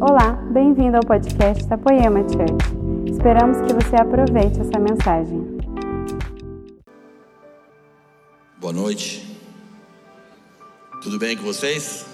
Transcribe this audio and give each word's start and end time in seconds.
Olá, 0.00 0.30
bem-vindo 0.52 0.96
ao 0.96 1.02
podcast 1.02 1.66
da 1.66 1.76
Poema 1.76 2.20
Church. 2.20 3.10
Esperamos 3.10 3.58
que 3.66 3.74
você 3.74 3.96
aproveite 3.96 4.60
essa 4.60 4.78
mensagem. 4.78 5.58
Boa 8.60 8.72
noite. 8.72 9.26
Tudo 11.02 11.18
bem 11.18 11.36
com 11.36 11.42
vocês? 11.42 12.06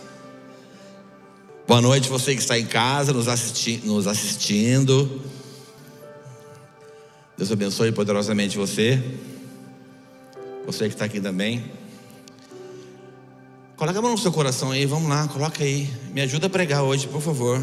Boa 1.69 1.83
noite, 1.83 2.09
você 2.09 2.35
que 2.35 2.41
está 2.41 2.59
em 2.59 2.65
casa 2.65 3.13
nos, 3.13 3.29
assisti 3.29 3.83
nos 3.85 4.07
assistindo. 4.07 5.21
Deus 7.37 7.53
abençoe 7.53 7.93
poderosamente 7.93 8.57
você. 8.57 8.99
Você 10.65 10.89
que 10.89 10.95
está 10.95 11.05
aqui 11.05 11.21
também. 11.21 11.84
Coloca 13.77 13.99
a 13.99 14.03
mão 14.03 14.13
no 14.13 14.19
seu 14.19 14.31
coração 14.31 14.71
aí, 14.71 14.87
vamos 14.87 15.09
lá, 15.09 15.27
coloca 15.27 15.65
aí. 15.65 15.93
Me 16.13 16.21
ajuda 16.21 16.47
a 16.47 16.51
pregar 16.51 16.85
hoje, 16.85 17.09
por 17.09 17.21
favor. 17.21 17.61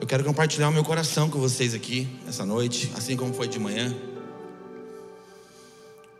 Eu 0.00 0.06
quero 0.06 0.22
compartilhar 0.22 0.68
o 0.68 0.72
meu 0.72 0.84
coração 0.84 1.28
com 1.28 1.40
vocês 1.40 1.74
aqui, 1.74 2.06
essa 2.28 2.46
noite, 2.46 2.92
assim 2.96 3.16
como 3.16 3.34
foi 3.34 3.48
de 3.48 3.58
manhã. 3.58 3.92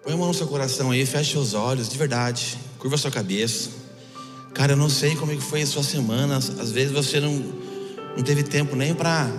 Põe 0.02 0.14
a 0.14 0.16
mão 0.16 0.26
no 0.26 0.34
seu 0.34 0.48
coração 0.48 0.90
aí, 0.90 1.06
feche 1.06 1.38
os 1.38 1.54
olhos, 1.54 1.88
de 1.88 1.96
verdade. 1.96 2.58
Curva 2.80 2.96
a 2.96 2.98
sua 2.98 3.10
cabeça. 3.10 3.70
Cara, 4.52 4.72
eu 4.72 4.76
não 4.76 4.90
sei 4.90 5.14
como 5.14 5.30
é 5.30 5.36
foi 5.36 5.62
a 5.62 5.66
sua 5.66 5.84
semana. 5.84 6.36
Às 6.36 6.72
vezes 6.72 6.90
você 6.90 7.20
não, 7.20 7.32
não 8.16 8.22
teve 8.24 8.42
tempo 8.42 8.74
nem 8.74 8.94
para 8.94 9.30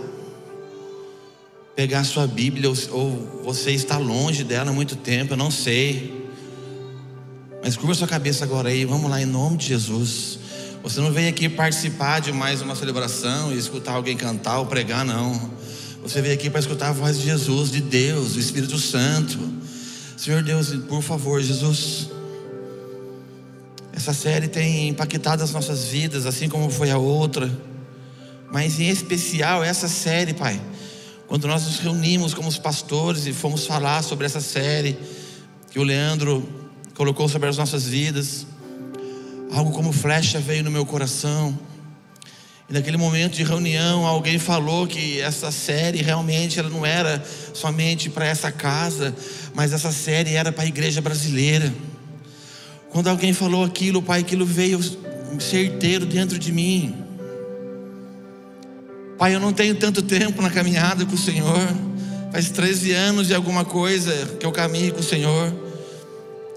pegar 1.76 2.00
a 2.00 2.04
sua 2.06 2.26
Bíblia, 2.26 2.70
ou, 2.70 2.78
ou 2.94 3.44
você 3.44 3.72
está 3.72 3.98
longe 3.98 4.46
dela 4.46 4.70
há 4.72 4.74
muito 4.74 4.96
tempo, 4.96 5.34
eu 5.34 5.38
não 5.38 5.52
sei. 5.52 6.25
Mas 7.66 7.76
curva 7.76 7.96
sua 7.96 8.08
cabeça 8.08 8.44
agora 8.44 8.70
aí, 8.70 8.86
vamos 8.86 9.10
lá, 9.10 9.20
em 9.20 9.26
nome 9.26 9.58
de 9.58 9.70
Jesus. 9.70 10.38
Você 10.84 11.02
não 11.02 11.12
veio 11.12 11.28
aqui 11.28 11.50
participar 11.50 12.22
de 12.22 12.32
mais 12.32 12.62
uma 12.62 12.76
celebração 12.76 13.52
e 13.52 13.58
escutar 13.58 13.94
alguém 13.94 14.16
cantar 14.16 14.60
ou 14.60 14.68
pregar, 14.68 15.04
não. 15.04 15.50
Você 16.04 16.22
veio 16.22 16.36
aqui 16.36 16.48
para 16.48 16.60
escutar 16.60 16.90
a 16.90 16.92
voz 16.92 17.18
de 17.18 17.26
Jesus, 17.26 17.72
de 17.72 17.82
Deus, 17.82 18.34
do 18.34 18.40
Espírito 18.40 18.78
Santo. 18.78 19.40
Senhor 20.16 20.44
Deus, 20.44 20.76
por 20.88 21.02
favor, 21.02 21.42
Jesus. 21.42 22.12
Essa 23.92 24.14
série 24.14 24.48
tem 24.48 24.90
impactado 24.90 25.44
as 25.44 25.52
nossas 25.52 25.86
vidas, 25.86 26.28
assim 26.28 26.48
como 26.48 26.70
foi 26.70 26.92
a 26.92 27.00
outra. 27.00 27.50
Mas 28.52 28.80
em 28.80 28.90
especial 28.90 29.64
essa 29.64 29.88
série, 29.88 30.36
Pai. 30.36 30.62
Quando 31.26 31.48
nós 31.48 31.66
nos 31.66 31.80
reunimos 31.80 32.32
como 32.32 32.48
os 32.48 32.60
pastores 32.60 33.26
e 33.26 33.34
fomos 33.34 33.66
falar 33.66 34.04
sobre 34.04 34.28
essa 34.28 34.40
série 34.40 34.96
que 35.72 35.80
o 35.80 35.84
Leandro 35.84 36.64
colocou 36.96 37.28
sobre 37.28 37.50
as 37.50 37.58
nossas 37.58 37.86
vidas. 37.86 38.48
Algo 39.52 39.72
como 39.72 39.92
flecha 39.92 40.40
veio 40.40 40.64
no 40.64 40.72
meu 40.72 40.86
coração. 40.86 41.58
E 42.68 42.74
naquele 42.74 42.98
momento 42.98 43.36
de 43.36 43.44
reunião, 43.44 44.08
alguém 44.08 44.40
falou 44.40 44.88
que 44.88 45.20
essa 45.20 45.52
série 45.52 46.02
realmente 46.02 46.58
ela 46.58 46.70
não 46.70 46.84
era 46.84 47.24
somente 47.54 48.10
para 48.10 48.26
essa 48.26 48.52
casa, 48.52 49.14
mas 49.54 49.72
essa 49.72 49.92
série 49.92 50.34
era 50.34 50.52
para 50.52 50.64
a 50.64 50.68
igreja 50.68 51.00
brasileira. 51.00 51.72
Quando 52.90 53.08
alguém 53.08 53.34
falou 53.34 53.64
aquilo, 53.64 54.02
Pai, 54.02 54.22
aquilo 54.22 54.46
veio 54.46 54.80
certeiro 55.40 56.06
dentro 56.06 56.40
de 56.40 56.52
mim. 56.52 56.96
Pai, 59.18 59.36
eu 59.36 59.40
não 59.40 59.54
tenho 59.54 59.76
tanto 59.76 60.02
tempo 60.02 60.42
na 60.42 60.50
caminhada 60.50 61.06
com 61.06 61.14
o 61.14 61.18
Senhor. 61.18 61.70
Faz 62.32 62.50
13 62.50 62.94
anos 62.94 63.30
e 63.30 63.34
alguma 63.34 63.64
coisa 63.64 64.38
que 64.40 64.46
eu 64.46 64.52
caminho 64.52 64.94
com 64.94 65.02
o 65.02 65.04
Senhor 65.04 65.65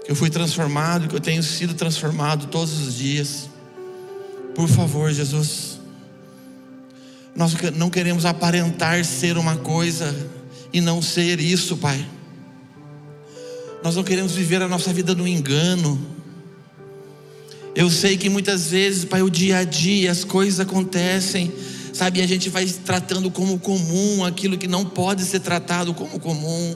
eu 0.09 0.15
fui 0.15 0.31
transformado, 0.31 1.07
que 1.07 1.15
eu 1.15 1.19
tenho 1.19 1.43
sido 1.43 1.75
transformado 1.75 2.47
todos 2.47 2.79
os 2.79 2.95
dias. 2.95 3.47
Por 4.55 4.67
favor, 4.67 5.13
Jesus. 5.13 5.79
Nós 7.35 7.53
não 7.75 7.91
queremos 7.91 8.25
aparentar 8.25 9.05
ser 9.05 9.37
uma 9.37 9.57
coisa 9.57 10.27
e 10.73 10.81
não 10.81 10.99
ser 10.99 11.39
isso, 11.39 11.77
Pai. 11.77 12.03
Nós 13.83 13.95
não 13.95 14.03
queremos 14.03 14.31
viver 14.31 14.63
a 14.63 14.67
nossa 14.67 14.91
vida 14.91 15.13
no 15.13 15.27
engano. 15.27 16.03
Eu 17.75 17.87
sei 17.91 18.17
que 18.17 18.29
muitas 18.29 18.71
vezes, 18.71 19.05
Pai, 19.05 19.21
o 19.21 19.29
dia 19.29 19.59
a 19.59 19.63
dia 19.63 20.09
as 20.09 20.23
coisas 20.23 20.59
acontecem, 20.59 21.53
sabe? 21.93 22.19
E 22.19 22.23
a 22.23 22.27
gente 22.27 22.49
vai 22.49 22.65
tratando 22.65 23.29
como 23.29 23.59
comum 23.59 24.25
aquilo 24.25 24.57
que 24.57 24.67
não 24.67 24.83
pode 24.83 25.23
ser 25.23 25.41
tratado 25.41 25.93
como 25.93 26.19
comum 26.19 26.75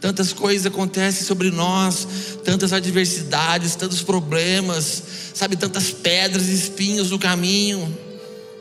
tantas 0.00 0.32
coisas 0.32 0.66
acontecem 0.66 1.26
sobre 1.26 1.50
nós, 1.50 2.06
tantas 2.42 2.72
adversidades, 2.72 3.74
tantos 3.74 4.02
problemas, 4.02 5.02
sabe, 5.34 5.56
tantas 5.56 5.90
pedras 5.90 6.48
e 6.48 6.54
espinhos 6.54 7.10
no 7.10 7.18
caminho, 7.18 7.96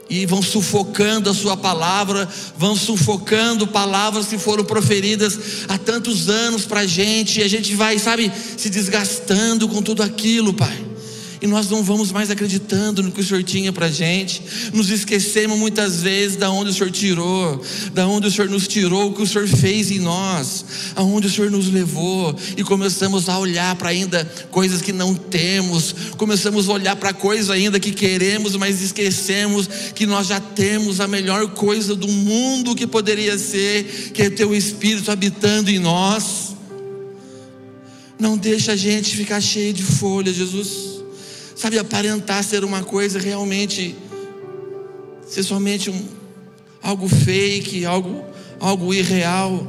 e 0.09 0.25
vão 0.25 0.41
sufocando 0.41 1.29
a 1.29 1.33
Sua 1.33 1.55
palavra, 1.55 2.27
vão 2.57 2.75
sufocando 2.75 3.67
palavras 3.67 4.27
que 4.27 4.37
foram 4.37 4.65
proferidas 4.65 5.39
há 5.69 5.77
tantos 5.77 6.27
anos 6.27 6.65
para 6.65 6.81
a 6.81 6.87
gente, 6.87 7.39
e 7.39 7.43
a 7.43 7.47
gente 7.47 7.73
vai, 7.75 7.97
sabe, 7.99 8.31
se 8.57 8.69
desgastando 8.69 9.69
com 9.69 9.81
tudo 9.81 10.03
aquilo, 10.03 10.53
Pai 10.53 10.88
e 11.41 11.47
nós 11.47 11.69
não 11.69 11.83
vamos 11.83 12.11
mais 12.11 12.29
acreditando 12.29 13.01
no 13.01 13.11
que 13.11 13.21
o 13.21 13.23
Senhor 13.23 13.43
tinha 13.43 13.71
para 13.71 13.89
gente, 13.89 14.41
nos 14.73 14.89
esquecemos 14.89 15.57
muitas 15.57 16.01
vezes 16.01 16.35
da 16.35 16.49
onde 16.49 16.71
o 16.71 16.73
Senhor 16.73 16.91
tirou, 16.91 17.61
da 17.93 18.07
onde 18.07 18.27
o 18.27 18.31
Senhor 18.31 18.49
nos 18.49 18.67
tirou, 18.67 19.09
o 19.09 19.13
que 19.13 19.21
o 19.21 19.27
Senhor 19.27 19.47
fez 19.47 19.89
em 19.89 19.99
nós, 19.99 20.65
aonde 20.95 21.27
o 21.27 21.29
Senhor 21.29 21.49
nos 21.49 21.71
levou, 21.71 22.35
e 22.57 22.63
começamos 22.63 23.29
a 23.29 23.37
olhar 23.39 23.75
para 23.75 23.89
ainda 23.89 24.25
coisas 24.51 24.81
que 24.81 24.91
não 24.91 25.15
temos, 25.15 25.95
começamos 26.17 26.67
a 26.67 26.73
olhar 26.73 26.95
para 26.97 27.13
coisas 27.13 27.49
ainda 27.49 27.79
que 27.79 27.91
queremos, 27.91 28.55
mas 28.55 28.81
esquecemos 28.81 29.69
que 29.95 30.05
nós 30.05 30.27
já 30.27 30.39
temos 30.39 30.99
a 30.99 31.07
melhor 31.07 31.47
coisa 31.53 31.95
do 31.95 32.07
mundo 32.07 32.75
que 32.75 32.85
poderia 32.85 33.37
ser, 33.37 34.11
que 34.13 34.23
é 34.23 34.29
Teu 34.29 34.53
Espírito 34.53 35.11
habitando 35.11 35.69
em 35.69 35.79
nós. 35.79 36.49
Não 38.19 38.37
deixa 38.37 38.73
a 38.73 38.75
gente 38.75 39.15
ficar 39.15 39.39
cheio 39.39 39.73
de 39.73 39.83
folha, 39.83 40.33
Jesus 40.33 40.88
sabe, 41.59 41.77
aparentar 41.77 42.41
ser 42.41 42.63
uma 42.63 42.85
coisa 42.85 43.19
realmente, 43.19 43.93
ser 45.27 45.43
somente 45.43 45.89
um, 45.89 46.07
algo 46.81 47.09
fake, 47.09 47.85
algo, 47.85 48.23
algo 48.61 48.93
irreal. 48.93 49.67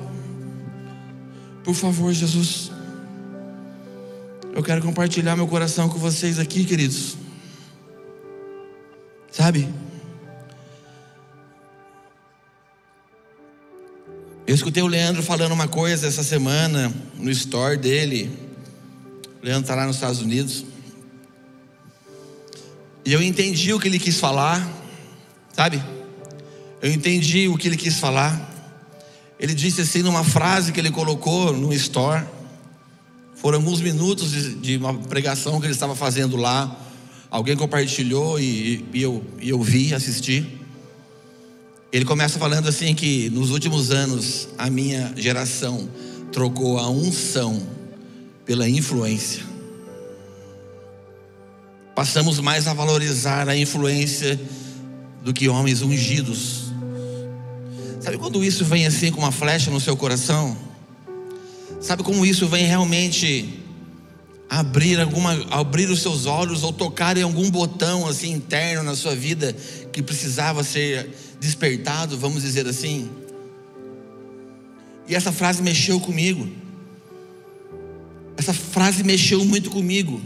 Por 1.64 1.74
favor, 1.74 2.12
Jesus, 2.12 2.70
eu 4.54 4.62
quero 4.62 4.80
compartilhar 4.82 5.34
meu 5.34 5.48
coração 5.48 5.88
com 5.88 5.98
vocês 5.98 6.38
aqui, 6.38 6.64
queridos. 6.64 7.16
Sabe? 9.32 9.68
Eu 14.46 14.54
escutei 14.54 14.80
o 14.80 14.86
Leandro 14.86 15.24
falando 15.24 15.50
uma 15.50 15.66
coisa 15.66 16.06
essa 16.06 16.22
semana 16.22 16.94
no 17.16 17.30
store 17.32 17.76
dele. 17.76 18.30
O 19.42 19.44
Leandro 19.44 19.62
está 19.62 19.74
lá 19.74 19.86
nos 19.86 19.96
Estados 19.96 20.20
Unidos. 20.20 20.64
E 23.04 23.12
eu 23.12 23.22
entendi 23.22 23.72
o 23.72 23.80
que 23.80 23.88
ele 23.88 23.98
quis 23.98 24.18
falar, 24.18 24.68
sabe? 25.54 25.82
Eu 26.82 26.92
entendi 26.92 27.48
o 27.48 27.56
que 27.56 27.68
ele 27.68 27.76
quis 27.76 27.98
falar. 27.98 28.48
Ele 29.38 29.54
disse 29.54 29.80
assim 29.80 30.02
numa 30.02 30.22
frase 30.22 30.70
que 30.70 30.78
ele 30.78 30.90
colocou 30.90 31.52
no 31.52 31.72
store. 31.72 32.24
Foram 33.36 33.58
alguns 33.58 33.80
minutos 33.80 34.30
de, 34.30 34.54
de 34.54 34.76
uma 34.76 34.94
pregação 34.94 35.58
que 35.60 35.66
ele 35.66 35.72
estava 35.72 35.96
fazendo 35.96 36.36
lá. 36.36 36.76
Alguém 37.30 37.56
compartilhou 37.56 38.38
e, 38.38 38.84
e, 38.92 39.02
eu, 39.02 39.24
e 39.40 39.48
eu 39.48 39.62
vi, 39.62 39.94
assisti. 39.94 40.60
Ele 41.90 42.04
começa 42.04 42.38
falando 42.38 42.68
assim 42.68 42.94
que 42.94 43.30
nos 43.30 43.50
últimos 43.50 43.90
anos 43.90 44.48
a 44.58 44.68
minha 44.68 45.12
geração 45.16 45.88
trocou 46.30 46.78
a 46.78 46.88
unção 46.88 47.66
pela 48.44 48.68
influência 48.68 49.49
passamos 52.00 52.40
mais 52.40 52.66
a 52.66 52.72
valorizar 52.72 53.46
a 53.46 53.54
influência 53.54 54.40
do 55.22 55.34
que 55.34 55.50
homens 55.50 55.82
ungidos. 55.82 56.72
Sabe 58.00 58.16
quando 58.16 58.42
isso 58.42 58.64
vem 58.64 58.86
assim 58.86 59.12
com 59.12 59.18
uma 59.18 59.30
flecha 59.30 59.70
no 59.70 59.78
seu 59.78 59.94
coração? 59.94 60.56
Sabe 61.78 62.02
como 62.02 62.24
isso 62.24 62.48
vem 62.48 62.64
realmente 62.64 63.62
abrir 64.48 64.98
alguma, 64.98 65.46
abrir 65.50 65.90
os 65.90 66.00
seus 66.00 66.24
olhos 66.24 66.62
ou 66.62 66.72
tocar 66.72 67.18
em 67.18 67.22
algum 67.22 67.50
botão 67.50 68.08
assim 68.08 68.32
interno 68.32 68.82
na 68.82 68.96
sua 68.96 69.14
vida 69.14 69.54
que 69.92 70.02
precisava 70.02 70.64
ser 70.64 71.10
despertado, 71.38 72.16
vamos 72.16 72.40
dizer 72.40 72.66
assim? 72.66 73.10
E 75.06 75.14
essa 75.14 75.32
frase 75.32 75.62
mexeu 75.62 76.00
comigo. 76.00 76.48
Essa 78.38 78.54
frase 78.54 79.04
mexeu 79.04 79.44
muito 79.44 79.68
comigo 79.68 80.18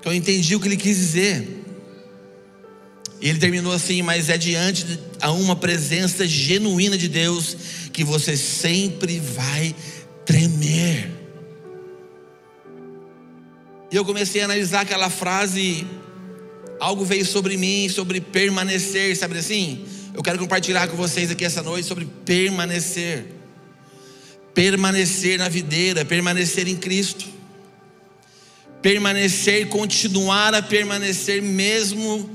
que 0.00 0.08
eu 0.08 0.14
entendi 0.14 0.54
o 0.54 0.60
que 0.60 0.68
ele 0.68 0.76
quis 0.76 0.96
dizer. 0.96 1.64
E 3.20 3.28
ele 3.28 3.38
terminou 3.38 3.72
assim: 3.72 4.02
Mas 4.02 4.28
é 4.28 4.38
diante 4.38 4.98
a 5.20 5.30
uma 5.32 5.54
presença 5.54 6.26
genuína 6.26 6.96
de 6.96 7.08
Deus 7.08 7.56
que 7.92 8.04
você 8.04 8.36
sempre 8.36 9.18
vai 9.18 9.74
tremer. 10.24 11.10
E 13.90 13.96
eu 13.96 14.04
comecei 14.04 14.40
a 14.40 14.44
analisar 14.44 14.82
aquela 14.82 15.10
frase, 15.10 15.84
algo 16.78 17.04
veio 17.04 17.26
sobre 17.26 17.56
mim, 17.56 17.88
sobre 17.88 18.20
permanecer, 18.20 19.16
sabe 19.16 19.36
assim? 19.38 19.84
eu 20.14 20.22
quero 20.22 20.38
compartilhar 20.38 20.88
com 20.88 20.96
vocês 20.96 21.30
aqui 21.30 21.44
essa 21.44 21.62
noite 21.62 21.86
sobre 21.86 22.06
permanecer. 22.24 23.26
Permanecer 24.52 25.38
na 25.38 25.48
videira, 25.48 26.04
permanecer 26.04 26.68
em 26.68 26.76
Cristo. 26.76 27.26
Permanecer, 28.82 29.68
continuar 29.68 30.54
a 30.54 30.62
permanecer 30.62 31.42
mesmo 31.42 32.30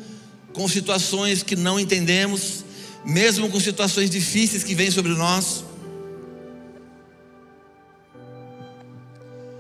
com 0.54 0.68
situações 0.68 1.44
que 1.44 1.56
não 1.56 1.80
entendemos, 1.80 2.64
mesmo 3.04 3.50
com 3.50 3.60
situações 3.60 4.10
difíceis 4.10 4.64
que 4.64 4.74
vêm 4.74 4.90
sobre 4.90 5.14
nós. 5.14 5.64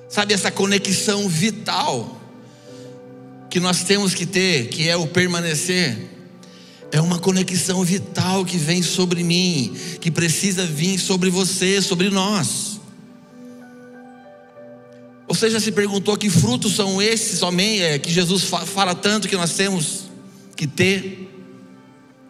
Sabe 0.07 0.33
essa 0.33 0.49
conexão 0.49 1.27
vital 1.27 2.21
que 3.49 3.59
nós 3.59 3.83
temos 3.83 4.13
que 4.13 4.25
ter, 4.25 4.69
que 4.69 4.87
é 4.87 4.95
o 4.95 5.07
permanecer? 5.07 5.97
É 6.91 7.01
uma 7.01 7.19
conexão 7.19 7.83
vital 7.83 8.45
que 8.45 8.57
vem 8.57 8.81
sobre 8.81 9.23
mim, 9.23 9.75
que 9.99 10.09
precisa 10.09 10.65
vir 10.65 10.97
sobre 10.97 11.29
você, 11.29 11.81
sobre 11.81 12.09
nós. 12.09 12.75
Você 15.35 15.49
já 15.49 15.59
se 15.59 15.69
perguntou 15.69 16.15
que 16.15 16.29
frutos 16.29 16.75
são 16.75 17.01
esses 17.01 17.39
somente 17.39 17.81
é, 17.81 17.99
que 17.99 18.09
Jesus 18.09 18.45
fala 18.45 18.95
tanto 18.95 19.27
que 19.27 19.35
nós 19.35 19.53
temos 19.53 20.05
que 20.55 20.65
ter? 20.65 21.29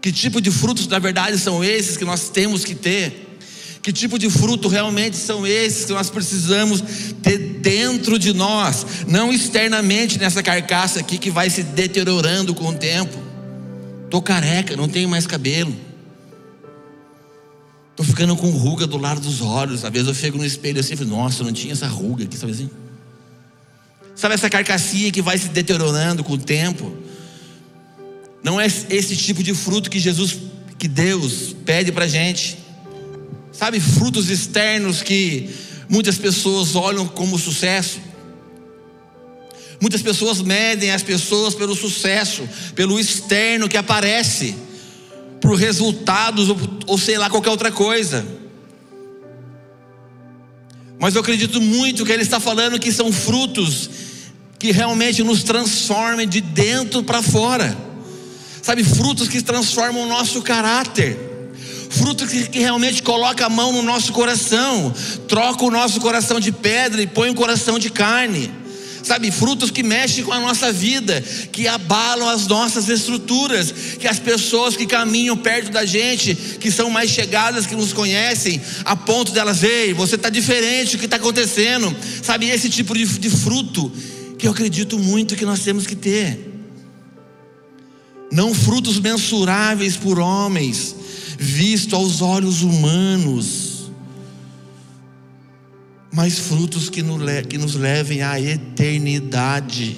Que 0.02 0.12
tipo 0.12 0.42
de 0.42 0.50
frutos 0.50 0.88
na 0.88 0.98
verdade 0.98 1.38
são 1.38 1.64
esses 1.64 1.98
que 1.98 2.04
nós 2.04 2.30
temos 2.30 2.66
que 2.66 2.74
ter? 2.74 3.38
Que 3.84 3.94
tipo 3.94 4.18
de 4.18 4.28
fruto 4.28 4.68
realmente 4.68 5.18
são 5.18 5.46
esses 5.46 5.86
que 5.86 5.94
nós 5.94 6.10
precisamos 6.10 6.84
ter 7.22 7.38
dentro 7.38 8.18
de 8.18 8.34
nós, 8.34 8.84
não 9.08 9.32
externamente 9.32 10.18
nessa 10.18 10.42
carcaça 10.42 11.00
aqui 11.00 11.20
que 11.20 11.30
vai 11.30 11.48
se 11.52 11.62
deteriorando 11.62 12.56
com 12.56 12.70
o 12.70 12.74
tempo. 12.74 13.16
Tô 14.10 14.20
careca, 14.20 14.76
não 14.76 14.90
tenho 14.90 15.08
mais 15.08 15.28
cabelo. 15.28 15.76
Tô 17.96 18.04
ficando 18.04 18.36
com 18.36 18.50
ruga 18.50 18.88
do 18.88 18.98
lado 18.98 19.22
dos 19.22 19.42
olhos. 19.42 19.86
Às 19.86 19.92
vezes 19.92 20.08
eu 20.08 20.16
chego 20.16 20.40
no 20.40 20.46
espelho 20.46 20.80
assim 20.80 20.96
e 20.96 20.98
falo, 20.98 21.12
nossa, 21.12 21.44
não 21.44 21.54
tinha 21.54 21.74
essa 21.74 21.88
ruga 21.88 22.24
aqui, 22.24 22.36
sabe 22.36 22.52
assim? 22.52 22.68
Sabe 24.16 24.36
essa 24.36 24.50
carcassinha 24.50 25.12
que 25.12 25.22
vai 25.22 25.38
se 25.38 25.50
deteriorando 25.50 26.24
com 26.24 26.34
o 26.34 26.38
tempo? 26.38 26.96
Não 28.44 28.60
é 28.60 28.66
esse 28.66 29.16
tipo 29.16 29.44
de 29.44 29.54
fruto 29.54 29.90
que 29.90 30.00
Jesus, 30.00 30.38
que 30.78 30.88
Deus 30.88 31.56
pede 31.66 31.92
para 31.92 32.08
gente 32.08 32.66
sabe, 33.56 33.80
frutos 33.80 34.30
externos 34.30 35.02
que 35.02 35.50
muitas 35.90 36.18
pessoas 36.18 36.76
olham 36.76 37.08
como 37.08 37.40
sucesso. 37.40 38.00
Muitas 39.80 40.02
pessoas 40.02 40.42
medem 40.42 40.92
as 40.92 41.02
pessoas 41.02 41.54
pelo 41.54 41.76
sucesso, 41.76 42.48
pelo 42.76 43.00
externo 43.00 43.70
que 43.70 43.78
aparece, 43.78 44.56
por 45.42 45.56
resultados 45.56 46.50
ou, 46.50 46.58
ou 46.88 46.98
sei 46.98 47.18
lá 47.18 47.30
qualquer 47.30 47.50
outra 47.50 47.72
coisa. 47.72 48.26
Mas 51.00 51.16
eu 51.16 51.22
acredito 51.22 51.62
muito 51.62 52.06
que 52.06 52.12
ele 52.12 52.24
está 52.24 52.40
falando 52.40 52.80
que 52.80 52.92
são 52.92 53.12
frutos 53.12 53.90
que 54.58 54.72
realmente 54.72 55.24
nos 55.24 55.44
transformem 55.44 56.28
de 56.28 56.42
dentro 56.42 57.04
para 57.04 57.22
fora. 57.22 57.76
Sabe, 58.62 58.84
frutos 58.84 59.28
que 59.28 59.42
transformam 59.42 60.04
o 60.04 60.08
nosso 60.08 60.42
caráter 60.42 61.36
fruto 61.96 62.28
que, 62.28 62.48
que, 62.50 62.60
realmente 62.60 63.02
coloca 63.02 63.46
a 63.46 63.50
mão 63.50 63.72
no 63.72 63.82
nosso 63.82 64.12
coração, 64.12 64.94
troca 65.28 65.64
o 65.64 65.72
nosso 65.72 66.02
coração 66.02 66.40
de 66.40 66.52
pedra 66.52 67.02
e 67.02 67.08
põe 67.08 67.30
um 67.30 67.34
coração 67.34 67.80
de 67.80 67.90
carne. 67.90 68.52
Sabe, 69.02 69.30
frutos 69.30 69.70
que 69.70 69.84
mexem 69.84 70.24
com 70.24 70.34
a 70.34 70.40
nossa 70.40 70.74
vida, 70.74 71.24
que 71.52 71.68
abalam 71.68 72.28
as 72.28 72.48
nossas 72.48 72.90
estruturas, 72.90 73.72
que 74.00 74.08
as 74.08 74.18
pessoas 74.18 74.76
que 74.76 74.88
caminham 74.88 75.38
perto 75.38 75.70
da 75.72 75.86
gente, 75.86 76.34
que 76.34 76.72
são 76.72 76.90
mais 76.90 77.12
chegadas, 77.12 77.68
que 77.68 77.76
nos 77.76 77.94
conhecem, 77.94 78.60
a 78.84 78.96
ponto 78.96 79.32
delas, 79.32 79.62
ei, 79.62 79.94
você 79.94 80.16
está 80.16 80.28
diferente, 80.28 80.96
o 80.96 81.00
que 81.00 81.06
está 81.06 81.18
acontecendo? 81.18 81.96
Sabe, 82.24 82.50
esse 82.50 82.68
tipo 82.68 82.96
de, 82.96 83.06
de 83.06 83.30
fruto 83.30 83.92
que 84.46 84.48
eu 84.48 84.52
acredito 84.52 85.00
muito 85.00 85.36
que 85.36 85.44
nós 85.44 85.62
temos 85.62 85.88
que 85.88 85.96
ter. 85.96 86.54
Não 88.32 88.54
frutos 88.54 89.00
mensuráveis 89.00 89.98
por 89.98 90.20
homens, 90.20 90.96
visto 91.36 91.96
aos 91.96 92.22
olhos 92.22 92.62
humanos, 92.62 93.90
mas 96.14 96.38
frutos 96.38 96.92
que 96.92 97.02
nos 97.02 97.74
levem 97.74 98.22
à 98.22 98.40
eternidade. 98.40 99.98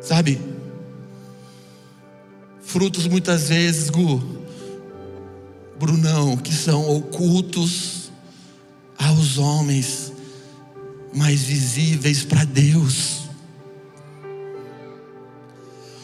Sabe? 0.00 0.40
Frutos 2.64 3.06
muitas 3.06 3.48
vezes, 3.48 3.90
Gu, 3.90 4.20
Brunão, 5.78 6.36
que 6.36 6.52
são 6.52 6.96
ocultos 6.96 8.10
aos 8.98 9.38
homens, 9.38 10.03
mas 11.14 11.42
visíveis 11.42 12.24
para 12.24 12.44
Deus. 12.44 13.22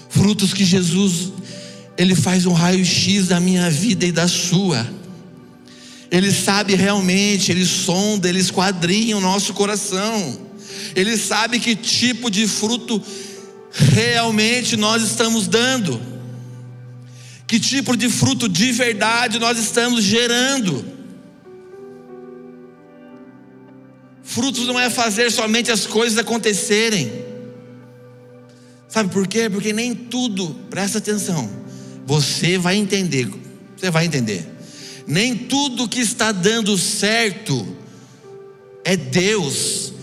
Frutos 0.08 0.54
que 0.54 0.64
Jesus 0.64 1.32
ele 2.00 2.14
faz 2.14 2.46
um 2.46 2.52
raio-x 2.54 3.28
da 3.28 3.38
minha 3.38 3.68
vida 3.70 4.06
e 4.06 4.12
da 4.12 4.26
sua. 4.26 4.88
Ele 6.10 6.32
sabe 6.32 6.74
realmente, 6.74 7.52
ele 7.52 7.66
sonda, 7.66 8.26
ele 8.26 8.38
esquadrinha 8.38 9.16
o 9.16 9.20
nosso 9.20 9.52
coração. 9.52 10.40
Ele 10.96 11.16
sabe 11.16 11.60
que 11.60 11.76
tipo 11.76 12.30
de 12.30 12.48
fruto 12.48 13.02
realmente 13.70 14.78
nós 14.78 15.02
estamos 15.02 15.46
dando. 15.46 16.00
Que 17.46 17.60
tipo 17.60 17.96
de 17.96 18.08
fruto 18.08 18.48
de 18.48 18.72
verdade 18.72 19.38
nós 19.38 19.58
estamos 19.58 20.02
gerando. 20.02 20.82
Frutos 24.30 24.64
não 24.68 24.78
é 24.78 24.88
fazer 24.88 25.28
somente 25.32 25.72
as 25.72 25.86
coisas 25.86 26.16
acontecerem. 26.16 27.10
Sabe 28.88 29.12
por 29.12 29.26
quê? 29.26 29.50
Porque 29.50 29.72
nem 29.72 29.92
tudo, 29.92 30.54
presta 30.70 30.98
atenção, 30.98 31.50
você 32.06 32.56
vai 32.56 32.76
entender. 32.76 33.28
Você 33.76 33.90
vai 33.90 34.06
entender. 34.06 34.46
Nem 35.04 35.34
tudo 35.34 35.88
que 35.88 35.98
está 35.98 36.30
dando 36.30 36.78
certo 36.78 37.76
é 38.84 38.96
Deus. 38.96 39.94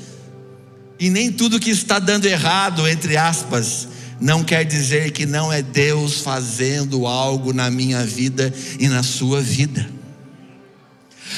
E 1.00 1.10
nem 1.10 1.32
tudo 1.32 1.58
que 1.58 1.70
está 1.70 1.98
dando 1.98 2.26
errado, 2.26 2.86
entre 2.86 3.16
aspas, 3.16 3.88
não 4.20 4.44
quer 4.44 4.66
dizer 4.66 5.12
que 5.12 5.26
não 5.26 5.54
é 5.54 5.62
Deus 5.62 6.20
fazendo 6.20 7.08
algo 7.08 7.54
na 7.54 7.72
minha 7.72 8.06
vida 8.06 8.54
e 8.78 8.90
na 8.90 9.04
sua 9.04 9.40
vida. 9.40 9.97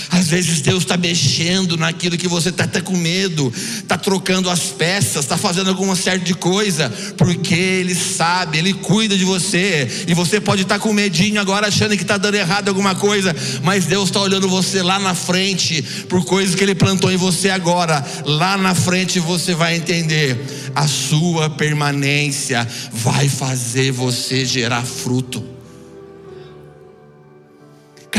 Às 0.10 0.28
vezes 0.28 0.62
Deus 0.62 0.84
está 0.84 0.98
mexendo 0.98 1.78
naquilo 1.78 2.18
que 2.18 2.28
você 2.28 2.50
está 2.50 2.68
com 2.82 2.98
medo, 2.98 3.52
está 3.78 3.98
trocando 3.98 4.50
as 4.50 4.66
peças, 4.66 5.26
está 5.26 5.38
fazendo 5.38 5.70
alguma 5.70 5.96
certa 5.96 6.26
de 6.26 6.34
coisa, 6.34 6.90
porque 7.18 7.54
Ele 7.54 7.94
sabe, 7.94 8.58
Ele 8.58 8.74
cuida 8.74 9.18
de 9.18 9.24
você, 9.24 10.06
e 10.08 10.14
você 10.14 10.40
pode 10.40 10.64
estar 10.64 10.76
tá 10.76 10.80
com 10.80 10.94
medinho 10.94 11.40
agora 11.40 11.68
achando 11.68 11.96
que 11.96 12.02
está 12.02 12.18
dando 12.18 12.36
errado 12.36 12.70
alguma 12.70 12.96
coisa, 12.96 13.36
mas 13.64 13.86
Deus 13.86 14.10
está 14.10 14.20
olhando 14.22 14.48
você 14.50 14.82
lá 14.82 15.00
na 15.00 15.14
frente, 15.14 15.82
por 16.08 16.26
coisas 16.26 16.56
que 16.56 16.64
Ele 16.64 16.76
plantou 16.76 17.12
em 17.12 17.18
você 17.18 17.50
agora, 17.50 18.06
lá 18.26 18.58
na 18.58 18.74
frente 18.74 19.20
você 19.20 19.54
vai 19.54 19.76
entender, 19.76 20.40
a 20.76 20.88
sua 20.88 21.50
permanência 21.50 22.68
vai 22.92 23.30
fazer 23.30 23.92
você 23.92 24.46
gerar 24.46 24.84
fruto. 24.84 25.59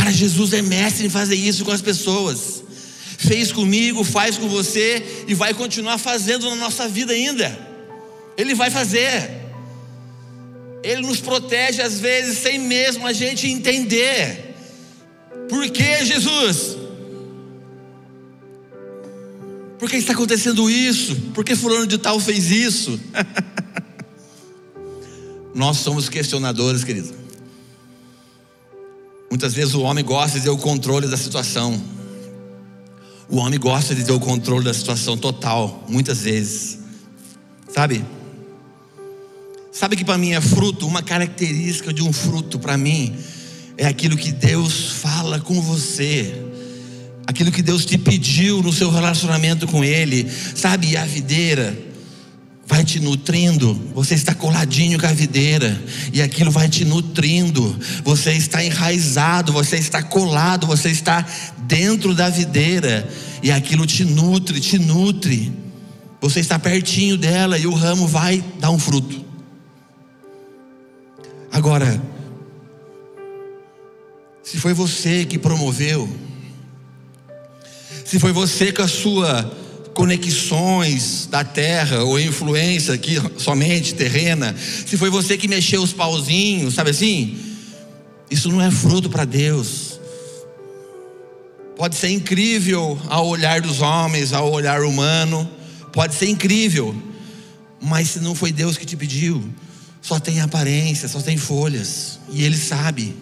Cara, 0.01 0.13
Jesus 0.13 0.55
é 0.55 0.63
mestre 0.63 1.05
em 1.05 1.11
fazer 1.11 1.35
isso 1.35 1.63
com 1.63 1.71
as 1.71 1.83
pessoas. 1.83 2.65
Fez 3.19 3.53
comigo, 3.53 4.03
faz 4.03 4.39
com 4.39 4.49
você 4.49 5.25
e 5.29 5.35
vai 5.35 5.53
continuar 5.53 5.99
fazendo 5.99 6.49
na 6.49 6.57
nossa 6.57 6.89
vida 6.89 7.13
ainda. 7.13 7.69
Ele 8.35 8.55
vai 8.55 8.71
fazer. 8.71 9.31
Ele 10.83 11.03
nos 11.03 11.21
protege 11.21 11.83
às 11.83 12.01
vezes 12.01 12.39
sem 12.39 12.59
mesmo 12.59 13.07
a 13.07 13.13
gente 13.13 13.47
entender. 13.47 14.55
Por 15.51 15.69
que 15.69 16.03
Jesus? 16.07 16.79
Por 19.79 19.91
que 19.91 19.97
está 19.97 20.15
acontecendo 20.15 20.71
isso? 20.71 21.15
Por 21.35 21.45
que 21.45 21.55
fulano 21.55 21.87
de 21.87 21.99
tal 21.99 22.19
fez 22.19 22.51
isso? 22.51 22.99
Nós 25.55 25.77
somos 25.77 26.09
questionadores, 26.09 26.85
querido. 26.85 27.20
Muitas 29.31 29.55
vezes 29.55 29.75
o 29.75 29.83
homem 29.83 30.05
gosta 30.05 30.39
de 30.39 30.45
ter 30.45 30.51
o 30.51 30.59
controle 30.59 31.07
da 31.07 31.17
situação. 31.17 31.81
O 33.29 33.37
homem 33.37 33.61
gosta 33.61 33.95
de 33.95 34.03
ter 34.03 34.11
o 34.11 34.19
controle 34.19 34.65
da 34.65 34.75
situação 34.75 35.17
total, 35.17 35.85
muitas 35.89 36.23
vezes. 36.23 36.81
Sabe? 37.73 38.05
Sabe 39.71 39.95
que 39.95 40.05
para 40.05 40.19
mim 40.19 40.33
é 40.33 40.41
fruto, 40.41 40.85
uma 40.85 41.01
característica 41.01 41.93
de 41.93 42.03
um 42.03 42.13
fruto 42.13 42.59
para 42.59 42.77
mim 42.77 43.17
é 43.79 43.87
aquilo 43.87 44.17
que 44.17 44.33
Deus 44.33 44.91
fala 45.01 45.39
com 45.39 45.63
você. 45.63 46.35
Aquilo 47.25 47.53
que 47.53 47.63
Deus 47.63 47.85
te 47.85 47.97
pediu 47.97 48.61
no 48.61 48.73
seu 48.73 48.91
relacionamento 48.91 49.65
com 49.69 49.85
ele, 49.85 50.29
sabe? 50.57 50.91
E 50.91 50.97
a 50.97 51.05
videira 51.05 51.90
vai 52.71 52.85
te 52.85 53.01
nutrindo, 53.01 53.75
você 53.93 54.15
está 54.15 54.33
coladinho 54.33 54.97
com 54.97 55.05
a 55.05 55.13
videira, 55.13 55.77
e 56.13 56.23
aquilo 56.23 56.53
vai 56.53 56.69
te 56.69 56.85
nutrindo, 56.85 57.77
você 58.05 58.33
está 58.33 58.63
enraizado, 58.65 59.53
você 59.53 59.77
está 59.77 60.01
colado, 60.05 60.69
você 60.69 60.89
está 60.89 61.27
dentro 61.59 62.15
da 62.15 62.31
videira, 62.31 63.11
e 63.43 63.51
aquilo 63.51 63.85
te 63.89 64.05
nutre, 64.05 64.61
te 64.61 64.79
nutre, 64.79 65.53
você 66.21 66.39
está 66.39 66.61
pertinho 66.61 67.17
dela, 67.17 67.59
e 67.59 67.67
o 67.67 67.75
ramo 67.75 68.07
vai 68.07 68.41
dar 68.61 68.71
um 68.71 68.79
fruto. 68.79 69.25
Agora, 71.51 72.01
se 74.45 74.59
foi 74.59 74.73
você 74.73 75.25
que 75.25 75.41
promoveu, 75.41 76.09
se 78.05 78.21
foi 78.21 78.31
você 78.31 78.71
com 78.71 78.83
a 78.83 78.89
sua 78.89 79.59
conexões 79.95 81.27
da 81.31 81.45
terra 81.45 82.05
ou 82.05 82.19
influência 82.19 82.95
aqui 82.95 83.17
somente 83.37 83.95
terrena, 83.95 84.55
se 84.57 84.97
foi 84.97 85.11
você 85.11 85.37
que 85.37 85.49
mexeu 85.49 85.83
os 85.83 85.93
pauzinhos, 85.93 86.75
sabe 86.75 86.91
assim? 86.91 87.37
Isso 88.31 88.49
não 88.49 88.61
é 88.61 88.71
fruto 88.71 89.11
para 89.11 89.25
Deus. 89.25 90.01
Pode 91.77 91.97
ser 91.97 92.11
incrível 92.11 92.99
ao 93.09 93.27
olhar 93.27 93.61
dos 93.61 93.81
homens, 93.81 94.33
ao 94.33 94.51
olhar 94.51 94.83
humano, 94.83 95.49
pode 95.93 96.15
ser 96.15 96.29
incrível, 96.29 96.95
mas 97.81 98.11
se 98.11 98.21
não 98.21 98.35
foi 98.35 98.53
Deus 98.53 98.77
que 98.77 98.85
te 98.85 98.97
pediu, 98.97 99.43
só 100.03 100.21
tem 100.21 100.41
aparência, 100.41 101.09
só 101.09 101.21
tem 101.21 101.37
folhas, 101.37 102.21
e 102.31 102.43
Ele 102.45 102.57
sabe. 102.57 103.17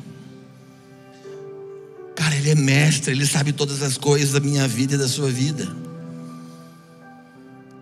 Cara, 2.14 2.34
Ele 2.34 2.50
é 2.50 2.54
mestre, 2.54 3.12
Ele 3.12 3.24
sabe 3.24 3.52
todas 3.52 3.82
as 3.82 3.96
coisas 3.96 4.32
da 4.32 4.40
minha 4.40 4.66
vida 4.66 4.96
e 4.96 4.98
da 4.98 5.08
sua 5.08 5.30
vida. 5.30 5.87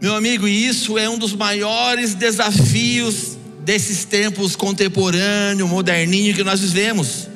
Meu 0.01 0.15
amigo, 0.15 0.47
isso 0.47 0.99
é 0.99 1.09
um 1.09 1.17
dos 1.17 1.33
maiores 1.33 2.15
desafios 2.15 3.37
desses 3.61 4.05
tempos 4.05 4.55
contemporâneo, 4.55 5.67
moderninho 5.67 6.35
que 6.35 6.45
nós 6.45 6.61
vivemos. 6.61 7.29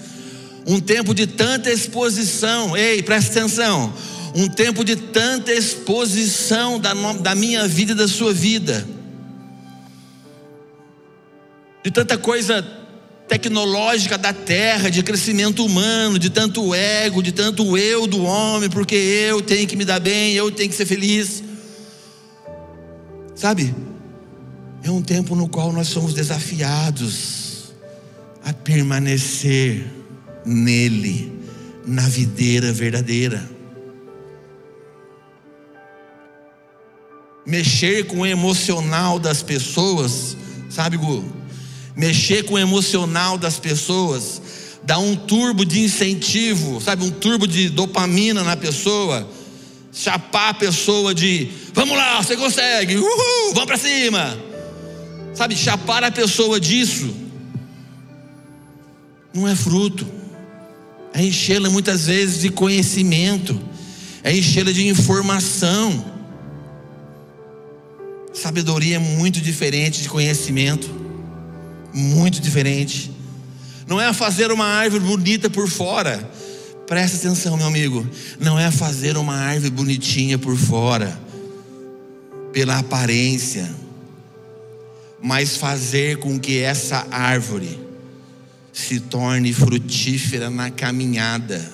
Um 0.66 0.78
tempo 0.78 1.14
de 1.14 1.26
tanta 1.26 1.72
exposição, 1.72 2.76
ei, 2.76 3.02
presta 3.02 3.40
atenção. 3.40 3.92
Um 4.34 4.46
tempo 4.46 4.84
de 4.84 4.94
tanta 4.94 5.52
exposição 5.52 6.78
da, 6.78 6.92
da 7.14 7.34
minha 7.34 7.66
vida 7.66 7.92
e 7.92 7.94
da 7.94 8.06
sua 8.06 8.32
vida. 8.32 8.86
De 11.82 11.90
tanta 11.90 12.18
coisa 12.18 12.62
tecnológica 13.26 14.18
da 14.18 14.34
terra, 14.34 14.90
de 14.90 15.02
crescimento 15.02 15.64
humano, 15.64 16.18
de 16.18 16.28
tanto 16.28 16.74
ego, 16.74 17.22
de 17.22 17.32
tanto 17.32 17.76
eu 17.78 18.06
do 18.06 18.22
homem, 18.22 18.68
porque 18.68 18.94
eu 18.94 19.40
tenho 19.40 19.66
que 19.66 19.76
me 19.76 19.84
dar 19.84 19.98
bem, 19.98 20.34
eu 20.34 20.50
tenho 20.50 20.68
que 20.68 20.76
ser 20.76 20.84
feliz. 20.84 21.49
Sabe? 23.40 23.74
É 24.82 24.90
um 24.90 25.00
tempo 25.00 25.34
no 25.34 25.48
qual 25.48 25.72
nós 25.72 25.88
somos 25.88 26.12
desafiados 26.12 27.72
a 28.44 28.52
permanecer 28.52 29.86
nele, 30.44 31.32
na 31.86 32.06
videira 32.06 32.70
verdadeira. 32.70 33.42
Mexer 37.46 38.04
com 38.04 38.18
o 38.18 38.26
emocional 38.26 39.18
das 39.18 39.42
pessoas, 39.42 40.36
sabe, 40.68 40.98
Gu? 40.98 41.24
Mexer 41.96 42.42
com 42.42 42.54
o 42.54 42.58
emocional 42.58 43.38
das 43.38 43.58
pessoas, 43.58 44.42
dar 44.84 44.98
um 44.98 45.16
turbo 45.16 45.64
de 45.64 45.80
incentivo, 45.80 46.78
sabe, 46.78 47.04
um 47.04 47.10
turbo 47.10 47.46
de 47.46 47.70
dopamina 47.70 48.44
na 48.44 48.54
pessoa 48.54 49.26
chapar 49.92 50.50
a 50.50 50.54
pessoa 50.54 51.14
de 51.14 51.50
vamos 51.72 51.96
lá, 51.96 52.22
você 52.22 52.36
consegue, 52.36 52.96
uhul, 52.96 53.54
vamos 53.54 53.66
para 53.66 53.76
cima. 53.76 54.38
Sabe, 55.34 55.56
chapar 55.56 56.04
a 56.04 56.10
pessoa 56.10 56.60
disso 56.60 57.14
não 59.32 59.46
é 59.46 59.54
fruto, 59.54 60.06
é 61.14 61.22
enchê-la 61.22 61.70
muitas 61.70 62.06
vezes 62.06 62.40
de 62.40 62.50
conhecimento, 62.50 63.58
é 64.22 64.36
enchê-la 64.36 64.72
de 64.72 64.86
informação. 64.86 66.04
Sabedoria 68.32 68.96
é 68.96 68.98
muito 68.98 69.40
diferente 69.40 70.02
de 70.02 70.08
conhecimento, 70.08 70.88
muito 71.92 72.40
diferente. 72.40 73.10
Não 73.86 74.00
é 74.00 74.12
fazer 74.12 74.52
uma 74.52 74.64
árvore 74.64 75.04
bonita 75.04 75.50
por 75.50 75.68
fora, 75.68 76.28
Presta 76.90 77.18
atenção, 77.18 77.56
meu 77.56 77.68
amigo. 77.68 78.04
Não 78.40 78.58
é 78.58 78.68
fazer 78.68 79.16
uma 79.16 79.36
árvore 79.36 79.70
bonitinha 79.70 80.36
por 80.36 80.56
fora, 80.56 81.16
pela 82.52 82.80
aparência, 82.80 83.70
mas 85.22 85.56
fazer 85.56 86.16
com 86.16 86.36
que 86.36 86.58
essa 86.58 87.06
árvore 87.12 87.78
se 88.72 88.98
torne 88.98 89.52
frutífera 89.52 90.50
na 90.50 90.68
caminhada, 90.68 91.64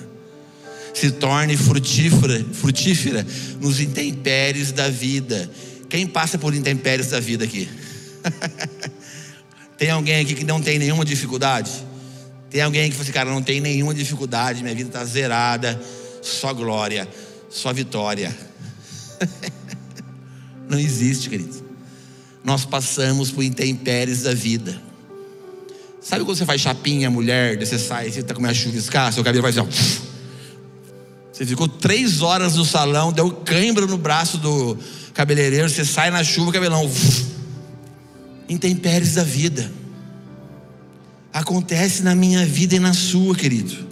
se 0.93 1.09
torne 1.09 1.57
frutífera, 1.57 2.45
frutífera 2.53 3.25
nos 3.59 3.79
intempéries 3.79 4.71
da 4.71 4.87
vida. 4.87 5.49
Quem 5.89 6.05
passa 6.05 6.37
por 6.37 6.53
intempéries 6.53 7.07
da 7.07 7.19
vida 7.19 7.43
aqui? 7.43 7.67
tem 9.79 9.89
alguém 9.89 10.19
aqui 10.19 10.35
que 10.35 10.45
não 10.45 10.61
tem 10.61 10.77
nenhuma 10.77 11.03
dificuldade? 11.03 11.86
Tem 12.49 12.61
alguém 12.61 12.89
que 12.89 12.95
fala 12.95 13.03
assim, 13.03 13.11
cara, 13.11 13.29
não 13.29 13.41
tem 13.41 13.59
nenhuma 13.59 13.93
dificuldade, 13.93 14.63
minha 14.63 14.73
vida 14.73 14.89
está 14.89 15.03
zerada, 15.03 15.79
só 16.21 16.53
glória, 16.53 17.07
só 17.49 17.73
vitória. 17.73 18.35
não 20.69 20.79
existe, 20.79 21.29
querido. 21.29 21.65
Nós 22.43 22.63
passamos 22.63 23.31
por 23.31 23.43
intempéries 23.43 24.23
da 24.23 24.33
vida. 24.33 24.81
Sabe 26.01 26.23
quando 26.23 26.37
você 26.37 26.45
faz 26.45 26.61
chapinha, 26.61 27.09
mulher, 27.09 27.59
você 27.59 27.77
sai, 27.77 28.09
você 28.09 28.21
está 28.21 28.33
com 28.33 28.45
a 28.45 28.53
chuviscar, 28.53 29.11
seu 29.11 29.23
cabelo 29.23 29.41
vai 29.41 29.51
assim, 29.51 29.59
ó. 29.59 29.67
Você 31.33 31.45
ficou 31.45 31.67
três 31.67 32.21
horas 32.21 32.55
no 32.55 32.63
salão, 32.63 33.11
deu 33.11 33.29
cãibra 33.29 33.85
no 33.85 33.97
braço 33.97 34.37
do 34.37 34.77
cabeleireiro, 35.13 35.69
você 35.69 35.83
sai 35.83 36.09
na 36.09 36.23
chuva, 36.23 36.53
cabelão. 36.53 36.89
Intempéries 38.47 39.15
da 39.15 39.23
vida 39.23 39.69
acontece 41.39 42.03
na 42.03 42.15
minha 42.15 42.45
vida 42.45 42.75
e 42.75 42.79
na 42.79 42.93
sua, 42.93 43.35
querido. 43.35 43.87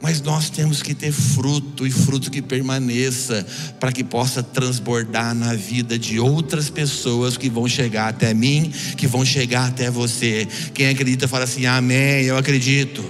Mas 0.00 0.20
nós 0.20 0.50
temos 0.50 0.82
que 0.82 0.94
ter 0.94 1.12
fruto 1.12 1.86
e 1.86 1.90
fruto 1.90 2.30
que 2.30 2.42
permaneça, 2.42 3.46
para 3.78 3.92
que 3.92 4.02
possa 4.02 4.42
transbordar 4.42 5.32
na 5.32 5.54
vida 5.54 5.96
de 5.96 6.18
outras 6.18 6.68
pessoas 6.68 7.36
que 7.36 7.48
vão 7.48 7.68
chegar 7.68 8.08
até 8.08 8.34
mim, 8.34 8.72
que 8.96 9.06
vão 9.06 9.24
chegar 9.24 9.68
até 9.68 9.90
você. 9.90 10.46
Quem 10.74 10.88
acredita 10.88 11.28
fala 11.28 11.44
assim: 11.44 11.66
Amém, 11.66 12.24
eu 12.24 12.36
acredito. 12.36 13.02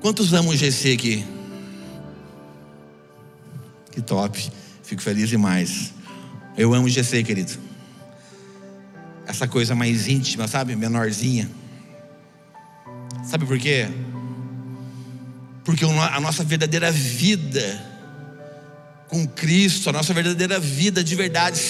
Quantos 0.00 0.32
amam 0.32 0.52
o 0.52 0.56
GC 0.56 0.92
aqui? 0.92 1.24
Que 3.92 4.00
top, 4.00 4.50
fico 4.82 5.02
feliz 5.02 5.28
demais. 5.28 5.92
Eu 6.56 6.72
amo 6.72 6.86
o 6.86 6.90
GC, 6.90 7.22
querido 7.22 7.69
essa 9.30 9.48
coisa 9.48 9.74
mais 9.74 10.08
íntima, 10.08 10.46
sabe? 10.46 10.76
Menorzinha. 10.76 11.50
Sabe 13.24 13.46
por 13.46 13.58
quê? 13.58 13.88
Porque 15.64 15.84
a 15.84 16.20
nossa 16.20 16.42
verdadeira 16.44 16.90
vida 16.90 17.88
com 19.08 19.26
Cristo, 19.26 19.90
a 19.90 19.92
nossa 19.92 20.14
verdadeira 20.14 20.58
vida 20.60 21.02
de 21.02 21.14
verdade 21.16 21.60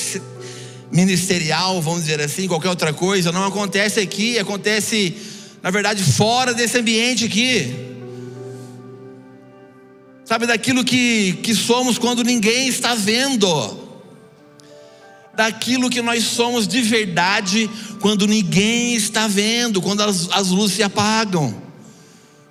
ministerial, 0.92 1.80
vamos 1.80 2.00
dizer 2.02 2.20
assim, 2.20 2.48
qualquer 2.48 2.68
outra 2.68 2.92
coisa, 2.92 3.32
não 3.32 3.44
acontece 3.44 4.00
aqui, 4.00 4.38
acontece, 4.38 5.16
na 5.62 5.70
verdade, 5.70 6.02
fora 6.02 6.52
desse 6.52 6.78
ambiente 6.78 7.24
aqui. 7.24 7.88
Sabe, 10.24 10.46
daquilo 10.46 10.84
que, 10.84 11.34
que 11.42 11.54
somos 11.54 11.98
quando 11.98 12.22
ninguém 12.22 12.68
está 12.68 12.94
vendo 12.94 13.79
daquilo 15.40 15.88
que 15.88 16.02
nós 16.02 16.24
somos 16.24 16.68
de 16.68 16.82
verdade 16.82 17.70
quando 17.98 18.26
ninguém 18.26 18.94
está 18.94 19.26
vendo, 19.26 19.80
quando 19.80 20.02
as, 20.02 20.28
as 20.32 20.48
luzes 20.48 20.76
se 20.76 20.82
apagam, 20.82 21.62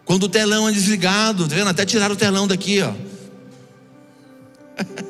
quando 0.04 0.24
o 0.24 0.30
telão 0.30 0.68
é 0.68 0.72
desligado, 0.72 1.48
tá 1.48 1.54
vendo? 1.54 1.68
Até 1.68 1.86
tirar 1.86 2.12
o 2.12 2.16
telão 2.16 2.48
daqui, 2.48 2.82
ó. 2.82 2.92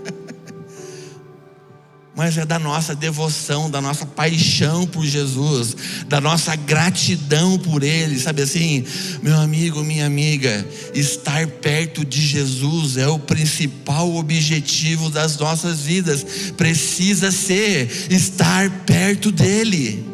mas 2.20 2.38
é 2.38 2.46
da 2.46 2.60
nossa 2.60 2.94
devoção, 2.94 3.72
da 3.72 3.80
nossa 3.80 4.06
paixão 4.06 4.86
por 4.86 5.06
Jesus, 5.06 5.74
da 6.06 6.20
nossa 6.20 6.54
gratidão 6.54 7.58
por 7.58 7.82
Ele, 7.82 8.20
sabe 8.20 8.42
assim, 8.42 8.84
meu 9.24 9.38
amigo, 9.38 9.82
minha 9.86 10.06
amiga, 10.06 10.68
estar 10.94 11.48
perto 11.48 12.04
de 12.04 12.20
Jesus 12.20 12.98
é 12.98 13.08
o 13.08 13.18
principal 13.18 14.14
objetivo 14.18 15.10
das 15.10 15.38
nossas 15.38 15.80
vidas, 15.80 16.52
precisa 16.58 17.32
ser 17.32 17.90
estar 18.10 18.70
perto 18.86 19.32
dEle. 19.32 20.06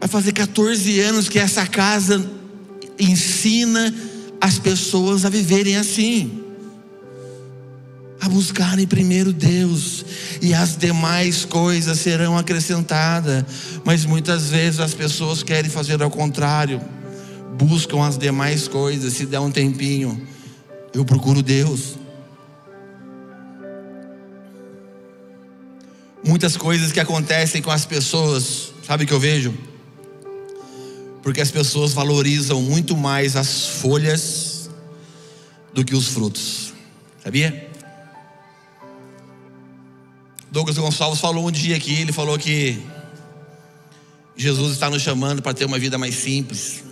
Vai 0.00 0.08
fazer 0.08 0.32
14 0.32 0.98
anos 0.98 1.28
que 1.28 1.38
essa 1.38 1.64
casa 1.68 2.28
ensina 2.98 3.94
as 4.40 4.58
pessoas 4.58 5.24
a 5.24 5.28
viverem 5.28 5.76
assim 5.76 6.39
a 8.20 8.28
buscarem 8.28 8.86
primeiro 8.86 9.32
Deus, 9.32 10.04
e 10.42 10.52
as 10.52 10.76
demais 10.76 11.46
coisas 11.46 11.98
serão 11.98 12.36
acrescentadas. 12.36 13.44
Mas 13.84 14.04
muitas 14.04 14.50
vezes 14.50 14.78
as 14.78 14.92
pessoas 14.92 15.42
querem 15.42 15.70
fazer 15.70 16.02
ao 16.02 16.10
contrário, 16.10 16.80
buscam 17.56 18.04
as 18.04 18.18
demais 18.18 18.68
coisas, 18.68 19.14
se 19.14 19.24
der 19.24 19.40
um 19.40 19.50
tempinho, 19.50 20.20
eu 20.92 21.04
procuro 21.04 21.42
Deus. 21.42 21.98
Muitas 26.22 26.56
coisas 26.58 26.92
que 26.92 27.00
acontecem 27.00 27.62
com 27.62 27.70
as 27.70 27.86
pessoas, 27.86 28.74
sabe 28.86 29.04
o 29.04 29.06
que 29.06 29.14
eu 29.14 29.20
vejo? 29.20 29.54
Porque 31.22 31.40
as 31.40 31.50
pessoas 31.50 31.94
valorizam 31.94 32.60
muito 32.60 32.94
mais 32.94 33.34
as 33.34 33.66
folhas 33.66 34.68
do 35.72 35.82
que 35.82 35.94
os 35.94 36.08
frutos, 36.08 36.74
sabia? 37.22 37.69
Douglas 40.50 40.76
Gonçalves 40.76 41.20
falou 41.20 41.46
um 41.46 41.50
dia 41.50 41.76
aqui, 41.76 42.00
ele 42.00 42.12
falou 42.12 42.36
que 42.36 42.82
Jesus 44.36 44.72
está 44.72 44.90
nos 44.90 45.00
chamando 45.00 45.40
para 45.40 45.54
ter 45.54 45.64
uma 45.64 45.78
vida 45.78 45.96
mais 45.96 46.16
simples. 46.16 46.82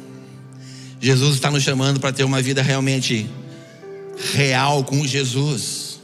Jesus 1.01 1.35
está 1.35 1.51
nos 1.51 1.65
chamando 1.65 1.99
para 1.99 2.13
ter 2.13 2.23
uma 2.23 2.41
vida 2.41 2.63
realmente 2.63 3.29
real 4.33 4.85
com 4.85 5.05
Jesus. 5.05 5.99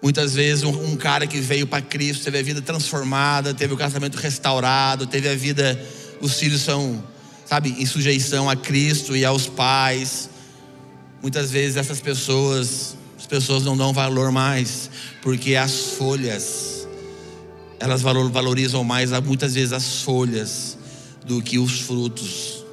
Muitas 0.00 0.34
vezes 0.34 0.62
um, 0.62 0.92
um 0.92 0.96
cara 0.96 1.26
que 1.26 1.40
veio 1.40 1.66
para 1.66 1.82
Cristo 1.82 2.22
teve 2.22 2.38
a 2.38 2.42
vida 2.42 2.62
transformada, 2.62 3.52
teve 3.52 3.74
o 3.74 3.76
casamento 3.76 4.16
restaurado, 4.16 5.04
teve 5.04 5.28
a 5.28 5.34
vida, 5.34 5.84
os 6.20 6.38
filhos 6.38 6.60
são, 6.60 7.02
sabe, 7.44 7.70
em 7.76 7.86
sujeição 7.86 8.48
a 8.48 8.54
Cristo 8.54 9.16
e 9.16 9.24
aos 9.24 9.48
pais. 9.48 10.30
Muitas 11.20 11.50
vezes 11.50 11.76
essas 11.76 12.00
pessoas 12.00 12.96
pessoas 13.28 13.62
não 13.62 13.76
dão 13.76 13.92
valor 13.92 14.32
mais, 14.32 14.90
porque 15.28 15.56
as 15.56 15.90
folhas, 15.98 16.88
elas 17.78 18.00
valorizam 18.00 18.82
mais 18.82 19.10
muitas 19.20 19.52
vezes 19.52 19.74
as 19.74 20.00
folhas 20.00 20.78
do 21.26 21.42
que 21.42 21.58
os 21.58 21.80
frutos. 21.80 22.64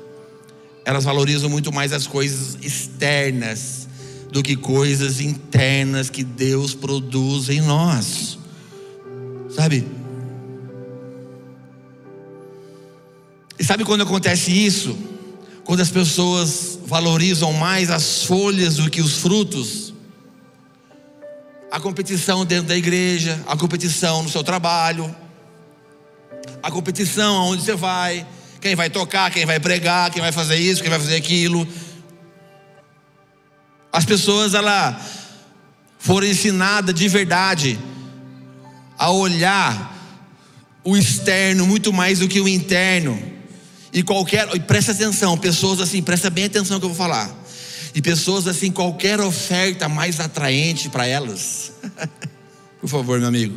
Elas 0.85 1.03
valorizam 1.03 1.49
muito 1.49 1.69
mais 1.73 1.91
as 1.91 2.07
coisas 2.07 2.57
externas 2.61 3.89
do 4.31 4.41
que 4.41 4.55
coisas 4.55 5.19
internas 5.19 6.09
que 6.09 6.23
Deus 6.23 6.73
produz 6.73 7.49
em 7.49 7.59
nós. 7.59 8.39
Sabe? 9.53 9.85
E 13.59 13.65
sabe 13.65 13.83
quando 13.83 14.03
acontece 14.03 14.49
isso? 14.49 14.97
Quando 15.65 15.81
as 15.81 15.91
pessoas 15.91 16.79
valorizam 16.85 17.51
mais 17.51 17.91
as 17.91 18.23
folhas 18.23 18.77
do 18.77 18.89
que 18.89 19.01
os 19.01 19.17
frutos, 19.17 19.93
a 21.75 21.79
competição 21.81 22.45
dentro 22.45 22.67
da 22.67 22.77
igreja, 22.77 23.37
a 23.45 23.57
competição 23.57 24.23
no 24.23 24.29
seu 24.29 24.41
trabalho, 24.41 25.13
a 26.63 26.71
competição 26.71 27.35
aonde 27.35 27.63
você 27.63 27.75
vai, 27.75 28.25
quem 28.61 28.75
vai 28.75 28.89
tocar, 28.89 29.29
quem 29.29 29.45
vai 29.45 29.59
pregar, 29.59 30.09
quem 30.09 30.21
vai 30.21 30.31
fazer 30.31 30.55
isso, 30.55 30.81
quem 30.81 30.89
vai 30.89 30.97
fazer 30.97 31.17
aquilo. 31.17 31.67
As 33.91 34.05
pessoas 34.05 34.53
ela 34.53 34.97
foram 35.99 36.25
ensinadas 36.25 36.95
de 36.95 37.09
verdade 37.09 37.77
a 38.97 39.11
olhar 39.11 39.93
o 40.81 40.95
externo 40.95 41.67
muito 41.67 41.91
mais 41.91 42.19
do 42.19 42.27
que 42.29 42.39
o 42.39 42.47
interno. 42.47 43.21
E 43.91 44.01
qualquer, 44.01 44.47
presta 44.61 44.93
atenção, 44.93 45.37
pessoas 45.37 45.81
assim, 45.81 46.01
presta 46.01 46.29
bem 46.29 46.45
atenção 46.45 46.75
no 46.75 46.79
que 46.79 46.85
eu 46.85 46.93
vou 46.93 46.97
falar. 46.97 47.35
E 47.95 48.01
pessoas 48.01 48.45
assim, 48.45 48.69
qualquer 48.69 49.21
oferta 49.21 49.87
mais 49.87 50.19
atraente 50.19 50.89
para 50.89 51.07
elas. 51.07 51.71
Por 52.81 52.89
favor, 52.89 53.17
meu 53.19 53.29
amigo. 53.29 53.55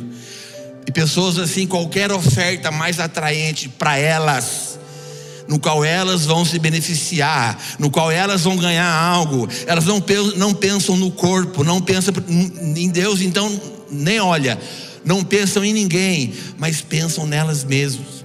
E 0.87 0.91
pessoas 0.93 1.37
assim, 1.37 1.67
qualquer 1.67 2.09
oferta 2.09 2.71
mais 2.71 3.01
atraente 3.01 3.67
para 3.67 3.97
elas, 3.97 4.79
no 5.45 5.59
qual 5.59 5.83
elas 5.83 6.25
vão 6.25 6.45
se 6.45 6.57
beneficiar, 6.57 7.59
no 7.77 7.91
qual 7.91 8.09
elas 8.09 8.43
vão 8.43 8.55
ganhar 8.55 8.89
algo. 8.89 9.45
Elas 9.67 9.83
não, 9.85 10.01
não 10.37 10.53
pensam 10.53 10.95
no 10.95 11.11
corpo, 11.11 11.61
não 11.65 11.81
pensam 11.81 12.13
em 12.29 12.89
Deus, 12.89 13.19
então 13.19 13.61
nem 13.91 14.21
olha, 14.21 14.57
não 15.03 15.21
pensam 15.21 15.65
em 15.65 15.73
ninguém, 15.73 16.33
mas 16.57 16.81
pensam 16.81 17.27
nelas 17.27 17.65
mesmas. 17.65 18.23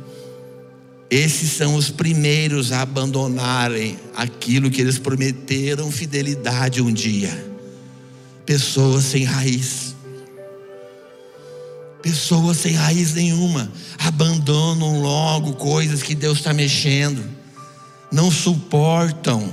Esses 1.14 1.53
são 1.53 1.77
os 1.77 1.90
primeiros 1.90 2.72
a 2.72 2.81
abandonarem 2.81 3.96
aquilo 4.16 4.68
que 4.68 4.81
eles 4.81 4.98
prometeram 4.98 5.88
fidelidade 5.88 6.83
um 6.83 6.92
dia. 6.92 7.55
Pessoas 8.44 9.05
sem 9.05 9.22
raiz. 9.22 9.94
Pessoas 12.03 12.57
sem 12.57 12.72
raiz 12.72 13.14
nenhuma 13.14 13.70
abandonam 13.96 15.03
logo 15.03 15.53
coisas 15.53 16.03
que 16.03 16.16
Deus 16.16 16.38
está 16.38 16.53
mexendo, 16.53 17.24
não 18.11 18.29
suportam 18.29 19.53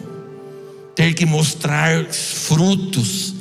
ter 0.95 1.13
que 1.13 1.27
mostrar 1.27 2.05
frutos, 2.05 3.35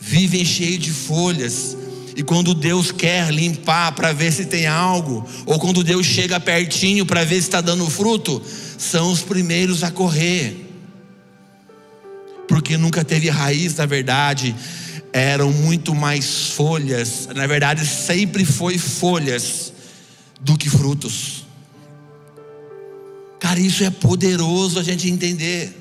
vivem 0.00 0.44
cheios 0.44 0.80
de 0.80 0.90
folhas, 0.90 1.76
e 2.14 2.22
quando 2.22 2.54
Deus 2.54 2.92
quer 2.92 3.32
limpar 3.32 3.92
para 3.92 4.12
ver 4.12 4.32
se 4.32 4.46
tem 4.46 4.66
algo, 4.66 5.26
ou 5.46 5.58
quando 5.58 5.82
Deus 5.82 6.06
chega 6.06 6.38
pertinho 6.38 7.06
para 7.06 7.24
ver 7.24 7.36
se 7.36 7.48
está 7.48 7.60
dando 7.60 7.88
fruto, 7.88 8.42
são 8.78 9.10
os 9.10 9.20
primeiros 9.20 9.82
a 9.82 9.90
correr. 9.90 10.68
Porque 12.46 12.76
nunca 12.76 13.04
teve 13.04 13.30
raiz, 13.30 13.76
na 13.76 13.86
verdade, 13.86 14.54
eram 15.12 15.50
muito 15.52 15.94
mais 15.94 16.50
folhas, 16.50 17.28
na 17.34 17.46
verdade, 17.46 17.86
sempre 17.86 18.44
foi 18.44 18.76
folhas 18.76 19.72
do 20.40 20.56
que 20.56 20.68
frutos. 20.68 21.46
Cara, 23.38 23.58
isso 23.58 23.82
é 23.84 23.90
poderoso 23.90 24.78
a 24.78 24.82
gente 24.82 25.10
entender. 25.10 25.78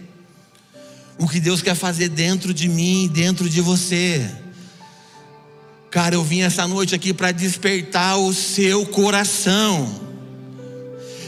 O 1.18 1.28
que 1.28 1.40
Deus 1.40 1.62
quer 1.62 1.76
fazer 1.76 2.10
dentro 2.10 2.54
de 2.54 2.68
mim, 2.68 3.10
dentro 3.14 3.48
de 3.48 3.62
você. 3.62 4.28
Cara, 5.92 6.16
eu 6.16 6.24
vim 6.24 6.40
essa 6.40 6.66
noite 6.66 6.96
aqui 6.96 7.14
para 7.14 7.34
despertar 7.34 8.18
o 8.18 8.34
seu 8.34 8.86
coração. 8.86 10.10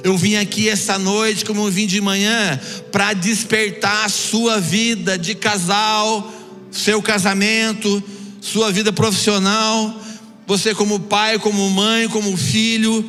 Eu 0.01 0.17
vim 0.17 0.35
aqui 0.35 0.69
essa 0.69 0.97
noite, 0.97 1.43
como 1.43 1.67
eu 1.67 1.69
vim 1.69 1.85
de 1.85 1.99
manhã, 1.99 2.57
para 2.89 3.11
despertar 3.11 4.05
a 4.05 4.09
sua 4.09 4.61
vida 4.61 5.17
de 5.17 5.35
casal, 5.35 6.31
seu 6.71 7.01
casamento, 7.01 8.01
sua 8.39 8.71
vida 8.71 8.93
profissional, 8.93 10.01
você 10.47 10.73
como 10.73 10.97
pai, 10.97 11.37
como 11.39 11.69
mãe, 11.69 12.07
como 12.07 12.35
filho. 12.37 13.03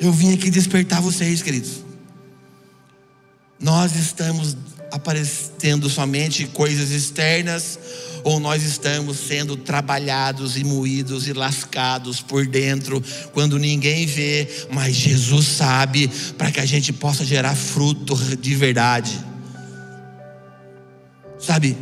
Eu 0.00 0.12
vim 0.12 0.34
aqui 0.34 0.50
despertar 0.50 1.00
vocês, 1.00 1.42
queridos. 1.42 1.84
Nós 3.60 3.94
estamos 3.94 4.56
aparecendo 4.90 5.88
somente 5.88 6.46
coisas 6.46 6.90
externas 6.90 7.78
ou 8.24 8.38
nós 8.38 8.62
estamos 8.62 9.18
sendo 9.18 9.56
trabalhados 9.56 10.56
e 10.56 10.64
moídos 10.64 11.26
e 11.26 11.32
lascados 11.32 12.20
por 12.20 12.46
dentro, 12.46 13.02
quando 13.32 13.58
ninguém 13.58 14.06
vê, 14.06 14.48
mas 14.70 14.94
Jesus 14.94 15.46
sabe, 15.46 16.10
para 16.36 16.50
que 16.50 16.60
a 16.60 16.66
gente 16.66 16.92
possa 16.92 17.24
gerar 17.24 17.54
fruto 17.54 18.14
de 18.36 18.54
verdade. 18.54 19.18
Sabe, 21.38 21.76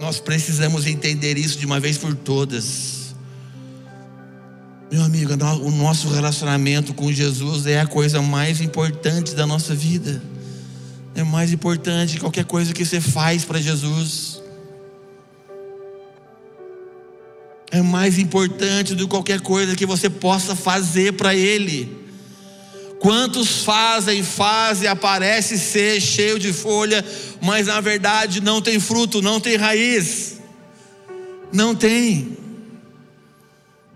nós 0.00 0.18
precisamos 0.18 0.86
entender 0.86 1.36
isso 1.36 1.58
de 1.58 1.66
uma 1.66 1.78
vez 1.78 1.98
por 1.98 2.14
todas. 2.14 3.14
Meu 4.90 5.02
amigo, 5.02 5.32
o 5.62 5.70
nosso 5.70 6.08
relacionamento 6.08 6.94
com 6.94 7.12
Jesus 7.12 7.66
é 7.66 7.80
a 7.80 7.86
coisa 7.86 8.20
mais 8.22 8.60
importante 8.60 9.34
da 9.34 9.46
nossa 9.46 9.74
vida. 9.74 10.20
É 11.14 11.22
mais 11.22 11.52
importante 11.52 12.14
que 12.14 12.20
qualquer 12.20 12.44
coisa 12.44 12.72
que 12.72 12.84
você 12.84 13.00
faz 13.00 13.44
para 13.44 13.60
Jesus. 13.60 14.40
é 17.70 17.80
mais 17.80 18.18
importante 18.18 18.94
do 18.94 19.04
que 19.04 19.10
qualquer 19.10 19.40
coisa 19.40 19.76
que 19.76 19.86
você 19.86 20.10
possa 20.10 20.56
fazer 20.56 21.12
para 21.12 21.34
Ele. 21.34 21.98
Quantos 22.98 23.62
fazem, 23.62 24.22
fazem, 24.22 24.88
aparece 24.88 25.58
ser 25.58 26.00
cheio 26.00 26.38
de 26.38 26.52
folha, 26.52 27.04
mas 27.40 27.68
na 27.68 27.80
verdade 27.80 28.40
não 28.40 28.60
tem 28.60 28.78
fruto, 28.78 29.22
não 29.22 29.40
tem 29.40 29.56
raiz. 29.56 30.38
Não 31.52 31.74
tem. 31.74 32.36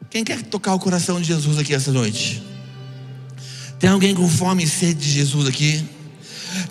Quem 0.08 0.24
quer 0.24 0.40
tocar 0.42 0.74
o 0.74 0.78
coração 0.78 1.20
de 1.20 1.26
Jesus 1.26 1.58
aqui 1.58 1.74
essa 1.74 1.92
noite? 1.92 2.42
Tem 3.78 3.90
alguém 3.90 4.14
com 4.14 4.28
fome 4.28 4.62
e 4.64 4.68
sede 4.68 5.00
de 5.00 5.10
Jesus 5.10 5.48
aqui? 5.48 5.84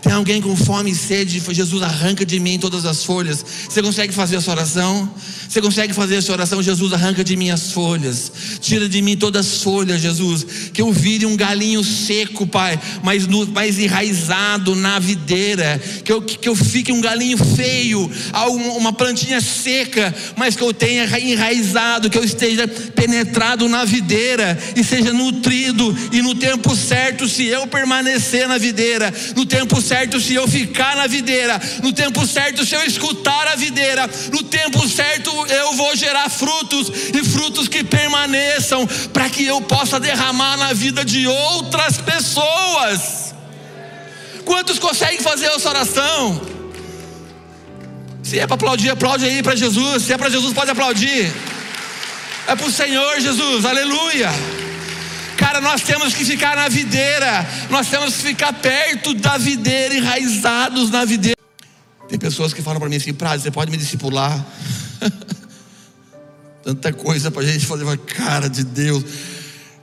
Tem 0.04 0.12
alguém 0.12 0.42
com 0.42 0.54
fome 0.54 0.92
e 0.92 0.96
sede? 0.96 1.42
Jesus 1.54 1.82
arranca 1.82 2.26
de 2.26 2.38
mim 2.38 2.60
todas 2.60 2.86
as 2.86 3.06
folhas. 3.06 3.44
Você 3.70 3.82
consegue 3.82 4.12
fazer 4.12 4.36
essa 4.36 4.52
oração? 4.52 5.10
Você 5.48 5.62
consegue 5.62 5.94
fazer 5.94 6.16
essa 6.16 6.30
oração? 6.34 6.62
Jesus 6.62 6.92
arranca 6.92 7.24
de 7.24 7.38
mim 7.38 7.50
as 7.52 7.72
folhas. 7.72 8.30
Tira 8.60 8.90
de 8.90 9.02
mim 9.02 9.16
todas 9.16 9.48
as 9.48 9.62
folhas, 9.64 10.02
Jesus. 10.02 10.46
Que 10.74 10.82
eu 10.82 10.92
vire 10.92 11.26
um 11.26 11.38
galinho 11.38 11.82
seco, 11.86 12.46
Pai, 12.46 12.78
mas 13.02 13.26
no, 13.28 13.48
enraizado 13.80 14.76
na 14.76 15.00
videira. 15.00 15.82
Que 16.04 16.12
eu, 16.12 16.22
que 16.22 16.50
eu 16.50 16.56
fique 16.56 16.92
um 16.92 17.00
galinho 17.00 17.38
feio, 17.38 18.12
uma 18.78 18.92
plantinha 18.92 19.40
seca, 19.40 20.14
mas 20.36 20.54
que 20.54 20.64
eu 20.64 20.74
tenha 20.74 21.06
enraizado, 21.18 22.10
que 22.10 22.18
eu 22.18 22.26
esteja 22.26 22.68
penetrado 22.68 23.70
na 23.70 23.86
videira 23.86 24.60
e 24.76 24.84
seja 24.84 25.14
nutrido. 25.14 25.96
E 26.12 26.22
no 26.22 26.36
tempo 26.36 26.76
certo, 26.76 27.26
se 27.30 27.46
eu 27.46 27.66
permanecer 27.68 28.50
na 28.50 28.58
videira, 28.58 29.14
no 29.34 29.46
tempo 29.46 29.82
certo 29.82 29.93
certo 29.94 30.20
se 30.20 30.34
eu 30.34 30.48
ficar 30.48 30.96
na 30.96 31.06
videira, 31.06 31.62
no 31.84 31.94
tempo 31.94 32.26
certo 32.26 32.66
se 32.66 32.74
eu 32.74 32.84
escutar 32.84 33.48
a 33.50 33.56
videira, 33.56 34.10
no 34.32 34.42
tempo 34.42 34.88
certo 34.90 35.30
eu 35.48 35.74
vou 35.74 35.96
gerar 35.96 36.28
frutos 36.32 36.92
e 37.14 37.24
frutos 37.24 37.68
que 37.68 37.84
permaneçam, 37.84 38.88
para 39.14 39.30
que 39.30 39.46
eu 39.46 39.62
possa 39.62 40.00
derramar 40.00 40.58
na 40.58 40.74
vida 40.74 41.06
de 41.06 41.28
outras 41.28 41.98
pessoas. 41.98 43.36
Quantos 44.44 44.80
conseguem 44.80 45.20
fazer 45.20 45.46
essa 45.46 45.70
oração? 45.70 46.42
Se 48.24 48.40
é 48.40 48.48
para 48.48 48.56
aplaudir, 48.56 48.90
aplaude 48.90 49.26
aí 49.26 49.44
para 49.44 49.56
Jesus. 49.56 50.04
Se 50.04 50.14
é 50.14 50.18
para 50.18 50.30
Jesus, 50.30 50.54
pode 50.54 50.72
aplaudir. 50.72 51.32
É 52.48 52.56
para 52.56 52.66
o 52.66 52.72
Senhor 52.72 53.20
Jesus, 53.22 53.64
aleluia. 53.64 54.32
Cara, 55.54 55.62
nós 55.66 55.84
temos 55.84 56.16
que 56.16 56.26
ficar 56.26 56.56
na 56.56 56.68
videira, 56.68 57.48
nós 57.70 57.88
temos 57.88 58.16
que 58.16 58.24
ficar 58.24 58.54
perto 58.54 59.14
da 59.14 59.38
videira, 59.38 59.94
enraizados 59.94 60.90
na 60.90 61.06
videira. 61.06 61.38
Tem 62.10 62.18
pessoas 62.18 62.52
que 62.52 62.62
falam 62.64 62.80
para 62.80 62.90
mim 62.90 62.96
assim, 62.96 63.14
Prado, 63.14 63.40
você 63.40 63.52
pode 63.52 63.70
me 63.70 63.78
discipular? 63.78 64.44
Tanta 66.64 66.92
coisa 66.92 67.30
para 67.30 67.44
a 67.44 67.46
gente 67.46 67.68
fazer, 67.68 67.86
cara 68.00 68.50
de 68.50 68.64
Deus. 68.64 69.04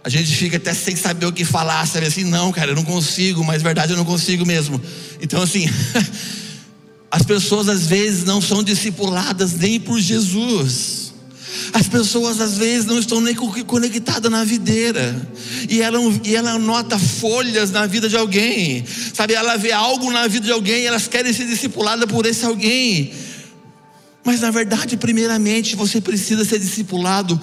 A 0.02 0.08
gente 0.08 0.34
fica 0.34 0.56
até 0.56 0.74
sem 0.74 0.96
saber 0.96 1.26
o 1.26 1.32
que 1.32 1.44
falar, 1.44 1.86
sabe 1.86 2.06
assim, 2.06 2.24
não, 2.24 2.50
cara, 2.50 2.72
eu 2.72 2.74
não 2.74 2.84
consigo, 2.84 3.44
mas 3.44 3.62
verdade 3.62 3.92
eu 3.92 3.96
não 3.96 4.04
consigo 4.04 4.44
mesmo. 4.44 4.82
Então, 5.22 5.40
assim, 5.40 5.70
as 7.12 7.22
pessoas 7.22 7.68
às 7.68 7.86
vezes 7.86 8.24
não 8.24 8.40
são 8.40 8.60
discipuladas 8.64 9.52
nem 9.52 9.78
por 9.78 10.00
Jesus. 10.00 10.99
As 11.72 11.88
pessoas 11.88 12.40
às 12.40 12.58
vezes 12.58 12.86
não 12.86 12.98
estão 12.98 13.20
nem 13.20 13.34
conectadas 13.34 14.30
na 14.30 14.44
videira. 14.44 15.28
E 15.68 15.82
ela, 15.82 15.98
e 16.24 16.34
ela 16.34 16.58
nota 16.58 16.98
folhas 16.98 17.70
na 17.70 17.86
vida 17.86 18.08
de 18.08 18.16
alguém. 18.16 18.84
Sabe, 19.14 19.34
ela 19.34 19.56
vê 19.56 19.72
algo 19.72 20.10
na 20.10 20.26
vida 20.26 20.46
de 20.46 20.52
alguém 20.52 20.82
e 20.82 20.86
elas 20.86 21.06
querem 21.06 21.32
ser 21.32 21.46
discipuladas 21.46 22.10
por 22.10 22.26
esse 22.26 22.44
alguém. 22.44 23.12
Mas 24.24 24.40
na 24.40 24.50
verdade, 24.50 24.96
primeiramente, 24.96 25.76
você 25.76 26.00
precisa 26.00 26.44
ser 26.44 26.58
discipulado 26.58 27.40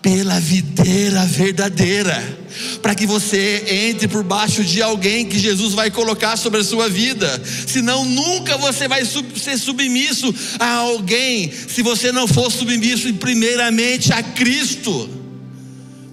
pela 0.00 0.38
videira 0.40 1.24
verdadeira, 1.26 2.39
para 2.82 2.94
que 2.94 3.06
você 3.06 3.64
entre 3.88 4.08
por 4.08 4.22
baixo 4.22 4.64
de 4.64 4.82
alguém 4.82 5.26
que 5.26 5.38
Jesus 5.38 5.74
vai 5.74 5.90
colocar 5.90 6.36
sobre 6.36 6.60
a 6.60 6.64
sua 6.64 6.88
vida, 6.88 7.42
senão 7.66 8.04
nunca 8.04 8.56
você 8.56 8.88
vai 8.88 9.04
ser 9.04 9.58
submisso 9.58 10.34
a 10.58 10.74
alguém, 10.74 11.50
se 11.50 11.82
você 11.82 12.12
não 12.12 12.26
for 12.26 12.50
submisso 12.50 13.12
primeiramente 13.14 14.12
a 14.12 14.22
Cristo. 14.22 15.08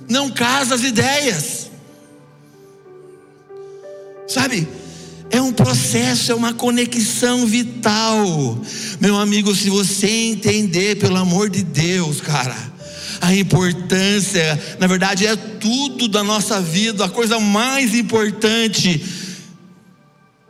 Não 0.09 0.29
casa 0.29 0.75
as 0.75 0.83
ideias, 0.83 1.67
sabe? 4.25 4.65
É 5.29 5.41
um 5.41 5.51
processo, 5.51 6.31
é 6.31 6.35
uma 6.35 6.53
conexão 6.53 7.45
vital. 7.45 8.57
Meu 8.99 9.17
amigo, 9.17 9.53
se 9.53 9.69
você 9.69 10.07
entender, 10.07 10.95
pelo 10.95 11.17
amor 11.17 11.49
de 11.49 11.63
Deus, 11.63 12.21
cara, 12.21 12.55
a 13.21 13.33
importância, 13.33 14.77
na 14.79 14.87
verdade 14.87 15.25
é 15.25 15.35
tudo 15.35 16.07
da 16.07 16.23
nossa 16.23 16.61
vida, 16.61 17.05
a 17.05 17.09
coisa 17.09 17.39
mais 17.39 17.93
importante 17.95 19.03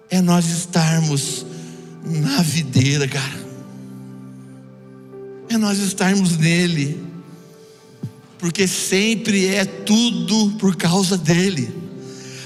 é 0.09 0.21
nós 0.21 0.45
estarmos 0.45 1.45
na 2.03 2.41
videira, 2.41 3.07
cara. 3.07 3.47
É 5.49 5.57
nós 5.57 5.79
estarmos 5.79 6.37
nele. 6.37 7.03
Porque 8.39 8.67
sempre 8.67 9.47
é 9.47 9.65
tudo 9.65 10.57
por 10.59 10.75
causa 10.75 11.17
dele. 11.17 11.73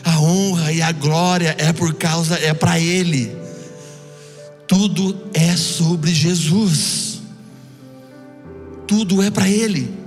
A 0.04 0.20
honra 0.20 0.72
e 0.72 0.82
a 0.82 0.92
glória 0.92 1.56
é 1.60 1.72
por 1.74 1.94
causa 1.94 2.36
é 2.36 2.54
para 2.54 2.80
ele. 2.80 3.36
Tudo 4.68 5.30
é 5.34 5.56
sobre 5.56 6.14
Jesus. 6.14 7.22
Tudo 8.88 9.22
é 9.22 9.30
para 9.30 9.50
ele. 9.50 10.01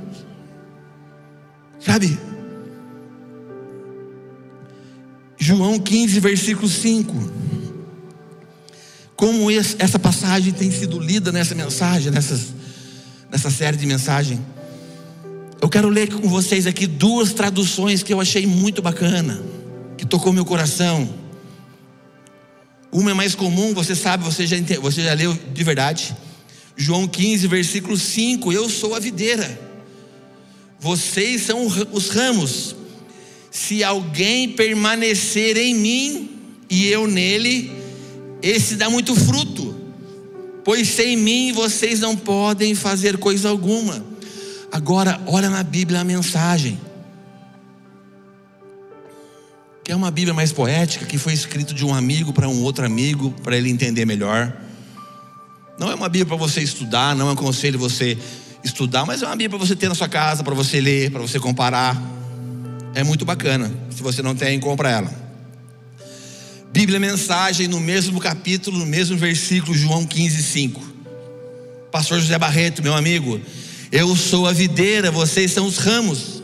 Sabe? 1.84 2.18
João 5.38 5.78
15, 5.78 6.18
versículo 6.20 6.68
5. 6.68 7.14
Como 9.14 9.50
essa 9.50 9.98
passagem 9.98 10.52
tem 10.52 10.70
sido 10.70 10.98
lida 10.98 11.30
nessa 11.30 11.54
mensagem, 11.54 12.10
nessas, 12.10 12.54
nessa 13.30 13.50
série 13.50 13.76
de 13.76 13.86
mensagem. 13.86 14.40
Eu 15.60 15.68
quero 15.68 15.88
ler 15.88 16.08
com 16.08 16.28
vocês 16.28 16.66
aqui 16.66 16.86
duas 16.86 17.32
traduções 17.32 18.02
que 18.02 18.12
eu 18.12 18.20
achei 18.20 18.46
muito 18.46 18.80
bacana, 18.80 19.42
que 19.96 20.06
tocou 20.06 20.32
meu 20.32 20.44
coração. 20.44 21.08
Uma 22.90 23.10
é 23.10 23.14
mais 23.14 23.34
comum, 23.34 23.74
você 23.74 23.94
sabe, 23.94 24.24
você 24.24 24.46
já, 24.46 24.56
você 24.80 25.02
já 25.02 25.12
leu 25.12 25.36
de 25.52 25.64
verdade. 25.64 26.16
João 26.76 27.06
15, 27.06 27.46
versículo 27.46 27.96
5: 27.96 28.52
Eu 28.52 28.68
sou 28.68 28.94
a 28.94 28.98
videira 28.98 29.73
vocês 30.84 31.40
são 31.40 31.66
os 31.66 32.10
ramos. 32.10 32.76
Se 33.50 33.82
alguém 33.82 34.50
permanecer 34.50 35.56
em 35.56 35.74
mim 35.74 36.38
e 36.68 36.88
eu 36.88 37.06
nele, 37.06 37.72
esse 38.42 38.76
dá 38.76 38.90
muito 38.90 39.16
fruto. 39.16 39.74
Pois 40.62 40.86
sem 40.88 41.16
mim 41.16 41.54
vocês 41.54 42.00
não 42.00 42.14
podem 42.14 42.74
fazer 42.74 43.16
coisa 43.16 43.48
alguma. 43.48 44.04
Agora, 44.70 45.18
olha 45.26 45.48
na 45.48 45.62
Bíblia 45.62 46.00
a 46.00 46.04
mensagem. 46.04 46.78
Que 49.82 49.90
é 49.90 49.96
uma 49.96 50.10
Bíblia 50.10 50.34
mais 50.34 50.52
poética, 50.52 51.06
que 51.06 51.16
foi 51.16 51.32
escrito 51.32 51.72
de 51.72 51.82
um 51.82 51.94
amigo 51.94 52.30
para 52.30 52.46
um 52.46 52.62
outro 52.62 52.84
amigo, 52.84 53.34
para 53.42 53.56
ele 53.56 53.70
entender 53.70 54.04
melhor. 54.04 54.54
Não 55.78 55.90
é 55.90 55.94
uma 55.94 56.10
Bíblia 56.10 56.26
para 56.26 56.36
você 56.36 56.60
estudar, 56.60 57.16
não 57.16 57.30
é 57.30 57.32
um 57.32 57.36
conselho 57.36 57.78
você 57.78 58.18
estudar, 58.64 59.04
mas 59.04 59.22
é 59.22 59.26
uma 59.26 59.36
Bíblia 59.36 59.58
para 59.58 59.66
você 59.66 59.76
ter 59.76 59.88
na 59.88 59.94
sua 59.94 60.08
casa, 60.08 60.42
para 60.42 60.54
você 60.54 60.80
ler, 60.80 61.10
para 61.10 61.20
você 61.20 61.38
comparar. 61.38 62.00
É 62.94 63.04
muito 63.04 63.24
bacana. 63.24 63.70
Se 63.90 64.02
você 64.02 64.22
não 64.22 64.34
tem, 64.34 64.58
compra 64.58 64.90
ela. 64.90 65.24
Bíblia 66.72 66.98
Mensagem, 66.98 67.68
no 67.68 67.78
mesmo 67.78 68.18
capítulo, 68.18 68.78
no 68.78 68.86
mesmo 68.86 69.16
versículo, 69.16 69.76
João 69.76 70.06
15, 70.06 70.42
5. 70.42 70.82
Pastor 71.92 72.18
José 72.18 72.36
Barreto, 72.36 72.82
meu 72.82 72.94
amigo, 72.94 73.40
eu 73.92 74.16
sou 74.16 74.48
a 74.48 74.52
videira, 74.52 75.10
vocês 75.10 75.52
são 75.52 75.66
os 75.66 75.76
ramos. 75.76 76.42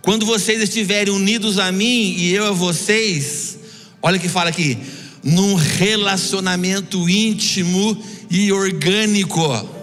Quando 0.00 0.24
vocês 0.24 0.62
estiverem 0.62 1.12
unidos 1.12 1.58
a 1.58 1.72
mim 1.72 2.14
e 2.16 2.32
eu 2.32 2.46
a 2.46 2.52
vocês, 2.52 3.58
olha 4.00 4.18
que 4.18 4.28
fala 4.28 4.50
aqui, 4.50 4.78
num 5.24 5.54
relacionamento 5.54 7.08
íntimo 7.08 8.00
e 8.30 8.52
orgânico 8.52 9.77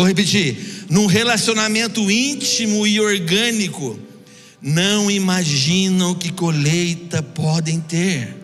Vou 0.00 0.06
repetir: 0.06 0.86
num 0.88 1.04
relacionamento 1.04 2.10
íntimo 2.10 2.86
e 2.86 2.98
orgânico, 2.98 3.98
não 4.62 5.10
imaginam 5.10 6.14
que 6.14 6.32
colheita 6.32 7.22
podem 7.22 7.78
ter. 7.80 8.34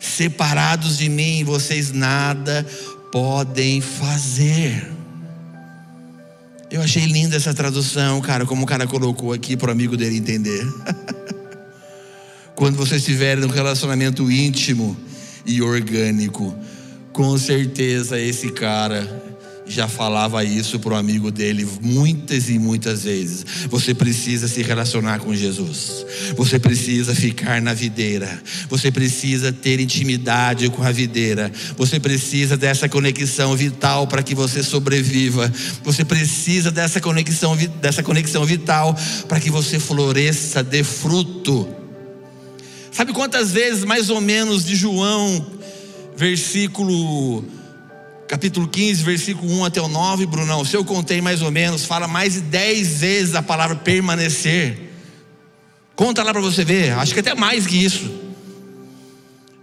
Separados 0.00 0.98
de 0.98 1.08
mim, 1.08 1.44
vocês 1.44 1.92
nada 1.92 2.66
podem 3.12 3.80
fazer. 3.80 4.90
Eu 6.72 6.82
achei 6.82 7.06
linda 7.06 7.36
essa 7.36 7.54
tradução, 7.54 8.20
cara, 8.20 8.44
como 8.44 8.64
o 8.64 8.66
cara 8.66 8.84
colocou 8.84 9.32
aqui 9.32 9.56
para 9.56 9.68
o 9.68 9.72
amigo 9.72 9.96
dele 9.96 10.16
entender. 10.16 10.66
Quando 12.56 12.74
vocês 12.74 13.04
tiverem 13.04 13.44
um 13.44 13.48
relacionamento 13.48 14.28
íntimo 14.28 14.96
e 15.46 15.62
orgânico, 15.62 16.52
com 17.12 17.38
certeza 17.38 18.18
esse 18.18 18.50
cara 18.50 19.35
já 19.66 19.88
falava 19.88 20.44
isso 20.44 20.78
para 20.78 20.94
o 20.94 20.96
amigo 20.96 21.30
dele 21.30 21.66
muitas 21.82 22.48
e 22.48 22.58
muitas 22.58 23.02
vezes. 23.02 23.44
Você 23.68 23.92
precisa 23.92 24.46
se 24.46 24.62
relacionar 24.62 25.18
com 25.18 25.34
Jesus. 25.34 26.06
Você 26.36 26.58
precisa 26.58 27.14
ficar 27.14 27.60
na 27.60 27.74
videira. 27.74 28.42
Você 28.68 28.92
precisa 28.92 29.52
ter 29.52 29.80
intimidade 29.80 30.70
com 30.70 30.82
a 30.82 30.92
videira. 30.92 31.50
Você 31.76 31.98
precisa 31.98 32.56
dessa 32.56 32.88
conexão 32.88 33.56
vital 33.56 34.06
para 34.06 34.22
que 34.22 34.34
você 34.34 34.62
sobreviva. 34.62 35.52
Você 35.82 36.04
precisa 36.04 36.70
dessa 36.70 37.00
conexão, 37.00 37.56
dessa 37.80 38.02
conexão 38.02 38.44
vital 38.44 38.96
para 39.26 39.40
que 39.40 39.50
você 39.50 39.80
floresça, 39.80 40.62
dê 40.62 40.84
fruto. 40.84 41.68
Sabe 42.92 43.12
quantas 43.12 43.52
vezes, 43.52 43.84
mais 43.84 44.08
ou 44.08 44.20
menos, 44.22 44.64
de 44.64 44.74
João, 44.74 45.44
versículo, 46.16 47.44
capítulo 48.26 48.68
15, 48.68 49.02
versículo 49.02 49.50
1 49.60 49.64
até 49.64 49.80
o 49.80 49.88
9, 49.88 50.26
Brunão? 50.26 50.64
Se 50.64 50.76
eu 50.76 50.84
contei 50.84 51.20
mais 51.20 51.42
ou 51.42 51.50
menos, 51.50 51.84
fala 51.84 52.06
mais 52.08 52.34
de 52.34 52.40
10 52.42 52.98
vezes 52.98 53.34
a 53.34 53.42
palavra 53.42 53.76
permanecer. 53.76 54.90
Conta 55.94 56.22
lá 56.22 56.32
para 56.32 56.42
você 56.42 56.64
ver, 56.64 56.92
acho 56.92 57.14
que 57.14 57.20
até 57.20 57.34
mais 57.34 57.66
que 57.66 57.76
isso. 57.76 58.10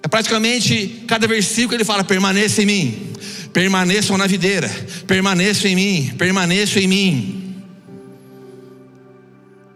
É 0.02 0.08
praticamente 0.08 1.04
cada 1.08 1.28
versículo 1.28 1.76
ele 1.76 1.86
fala: 1.86 2.04
permaneça 2.04 2.62
em 2.62 2.66
mim, 2.66 3.14
permaneçam 3.54 4.18
na 4.18 4.28
videira, 4.28 4.70
permaneçam 5.06 5.70
em 5.70 5.76
mim, 5.76 6.14
permaneçam 6.18 6.82
em 6.82 6.88
mim. 6.88 7.40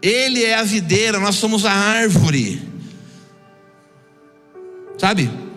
Ele 0.00 0.44
é 0.44 0.54
a 0.54 0.62
videira, 0.62 1.18
nós 1.18 1.36
somos 1.36 1.64
a 1.64 1.72
árvore. 1.72 2.62
Sabe? 4.98 5.47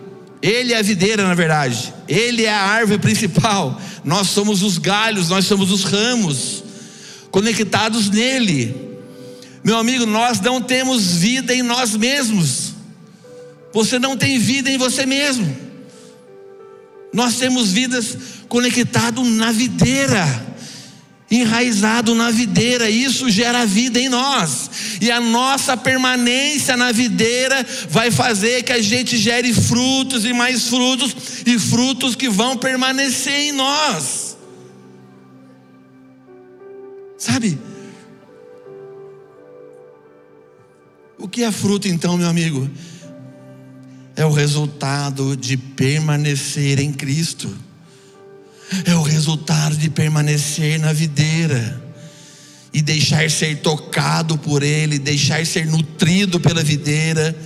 Ele 0.42 0.72
é 0.72 0.78
a 0.78 0.82
videira, 0.82 1.26
na 1.26 1.34
verdade. 1.34 1.94
Ele 2.08 2.44
é 2.44 2.52
a 2.52 2.60
árvore 2.60 2.98
principal. 2.98 3.80
Nós 4.04 4.28
somos 4.28 4.62
os 4.62 4.76
galhos, 4.76 5.28
nós 5.28 5.46
somos 5.46 5.70
os 5.70 5.84
ramos, 5.84 6.64
conectados 7.30 8.10
nele. 8.10 8.98
Meu 9.62 9.78
amigo, 9.78 10.04
nós 10.04 10.40
não 10.40 10.60
temos 10.60 11.14
vida 11.14 11.54
em 11.54 11.62
nós 11.62 11.96
mesmos. 11.96 12.72
Você 13.72 13.98
não 13.98 14.16
tem 14.16 14.38
vida 14.38 14.68
em 14.68 14.76
você 14.76 15.06
mesmo. 15.06 15.56
Nós 17.12 17.36
temos 17.36 17.70
vidas 17.70 18.16
conectado 18.48 19.22
na 19.22 19.52
videira 19.52 20.51
enraizado 21.32 22.14
na 22.14 22.30
videira, 22.30 22.90
isso 22.90 23.30
gera 23.30 23.64
vida 23.64 23.98
em 23.98 24.08
nós, 24.08 24.70
e 25.00 25.10
a 25.10 25.18
nossa 25.18 25.76
permanência 25.76 26.76
na 26.76 26.92
videira 26.92 27.66
vai 27.88 28.10
fazer 28.10 28.62
que 28.62 28.72
a 28.72 28.82
gente 28.82 29.16
gere 29.16 29.52
frutos 29.52 30.26
e 30.26 30.32
mais 30.34 30.68
frutos, 30.68 31.16
e 31.46 31.58
frutos 31.58 32.14
que 32.14 32.28
vão 32.28 32.56
permanecer 32.56 33.32
em 33.32 33.52
nós, 33.52 34.36
sabe? 37.16 37.58
O 41.18 41.26
que 41.26 41.44
é 41.44 41.50
fruto 41.50 41.88
então, 41.88 42.18
meu 42.18 42.28
amigo? 42.28 42.68
É 44.14 44.26
o 44.26 44.30
resultado 44.30 45.34
de 45.34 45.56
permanecer 45.56 46.78
em 46.78 46.92
Cristo 46.92 47.56
é 48.86 48.94
o 48.94 49.02
resultado 49.02 49.76
de 49.76 49.90
permanecer 49.90 50.78
na 50.78 50.92
videira 50.92 51.82
e 52.72 52.80
deixar 52.80 53.30
ser 53.30 53.60
tocado 53.60 54.38
por 54.38 54.62
Ele, 54.62 54.98
deixar 54.98 55.44
ser 55.44 55.66
nutrido 55.66 56.40
pela 56.40 56.62
videira. 56.62 57.36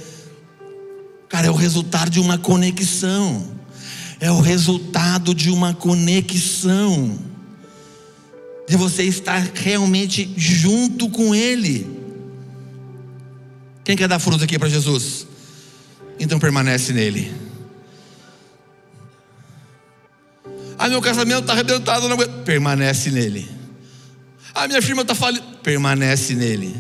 Cara, 1.29 1.49
é 1.49 1.51
o 1.51 1.55
resultado 1.55 2.11
de 2.11 2.21
uma 2.21 2.39
conexão, 2.39 3.45
é 4.21 4.31
o 4.31 4.41
resultado 4.41 5.35
de 5.35 5.51
uma 5.51 5.75
conexão, 5.75 7.19
de 8.69 8.77
você 8.77 9.03
estar 9.03 9.51
realmente 9.55 10.33
junto 10.37 11.11
com 11.11 11.35
Ele. 11.35 11.87
Quem 13.85 13.97
quer 13.97 14.09
dar 14.09 14.19
fruto 14.19 14.45
aqui 14.45 14.59
para 14.59 14.69
Jesus? 14.69 15.27
Então 16.19 16.39
permanece 16.39 16.93
nele. 16.93 17.46
Ah, 20.79 20.89
meu 20.89 21.01
casamento 21.01 21.41
está 21.41 21.53
arrebentado, 21.53 22.09
não 22.09 22.19
permanece 22.45 23.11
nele. 23.11 23.49
Ah, 24.55 24.67
minha 24.67 24.83
firma 24.83 25.03
está 25.03 25.15
falida, 25.15 25.45
permanece 25.63 26.35
nele. 26.35 26.75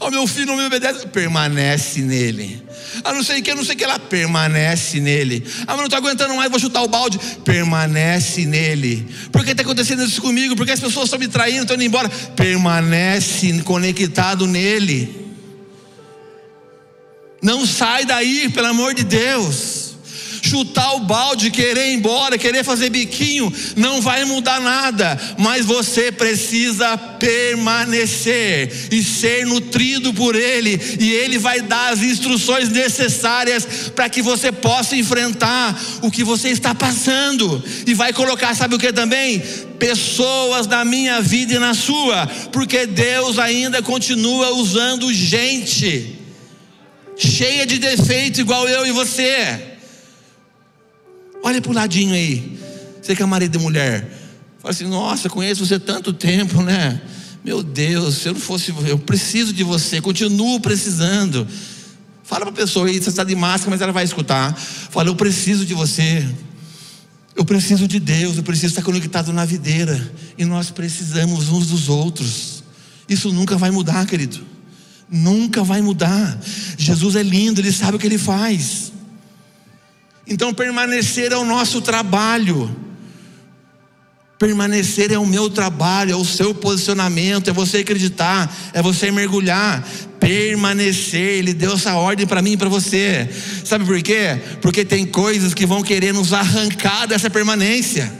Ah, 0.00 0.10
meu 0.10 0.26
filho 0.26 0.46
não 0.46 0.56
me 0.56 0.66
obedece, 0.66 1.06
permanece 1.06 2.00
nele. 2.00 2.62
Ah, 3.04 3.12
não 3.12 3.22
sei 3.22 3.40
o 3.40 3.42
que, 3.42 3.54
não 3.54 3.64
sei 3.64 3.74
o 3.74 3.78
que 3.78 3.86
lá, 3.86 3.98
permanece 3.98 5.00
nele. 5.00 5.44
Ah, 5.62 5.68
mas 5.68 5.76
não 5.78 5.84
estou 5.84 5.98
aguentando 5.98 6.34
mais, 6.34 6.50
vou 6.50 6.58
chutar 6.58 6.82
o 6.82 6.88
balde, 6.88 7.18
permanece 7.44 8.44
nele. 8.44 9.06
Por 9.32 9.44
que 9.44 9.52
está 9.52 9.62
acontecendo 9.62 10.04
isso 10.04 10.20
comigo? 10.20 10.56
Porque 10.56 10.72
as 10.72 10.80
pessoas 10.80 11.04
estão 11.06 11.18
me 11.18 11.28
traindo, 11.28 11.62
estão 11.62 11.74
indo 11.76 11.84
embora, 11.84 12.08
permanece 12.36 13.62
conectado 13.62 14.46
nele. 14.46 15.26
Não 17.42 17.64
sai 17.64 18.04
daí, 18.04 18.48
pelo 18.50 18.66
amor 18.68 18.94
de 18.94 19.04
Deus 19.04 19.88
chutar 20.48 20.96
o 20.96 21.00
balde, 21.00 21.50
querer 21.50 21.90
ir 21.90 21.94
embora, 21.94 22.38
querer 22.38 22.64
fazer 22.64 22.90
biquinho, 22.90 23.52
não 23.76 24.00
vai 24.00 24.24
mudar 24.24 24.60
nada, 24.60 25.18
mas 25.38 25.66
você 25.66 26.10
precisa 26.10 26.96
permanecer 26.96 28.88
e 28.90 29.02
ser 29.02 29.46
nutrido 29.46 30.14
por 30.14 30.34
Ele, 30.34 30.80
e 30.98 31.12
Ele 31.12 31.38
vai 31.38 31.60
dar 31.60 31.92
as 31.92 32.00
instruções 32.00 32.70
necessárias 32.70 33.90
para 33.94 34.08
que 34.08 34.22
você 34.22 34.50
possa 34.50 34.96
enfrentar 34.96 35.78
o 36.02 36.10
que 36.10 36.24
você 36.24 36.48
está 36.48 36.74
passando, 36.74 37.62
e 37.86 37.94
vai 37.94 38.12
colocar, 38.12 38.54
sabe 38.54 38.74
o 38.74 38.78
que 38.78 38.92
também? 38.92 39.40
Pessoas 39.78 40.66
na 40.66 40.84
minha 40.84 41.20
vida 41.20 41.54
e 41.54 41.58
na 41.58 41.74
sua, 41.74 42.26
porque 42.52 42.86
Deus 42.86 43.38
ainda 43.38 43.82
continua 43.82 44.50
usando 44.54 45.12
gente 45.12 46.16
cheia 47.16 47.66
de 47.66 47.78
defeitos, 47.78 48.38
igual 48.38 48.68
eu 48.68 48.86
e 48.86 48.92
você. 48.92 49.77
Olha 51.42 51.60
para 51.60 51.70
o 51.70 51.74
ladinho 51.74 52.14
aí. 52.14 52.58
Você 53.00 53.14
que 53.14 53.22
é 53.22 53.26
marido 53.26 53.56
de 53.56 53.64
mulher. 53.64 54.10
Fala 54.58 54.72
assim: 54.72 54.86
Nossa, 54.86 55.28
conheço 55.28 55.64
você 55.64 55.78
tanto 55.78 56.12
tempo, 56.12 56.62
né? 56.62 57.00
Meu 57.44 57.62
Deus, 57.62 58.16
se 58.16 58.28
eu 58.28 58.34
não 58.34 58.40
fosse, 58.40 58.74
eu 58.86 58.98
preciso 58.98 59.52
de 59.52 59.62
você, 59.62 60.00
continuo 60.00 60.60
precisando. 60.60 61.46
Fala 62.24 62.44
para 62.44 62.50
a 62.50 62.56
pessoa 62.56 62.86
aí, 62.86 63.00
você 63.00 63.08
está 63.08 63.24
de 63.24 63.34
máscara, 63.34 63.70
mas 63.70 63.80
ela 63.80 63.92
vai 63.92 64.04
escutar. 64.04 64.54
Fala, 64.54 65.08
eu 65.08 65.16
preciso 65.16 65.64
de 65.64 65.72
você. 65.72 66.28
Eu 67.34 67.44
preciso 67.44 67.88
de 67.88 67.98
Deus, 67.98 68.36
eu 68.36 68.42
preciso 68.42 68.72
estar 68.72 68.82
conectado 68.82 69.32
na 69.32 69.46
videira. 69.46 70.12
E 70.36 70.44
nós 70.44 70.70
precisamos 70.70 71.48
uns 71.48 71.68
dos 71.68 71.88
outros. 71.88 72.62
Isso 73.08 73.32
nunca 73.32 73.56
vai 73.56 73.70
mudar, 73.70 74.04
querido. 74.06 74.40
Nunca 75.10 75.64
vai 75.64 75.80
mudar. 75.80 76.38
Jesus 76.76 77.16
é 77.16 77.22
lindo, 77.22 77.60
ele 77.60 77.72
sabe 77.72 77.96
o 77.96 77.98
que 77.98 78.06
ele 78.06 78.18
faz. 78.18 78.87
Então, 80.28 80.52
permanecer 80.52 81.32
é 81.32 81.36
o 81.36 81.44
nosso 81.44 81.80
trabalho. 81.80 82.70
Permanecer 84.38 85.10
é 85.10 85.18
o 85.18 85.26
meu 85.26 85.48
trabalho, 85.48 86.12
é 86.12 86.16
o 86.16 86.24
seu 86.24 86.54
posicionamento, 86.54 87.48
é 87.48 87.52
você 87.52 87.78
acreditar, 87.78 88.54
é 88.74 88.82
você 88.82 89.10
mergulhar. 89.10 89.82
Permanecer, 90.20 91.38
Ele 91.38 91.54
deu 91.54 91.72
essa 91.72 91.94
ordem 91.94 92.26
para 92.26 92.42
mim 92.42 92.52
e 92.52 92.56
para 92.56 92.68
você. 92.68 93.28
Sabe 93.64 93.86
por 93.86 94.00
quê? 94.02 94.38
Porque 94.60 94.84
tem 94.84 95.06
coisas 95.06 95.54
que 95.54 95.64
vão 95.64 95.82
querer 95.82 96.12
nos 96.12 96.32
arrancar 96.34 97.06
dessa 97.06 97.30
permanência. 97.30 98.12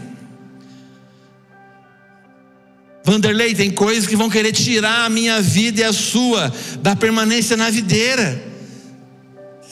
Vanderlei, 3.04 3.54
tem 3.54 3.70
coisas 3.70 4.06
que 4.06 4.16
vão 4.16 4.30
querer 4.30 4.52
tirar 4.52 5.04
a 5.04 5.10
minha 5.10 5.40
vida 5.40 5.80
e 5.80 5.84
a 5.84 5.92
sua 5.92 6.52
da 6.80 6.96
permanência 6.96 7.56
na 7.56 7.70
videira 7.70 8.57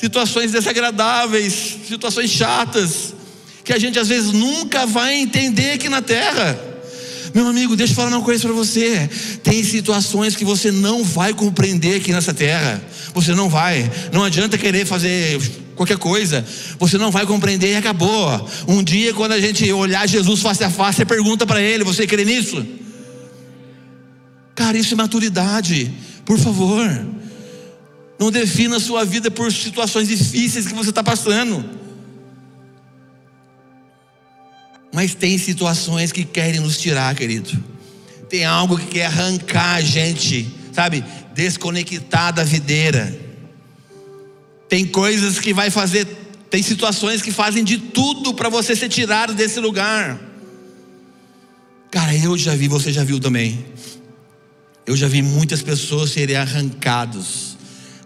situações 0.01 0.53
desagradáveis, 0.53 1.79
situações 1.89 2.31
chatas, 2.31 3.15
que 3.65 3.73
a 3.73 3.79
gente 3.79 3.99
às 3.99 4.09
vezes 4.09 4.33
nunca 4.33 4.87
vai 4.87 5.17
entender 5.17 5.73
aqui 5.73 5.89
na 5.89 6.03
terra. 6.03 6.59
Meu 7.35 7.49
amigo, 7.49 7.77
deixa 7.77 7.93
eu 7.93 7.97
falar 7.97 8.09
uma 8.09 8.23
coisa 8.23 8.41
para 8.43 8.53
você. 8.53 9.11
Tem 9.43 9.63
situações 9.63 10.35
que 10.35 10.45
você 10.45 10.71
não 10.71 11.05
vai 11.05 11.35
compreender 11.35 11.97
aqui 11.97 12.13
nessa 12.13 12.33
terra. 12.33 12.83
Você 13.13 13.35
não 13.35 13.49
vai. 13.49 13.91
Não 14.13 14.25
adianta 14.25 14.57
querer 14.57 14.87
fazer 14.87 15.39
qualquer 15.75 15.99
coisa. 15.99 16.43
Você 16.79 16.97
não 16.97 17.11
vai 17.11 17.27
compreender 17.27 17.73
e 17.73 17.77
acabou. 17.77 18.49
Um 18.67 18.83
dia, 18.83 19.13
quando 19.13 19.33
a 19.33 19.41
gente 19.41 19.71
olhar 19.71 20.09
Jesus 20.09 20.41
face 20.41 20.65
a 20.65 20.71
face, 20.71 20.99
você 20.99 21.05
pergunta 21.05 21.45
para 21.45 21.61
ele: 21.61 21.85
Você 21.85 22.07
crê 22.07 22.25
nisso? 22.25 22.65
Cara, 24.55 24.79
isso 24.79 24.95
é 24.95 24.97
maturidade. 24.97 25.93
Por 26.25 26.39
favor. 26.39 26.89
Não 28.19 28.31
defina 28.31 28.77
a 28.77 28.81
sua 28.81 29.05
vida 29.05 29.31
por 29.31 29.53
situações 29.53 30.09
difíceis 30.09 30.67
que 30.67 30.75
você 30.75 30.91
está 30.91 31.03
passando. 31.03 31.65
Mas 34.93 35.15
tem 35.15 35.37
situações 35.37 36.13
que 36.13 36.25
querem 36.25 36.61
nos 36.61 36.79
tirar, 36.79 37.15
querido. 37.15 37.63
Tem 38.31 38.45
algo 38.45 38.79
que 38.79 38.87
quer 38.87 39.07
arrancar 39.07 39.75
a 39.75 39.81
gente, 39.83 40.51
sabe? 40.73 41.05
Desconectar 41.35 42.33
da 42.33 42.43
videira. 42.43 43.15
Tem 44.69 44.87
coisas 44.87 45.39
que 45.39 45.53
vai 45.53 45.69
fazer, 45.69 46.07
tem 46.49 46.63
situações 46.63 47.21
que 47.21 47.31
fazem 47.31 47.63
de 47.63 47.77
tudo 47.79 48.33
para 48.33 48.49
você 48.49 48.75
ser 48.75 48.89
tirado 48.89 49.35
desse 49.35 49.61
lugar. 49.61 50.19
Cara, 51.91 52.17
eu 52.17 52.37
já 52.39 52.55
vi, 52.55 52.67
você 52.67 52.91
já 52.91 53.05
viu 53.05 53.21
também. 53.21 53.65
Eu 54.87 54.97
já 54.97 55.07
vi 55.07 55.21
muitas 55.21 55.61
pessoas 55.61 56.11
serem 56.11 56.37
arrancados 56.37 57.46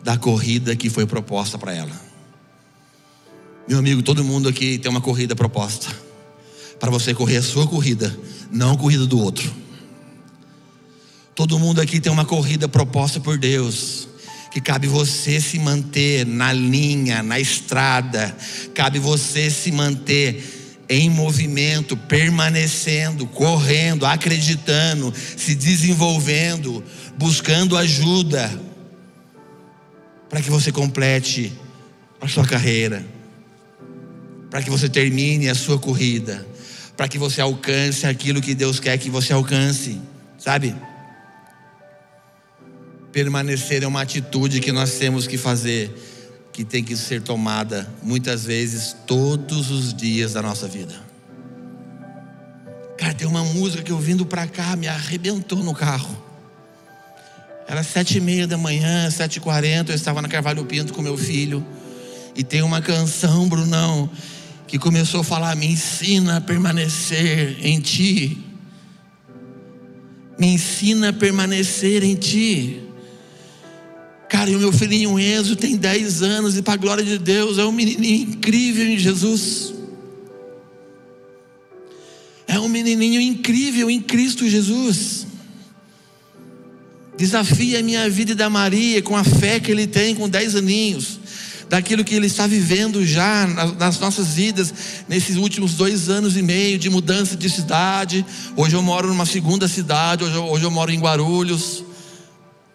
da 0.02 0.16
corrida 0.16 0.74
que 0.74 0.88
foi 0.88 1.06
proposta 1.06 1.58
para 1.58 1.74
ela. 1.74 2.10
Meu 3.68 3.78
amigo, 3.78 4.02
todo 4.02 4.24
mundo 4.24 4.48
aqui 4.48 4.78
tem 4.78 4.90
uma 4.90 5.00
corrida 5.00 5.36
proposta 5.36 5.94
para 6.78 6.90
você 6.90 7.12
correr 7.12 7.36
a 7.36 7.42
sua 7.42 7.66
corrida, 7.66 8.18
não 8.50 8.72
a 8.72 8.76
corrida 8.76 9.06
do 9.06 9.20
outro. 9.20 9.52
Todo 11.34 11.58
mundo 11.58 11.80
aqui 11.80 12.00
tem 12.00 12.10
uma 12.10 12.24
corrida 12.24 12.68
proposta 12.68 13.20
por 13.20 13.38
Deus, 13.38 14.08
que 14.50 14.60
cabe 14.60 14.86
você 14.86 15.40
se 15.40 15.58
manter 15.58 16.26
na 16.26 16.52
linha, 16.52 17.22
na 17.22 17.38
estrada, 17.38 18.36
cabe 18.74 18.98
você 18.98 19.50
se 19.50 19.70
manter 19.70 20.84
em 20.88 21.08
movimento, 21.08 21.96
permanecendo, 21.96 23.24
correndo, 23.26 24.04
acreditando, 24.04 25.14
se 25.36 25.54
desenvolvendo, 25.54 26.82
buscando 27.16 27.76
ajuda, 27.76 28.50
para 30.30 30.40
que 30.40 30.48
você 30.48 30.70
complete 30.70 31.52
a 32.20 32.28
sua 32.28 32.46
carreira, 32.46 33.04
para 34.48 34.62
que 34.62 34.70
você 34.70 34.88
termine 34.88 35.48
a 35.48 35.54
sua 35.56 35.76
corrida, 35.76 36.46
para 36.96 37.08
que 37.08 37.18
você 37.18 37.40
alcance 37.40 38.06
aquilo 38.06 38.40
que 38.40 38.54
Deus 38.54 38.78
quer 38.78 38.96
que 38.96 39.10
você 39.10 39.32
alcance, 39.32 40.00
sabe? 40.38 40.74
Permanecer 43.10 43.82
é 43.82 43.86
uma 43.88 44.02
atitude 44.02 44.60
que 44.60 44.70
nós 44.70 44.92
temos 44.92 45.26
que 45.26 45.36
fazer, 45.36 45.90
que 46.52 46.64
tem 46.64 46.84
que 46.84 46.96
ser 46.96 47.22
tomada 47.22 47.92
muitas 48.00 48.44
vezes 48.44 48.94
todos 49.06 49.70
os 49.72 49.92
dias 49.92 50.34
da 50.34 50.42
nossa 50.42 50.68
vida. 50.68 50.94
Cara, 52.96 53.14
tem 53.14 53.26
uma 53.26 53.42
música 53.42 53.82
que 53.82 53.90
eu 53.90 53.98
vindo 53.98 54.24
para 54.24 54.46
cá 54.46 54.76
me 54.76 54.86
arrebentou 54.86 55.64
no 55.64 55.74
carro. 55.74 56.29
Era 57.70 57.84
sete 57.84 58.18
e 58.18 58.20
meia 58.20 58.48
da 58.48 58.58
manhã, 58.58 59.08
sete 59.12 59.36
e 59.36 59.40
quarenta, 59.40 59.92
eu 59.92 59.94
estava 59.94 60.20
na 60.20 60.26
Carvalho 60.26 60.64
Pinto 60.64 60.92
com 60.92 61.00
meu 61.00 61.16
filho. 61.16 61.64
E 62.34 62.42
tem 62.42 62.62
uma 62.62 62.82
canção, 62.82 63.48
Brunão, 63.48 64.10
que 64.66 64.76
começou 64.76 65.20
a 65.20 65.22
falar: 65.22 65.54
Me 65.54 65.66
ensina 65.66 66.38
a 66.38 66.40
permanecer 66.40 67.64
em 67.64 67.78
Ti. 67.78 68.36
Me 70.36 70.48
ensina 70.48 71.10
a 71.10 71.12
permanecer 71.12 72.02
em 72.02 72.16
Ti. 72.16 72.82
Cara, 74.28 74.50
e 74.50 74.56
o 74.56 74.58
meu 74.58 74.72
filhinho 74.72 75.16
Enzo 75.16 75.54
tem 75.54 75.76
10 75.76 76.22
anos 76.22 76.56
e, 76.56 76.62
para 76.62 76.74
a 76.74 76.76
glória 76.76 77.04
de 77.04 77.18
Deus, 77.18 77.56
é 77.56 77.64
um 77.64 77.70
menininho 77.70 78.30
incrível 78.30 78.84
em 78.84 78.98
Jesus. 78.98 79.72
É 82.48 82.58
um 82.58 82.66
menininho 82.66 83.20
incrível 83.20 83.88
em 83.88 84.00
Cristo 84.00 84.48
Jesus. 84.48 85.29
Desafia 87.20 87.80
a 87.80 87.82
minha 87.82 88.08
vida 88.08 88.32
e 88.32 88.34
da 88.34 88.48
Maria 88.48 89.02
com 89.02 89.14
a 89.14 89.22
fé 89.22 89.60
que 89.60 89.70
ele 89.70 89.86
tem 89.86 90.14
com 90.14 90.26
10 90.26 90.56
aninhos, 90.56 91.20
daquilo 91.68 92.02
que 92.02 92.14
ele 92.14 92.26
está 92.26 92.46
vivendo 92.46 93.04
já 93.04 93.46
nas 93.78 94.00
nossas 94.00 94.28
vidas, 94.28 94.72
nesses 95.06 95.36
últimos 95.36 95.74
dois 95.74 96.08
anos 96.08 96.34
e 96.34 96.40
meio 96.40 96.78
de 96.78 96.88
mudança 96.88 97.36
de 97.36 97.50
cidade. 97.50 98.24
Hoje 98.56 98.74
eu 98.74 98.80
moro 98.80 99.06
numa 99.06 99.26
segunda 99.26 99.68
cidade, 99.68 100.24
hoje 100.24 100.34
eu, 100.34 100.44
hoje 100.44 100.64
eu 100.64 100.70
moro 100.70 100.90
em 100.90 100.98
Guarulhos. 100.98 101.84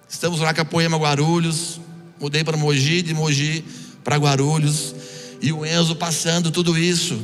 Estamos 0.07 0.39
lá 0.39 0.53
com 0.53 0.61
a 0.61 0.65
Poema 0.65 0.95
Guarulhos. 0.95 1.81
Mudei 2.21 2.43
para 2.43 2.55
Mogi, 2.55 3.01
de 3.01 3.15
Mogi 3.15 3.65
para 4.03 4.15
Guarulhos. 4.15 4.93
E 5.41 5.51
o 5.51 5.65
Enzo 5.65 5.95
passando 5.95 6.51
tudo 6.51 6.77
isso. 6.77 7.19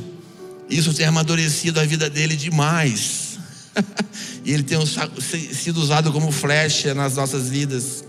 Isso 0.68 0.92
tem 0.92 1.06
amadurecido 1.06 1.78
a 1.78 1.84
vida 1.84 2.10
dele 2.10 2.34
demais. 2.34 3.38
e 4.44 4.52
ele 4.52 4.62
tem 4.62 4.78
sido 4.86 5.78
usado 5.80 6.12
como 6.12 6.32
flecha 6.32 6.94
nas 6.94 7.16
nossas 7.16 7.48
vidas. 7.48 8.04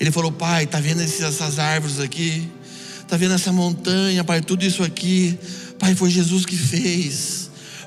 Ele 0.00 0.10
falou: 0.10 0.32
Pai, 0.32 0.66
tá 0.66 0.80
vendo 0.80 1.02
essas 1.02 1.58
árvores 1.58 2.00
aqui? 2.00 2.48
Tá 3.06 3.16
vendo 3.16 3.34
essa 3.34 3.52
montanha, 3.52 4.24
Pai? 4.24 4.40
Tudo 4.40 4.64
isso 4.64 4.82
aqui, 4.82 5.38
Pai, 5.78 5.94
foi 5.94 6.10
Jesus 6.10 6.46
que 6.46 6.56
fez. 6.56 7.43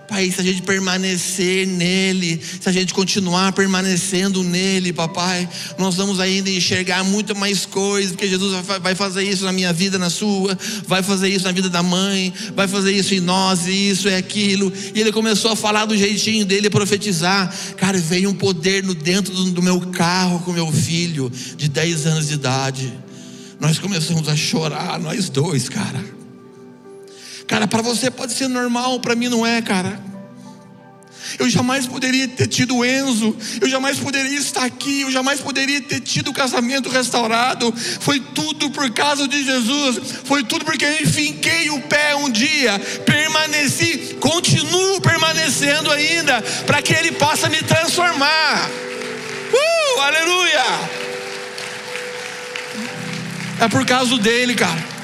Pai, 0.08 0.32
se 0.32 0.40
a 0.40 0.44
gente 0.44 0.62
permanecer 0.62 1.68
nele, 1.68 2.40
se 2.62 2.70
a 2.70 2.72
gente 2.72 2.94
continuar 2.94 3.52
permanecendo 3.52 4.42
nele, 4.42 4.94
papai, 4.94 5.48
nós 5.78 5.96
vamos 5.96 6.22
ainda 6.22 6.50
enxergar 6.50 7.04
muito 7.04 7.36
mais 7.36 7.66
coisas, 7.66 8.14
porque 8.14 8.26
Jesus 8.26 8.66
vai 8.82 8.96
fazer 8.96 9.24
isso 9.24 9.44
na 9.44 9.52
minha 9.52 9.74
vida, 9.74 10.00
na 10.00 10.10
sua, 10.10 10.58
vai 10.88 11.04
fazer 11.04 11.28
isso 11.28 11.44
na 11.44 11.52
vida 11.52 11.68
da 11.68 11.84
mãe, 11.84 12.34
vai 12.56 12.70
fazer 12.70 12.94
isso 12.94 13.14
em 13.14 13.20
nós, 13.20 13.68
e 13.68 13.90
isso 13.90 14.08
é 14.08 14.16
aquilo. 14.16 14.72
E 14.96 15.02
ele 15.02 15.12
começou 15.12 15.52
a 15.52 15.58
falar 15.58 15.84
do 15.84 15.98
jeitinho 15.98 16.46
dele, 16.46 16.70
profetizar. 16.70 17.54
Cara, 17.76 17.98
veio 17.98 18.30
um 18.30 18.34
poder 18.34 18.86
no 18.86 18.96
dentro 18.96 19.34
do, 19.34 19.62
meu 19.62 19.82
carro 19.92 20.40
com 20.40 20.54
meu 20.54 20.72
filho, 20.72 21.30
de 21.58 21.68
10 21.68 22.06
anos 22.06 22.28
de 22.30 22.36
idade. 22.36 22.94
Nós 23.60 23.78
começamos 23.78 24.30
a 24.30 24.36
chorar, 24.38 24.98
nós 25.02 25.28
dois, 25.28 25.68
cara. 25.68 26.17
Cara, 27.48 27.66
para 27.66 27.82
você 27.82 28.12
pode 28.12 28.34
ser 28.34 28.48
normal, 28.50 29.00
para 29.00 29.16
mim 29.16 29.30
não 29.30 29.46
é, 29.46 29.62
cara. 29.62 30.08
Eu 31.40 31.50
jamais 31.50 31.86
poderia 31.86 32.28
ter 32.28 32.48
tido 32.48 32.86
Enzo, 32.86 33.36
eu 33.62 33.70
jamais 33.70 34.00
poderia 34.00 34.38
estar 34.38 34.64
aqui, 34.64 35.02
eu 35.02 35.12
jamais 35.12 35.40
poderia 35.40 35.82
ter 35.82 36.00
tido 36.00 36.32
o 36.32 36.34
casamento 36.34 36.90
restaurado. 36.90 37.74
Foi 38.00 38.20
tudo 38.20 38.70
por 38.72 38.90
causa 38.92 39.28
de 39.28 39.44
Jesus, 39.44 40.00
foi 40.24 40.44
tudo 40.44 40.66
porque 40.66 40.86
eu 40.86 41.02
enfinquei 41.02 41.70
o 41.70 41.82
pé 41.82 42.16
um 42.16 42.30
dia, 42.30 42.80
permaneci, 43.06 44.18
continuo 44.20 45.02
permanecendo 45.02 45.92
ainda, 45.92 46.42
para 46.66 46.82
que 46.82 46.94
Ele 46.94 47.12
possa 47.14 47.50
me 47.50 47.62
transformar. 47.62 48.70
Uh, 49.54 50.02
aleluia! 50.02 50.64
É 53.60 53.68
por 53.68 53.86
causa 53.86 54.18
dele, 54.18 54.56
cara. 54.56 54.97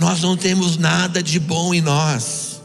Nós 0.00 0.22
não 0.22 0.34
temos 0.34 0.78
nada 0.78 1.22
de 1.22 1.38
bom 1.38 1.74
em 1.74 1.82
nós. 1.82 2.62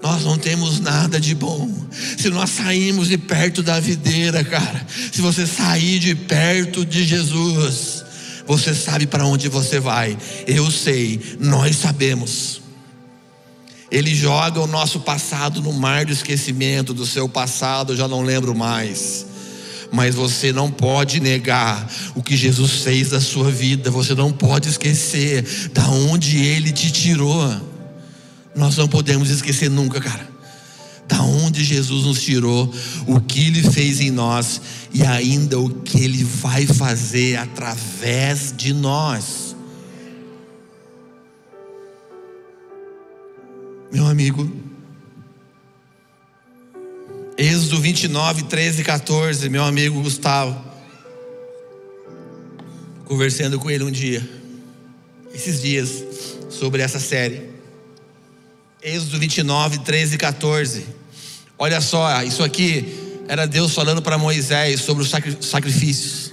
Nós 0.00 0.22
não 0.22 0.38
temos 0.38 0.78
nada 0.78 1.18
de 1.18 1.34
bom. 1.34 1.68
Se 2.16 2.30
nós 2.30 2.50
sairmos 2.50 3.08
de 3.08 3.18
perto 3.18 3.64
da 3.64 3.80
videira, 3.80 4.44
cara, 4.44 4.86
se 5.10 5.20
você 5.20 5.44
sair 5.44 5.98
de 5.98 6.14
perto 6.14 6.86
de 6.86 7.04
Jesus, 7.04 8.04
você 8.46 8.72
sabe 8.72 9.08
para 9.08 9.26
onde 9.26 9.48
você 9.48 9.80
vai. 9.80 10.16
Eu 10.46 10.70
sei, 10.70 11.20
nós 11.40 11.74
sabemos. 11.74 12.60
Ele 13.90 14.14
joga 14.14 14.60
o 14.60 14.68
nosso 14.68 15.00
passado 15.00 15.60
no 15.60 15.72
mar 15.72 16.06
do 16.06 16.12
esquecimento, 16.12 16.94
do 16.94 17.04
seu 17.04 17.28
passado, 17.28 17.96
já 17.96 18.06
não 18.06 18.22
lembro 18.22 18.54
mais 18.54 19.26
mas 19.92 20.14
você 20.14 20.52
não 20.52 20.70
pode 20.70 21.20
negar 21.20 21.90
o 22.14 22.22
que 22.22 22.36
Jesus 22.36 22.82
fez 22.82 23.10
da 23.10 23.20
sua 23.20 23.50
vida, 23.50 23.90
você 23.90 24.14
não 24.14 24.32
pode 24.32 24.68
esquecer 24.68 25.44
da 25.72 25.88
onde 25.88 26.38
ele 26.38 26.72
te 26.72 26.90
tirou. 26.92 27.68
Nós 28.54 28.76
não 28.76 28.88
podemos 28.88 29.30
esquecer 29.30 29.70
nunca, 29.70 30.00
cara. 30.00 30.28
Da 31.08 31.22
onde 31.22 31.64
Jesus 31.64 32.04
nos 32.04 32.22
tirou, 32.22 32.72
o 33.06 33.20
que 33.20 33.46
ele 33.46 33.62
fez 33.62 34.00
em 34.00 34.10
nós 34.10 34.60
e 34.92 35.02
ainda 35.02 35.58
o 35.58 35.68
que 35.68 35.98
ele 35.98 36.22
vai 36.22 36.66
fazer 36.66 37.36
através 37.36 38.54
de 38.56 38.72
nós. 38.72 39.56
Meu 43.92 44.06
amigo, 44.06 44.48
Êxodo 47.40 47.80
29, 47.80 48.42
13 48.42 48.82
e 48.82 48.84
14, 48.84 49.48
meu 49.48 49.64
amigo 49.64 50.02
Gustavo, 50.02 50.62
conversando 53.06 53.58
com 53.58 53.70
ele 53.70 53.82
um 53.82 53.90
dia, 53.90 54.22
esses 55.32 55.62
dias, 55.62 56.04
sobre 56.50 56.82
essa 56.82 57.00
série. 57.00 57.48
Êxodo 58.82 59.18
29, 59.18 59.78
13 59.78 60.16
e 60.16 60.18
14. 60.18 60.84
Olha 61.56 61.80
só, 61.80 62.22
isso 62.24 62.44
aqui 62.44 62.94
era 63.26 63.46
Deus 63.46 63.72
falando 63.72 64.02
para 64.02 64.18
Moisés 64.18 64.82
sobre 64.82 65.02
os 65.02 65.10
sacrifícios. 65.40 66.30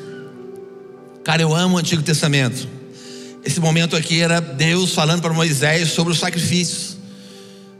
Cara, 1.23 1.41
eu 1.41 1.55
amo 1.55 1.77
o 1.77 1.79
Antigo 1.79 2.03
Testamento. 2.03 2.67
Esse 3.45 3.61
momento 3.61 3.95
aqui 3.95 4.19
era 4.19 4.41
Deus 4.41 4.93
falando 4.93 5.21
para 5.21 5.31
Moisés 5.31 5.87
sobre 5.87 6.11
os 6.11 6.19
sacrifícios 6.19 6.96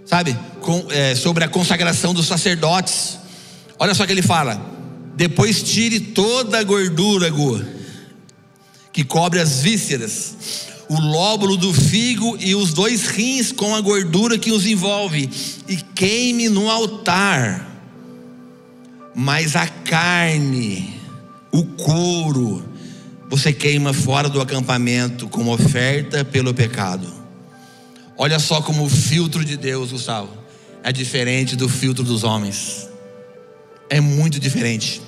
sabe, 0.08 0.38
com, 0.62 0.86
é, 0.90 1.14
sobre 1.16 1.44
a 1.44 1.48
consagração 1.50 2.14
dos 2.14 2.26
sacerdotes. 2.26 3.20
Olha 3.78 3.94
só 3.94 4.06
que 4.06 4.12
ele 4.12 4.22
fala: 4.22 4.60
depois 5.16 5.62
tire 5.62 6.00
toda 6.00 6.60
a 6.60 6.64
gordura, 6.64 7.30
Gu, 7.30 7.62
que 8.94 9.04
cobre 9.04 9.40
as 9.40 9.62
vísceras, 9.62 10.36
o 10.90 11.00
lóbulo 11.00 11.58
do 11.58 11.74
figo 11.74 12.38
e 12.40 12.56
os 12.56 12.74
dois 12.74 13.08
rins 13.08 13.52
com 13.52 13.76
a 13.76 13.82
gordura 13.82 14.38
que 14.38 14.52
os 14.52 14.66
envolve, 14.66 15.30
e 15.68 15.76
queime 15.76 16.50
no 16.50 16.70
altar. 16.70 17.66
Mas 19.14 19.56
a 19.56 19.68
carne, 19.68 20.94
o 21.52 21.66
couro, 21.66 22.64
você 23.30 23.52
queima 23.52 23.92
fora 23.92 24.30
do 24.30 24.40
acampamento 24.40 25.28
como 25.28 25.52
oferta 25.52 26.24
pelo 26.24 26.54
pecado. 26.54 27.17
Olha 28.18 28.40
só 28.40 28.62
como 28.62 28.86
o 28.86 28.90
filtro 28.90 29.46
de 29.46 29.56
Deus, 29.56 29.92
Gustavo, 29.92 30.32
é 30.84 30.92
diferente 30.92 31.56
do 31.56 31.70
filtro 31.70 32.04
dos 32.04 32.24
homens. 32.24 32.90
É 33.90 34.02
muito 34.02 34.40
diferente. 34.40 35.02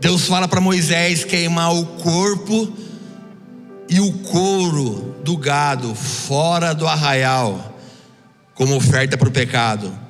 Deus 0.00 0.22
fala 0.26 0.48
para 0.48 0.60
Moisés 0.60 1.24
queimar 1.24 1.74
o 1.74 1.84
corpo 1.84 2.72
e 3.88 4.00
o 4.00 4.12
couro 4.12 5.16
do 5.22 5.36
gado 5.36 5.94
fora 5.94 6.74
do 6.74 6.86
arraial, 6.86 7.78
como 8.54 8.76
oferta 8.76 9.16
para 9.16 9.28
o 9.28 9.32
pecado. 9.32 10.06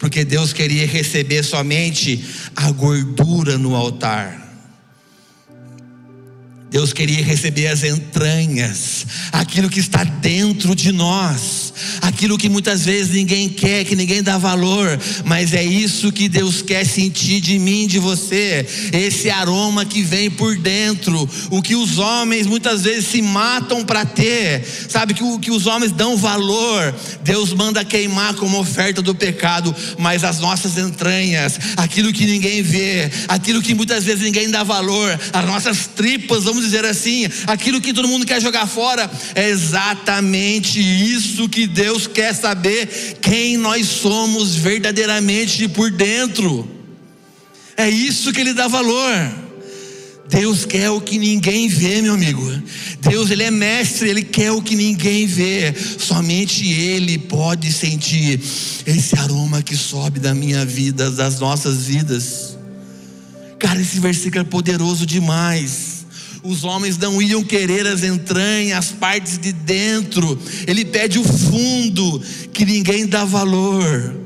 porque 0.00 0.24
Deus 0.24 0.54
queria 0.54 0.86
receber 0.86 1.42
somente 1.42 2.24
a 2.56 2.70
gordura 2.70 3.58
no 3.58 3.76
altar. 3.76 4.49
Deus 6.70 6.92
queria 6.92 7.24
receber 7.24 7.66
as 7.66 7.82
entranhas, 7.82 9.04
aquilo 9.32 9.68
que 9.68 9.80
está 9.80 10.04
dentro 10.04 10.74
de 10.74 10.92
nós, 10.92 11.69
aquilo 12.00 12.38
que 12.38 12.48
muitas 12.48 12.84
vezes 12.84 13.12
ninguém 13.12 13.48
quer, 13.48 13.84
que 13.84 13.96
ninguém 13.96 14.22
dá 14.22 14.38
valor, 14.38 14.98
mas 15.24 15.52
é 15.52 15.62
isso 15.62 16.12
que 16.12 16.28
Deus 16.28 16.62
quer 16.62 16.84
sentir 16.84 17.40
de 17.40 17.58
mim, 17.58 17.86
de 17.86 17.98
você, 17.98 18.66
esse 18.92 19.30
aroma 19.30 19.84
que 19.84 20.02
vem 20.02 20.30
por 20.30 20.56
dentro, 20.56 21.28
o 21.50 21.62
que 21.62 21.74
os 21.74 21.98
homens 21.98 22.46
muitas 22.46 22.82
vezes 22.82 23.06
se 23.06 23.22
matam 23.22 23.84
para 23.84 24.04
ter, 24.04 24.64
sabe 24.88 25.14
que 25.14 25.22
o 25.22 25.38
que 25.38 25.50
os 25.50 25.66
homens 25.66 25.92
dão 25.92 26.16
valor, 26.16 26.94
Deus 27.22 27.52
manda 27.52 27.84
queimar 27.84 28.34
como 28.34 28.58
oferta 28.58 29.02
do 29.02 29.14
pecado, 29.14 29.74
mas 29.98 30.24
as 30.24 30.38
nossas 30.38 30.78
entranhas, 30.78 31.58
aquilo 31.76 32.12
que 32.12 32.26
ninguém 32.26 32.62
vê, 32.62 33.10
aquilo 33.28 33.62
que 33.62 33.74
muitas 33.74 34.04
vezes 34.04 34.22
ninguém 34.22 34.50
dá 34.50 34.62
valor, 34.62 35.18
as 35.32 35.46
nossas 35.46 35.86
tripas, 35.86 36.44
vamos 36.44 36.64
dizer 36.64 36.84
assim, 36.84 37.26
aquilo 37.46 37.80
que 37.80 37.92
todo 37.92 38.08
mundo 38.08 38.26
quer 38.26 38.40
jogar 38.40 38.66
fora, 38.66 39.10
é 39.34 39.48
exatamente 39.48 40.80
isso 40.80 41.48
que 41.48 41.66
Deus 41.70 42.06
quer 42.06 42.34
saber, 42.34 43.18
quem 43.20 43.56
nós 43.56 43.86
somos 43.86 44.54
verdadeiramente 44.54 45.68
por 45.68 45.90
dentro. 45.90 46.68
É 47.76 47.88
isso 47.88 48.32
que 48.32 48.40
Ele 48.40 48.52
dá 48.52 48.68
valor. 48.68 49.14
Deus 50.28 50.64
quer 50.64 50.90
o 50.90 51.00
que 51.00 51.18
ninguém 51.18 51.66
vê, 51.66 52.00
meu 52.00 52.14
amigo. 52.14 52.48
Deus, 53.00 53.30
Ele 53.30 53.42
é 53.42 53.50
mestre, 53.50 54.08
Ele 54.08 54.22
quer 54.22 54.52
o 54.52 54.62
que 54.62 54.76
ninguém 54.76 55.26
vê. 55.26 55.74
Somente 55.98 56.64
Ele 56.70 57.18
pode 57.18 57.72
sentir 57.72 58.40
esse 58.86 59.16
aroma 59.16 59.62
que 59.62 59.76
sobe 59.76 60.20
da 60.20 60.34
minha 60.34 60.64
vida, 60.64 61.10
das 61.10 61.40
nossas 61.40 61.86
vidas. 61.86 62.56
Cara, 63.58 63.80
esse 63.80 63.98
versículo 63.98 64.42
é 64.42 64.44
poderoso 64.44 65.04
demais 65.04 65.89
os 66.42 66.64
homens 66.64 66.96
não 66.96 67.20
iam 67.20 67.44
querer 67.44 67.86
as 67.86 68.02
entranhas, 68.02 68.78
as 68.78 68.92
partes 68.92 69.38
de 69.38 69.52
dentro. 69.52 70.38
Ele 70.66 70.84
pede 70.84 71.18
o 71.18 71.24
fundo, 71.24 72.20
que 72.52 72.64
ninguém 72.64 73.06
dá 73.06 73.24
valor. 73.24 74.16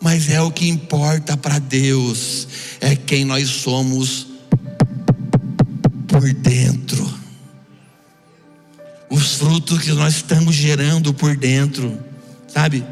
Mas 0.00 0.28
é 0.28 0.40
o 0.40 0.50
que 0.50 0.68
importa 0.68 1.36
para 1.36 1.58
Deus, 1.58 2.46
é 2.80 2.94
quem 2.94 3.24
nós 3.24 3.48
somos 3.48 4.26
por 6.06 6.32
dentro. 6.34 7.12
Os 9.08 9.34
frutos 9.36 9.78
que 9.80 9.92
nós 9.92 10.16
estamos 10.16 10.54
gerando 10.54 11.14
por 11.14 11.36
dentro, 11.36 11.98
sabe? 12.48 12.84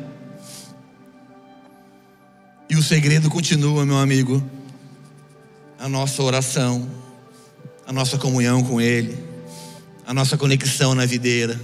E 2.71 2.77
o 2.77 2.83
segredo 2.83 3.29
continua, 3.29 3.85
meu 3.85 3.99
amigo, 3.99 4.43
a 5.79 5.89
nossa 5.89 6.23
oração 6.23 7.02
a 7.87 7.93
nossa 7.93 8.19
comunhão 8.19 8.63
com 8.63 8.81
Ele, 8.81 9.17
a 10.07 10.15
nossa 10.15 10.37
conexão 10.37 10.95
na 10.95 11.05
videira. 11.07 11.61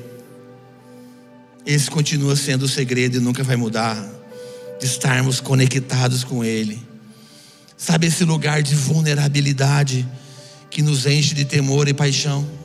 Esse 1.64 1.90
continua 1.90 2.34
sendo 2.34 2.64
o 2.64 2.68
segredo 2.68 3.18
e 3.18 3.20
nunca 3.20 3.42
vai 3.42 3.56
mudar, 3.56 3.96
de 4.80 4.86
estarmos 4.86 5.40
conectados 5.40 6.24
com 6.24 6.44
Ele. 6.44 6.82
Sabe 7.76 8.06
esse 8.06 8.24
lugar 8.24 8.62
de 8.62 8.74
vulnerabilidade 8.74 10.06
que 10.70 10.82
nos 10.82 11.06
enche 11.06 11.34
de 11.34 11.44
temor 11.44 11.88
e 11.88 11.94
paixão? 11.94 12.57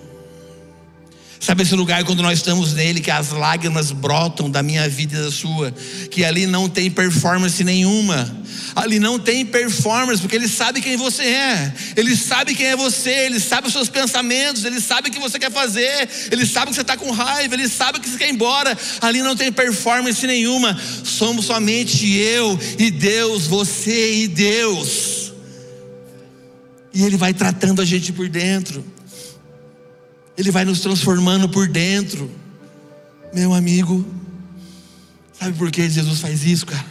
Sabe 1.44 1.64
esse 1.64 1.76
lugar 1.76 2.06
quando 2.06 2.24
nós 2.24 2.40
estamos 2.40 2.72
nele, 2.72 3.02
que 3.02 3.12
as 3.12 3.32
lágrimas 3.32 3.92
brotam 3.92 4.50
da 4.50 4.64
minha 4.64 4.88
vida 4.88 5.18
e 5.18 5.22
da 5.24 5.30
sua, 5.30 5.74
que 6.10 6.24
ali 6.24 6.48
não 6.48 6.70
tem 6.70 6.90
performance 6.90 7.62
nenhuma, 7.66 8.34
ali 8.74 8.98
não 8.98 9.20
tem 9.20 9.46
performance, 9.46 10.22
porque 10.22 10.38
ele 10.38 10.48
sabe 10.48 10.80
quem 10.80 10.96
você 10.96 11.24
é, 11.24 11.74
ele 11.98 12.16
sabe 12.16 12.56
quem 12.56 12.68
é 12.68 12.78
você, 12.78 13.10
ele 13.10 13.42
sabe 13.42 13.68
os 13.68 13.74
seus 13.74 13.90
pensamentos, 13.90 14.64
ele 14.64 14.80
sabe 14.80 15.10
o 15.10 15.12
que 15.12 15.20
você 15.20 15.38
quer 15.38 15.52
fazer, 15.52 16.08
ele 16.32 16.46
sabe 16.46 16.68
que 16.68 16.76
você 16.76 16.82
está 16.82 16.96
com 16.96 17.12
raiva, 17.12 17.56
ele 17.56 17.68
sabe 17.68 18.00
que 18.00 18.08
você 18.08 18.18
quer 18.18 18.30
ir 18.30 18.34
embora, 18.36 18.78
ali 19.02 19.22
não 19.22 19.36
tem 19.36 19.52
performance 19.52 20.26
nenhuma, 20.26 20.80
somos 21.04 21.44
somente 21.44 22.10
eu 22.10 22.58
e 22.80 22.90
Deus, 22.90 23.48
você 23.48 24.14
e 24.22 24.28
Deus, 24.30 25.34
e 26.94 27.04
Ele 27.04 27.18
vai 27.18 27.34
tratando 27.34 27.82
a 27.82 27.86
gente 27.86 28.14
por 28.14 28.30
dentro. 28.30 28.93
Ele 30.38 30.52
vai 30.52 30.66
nos 30.66 30.80
transformando 30.80 31.48
por 31.48 31.68
dentro. 31.68 32.30
Meu 33.34 33.54
amigo, 33.54 34.06
sabe 35.32 35.58
por 35.58 35.72
que 35.72 35.90
Jesus 35.90 36.20
faz 36.20 36.44
isso, 36.44 36.66
cara? 36.66 36.86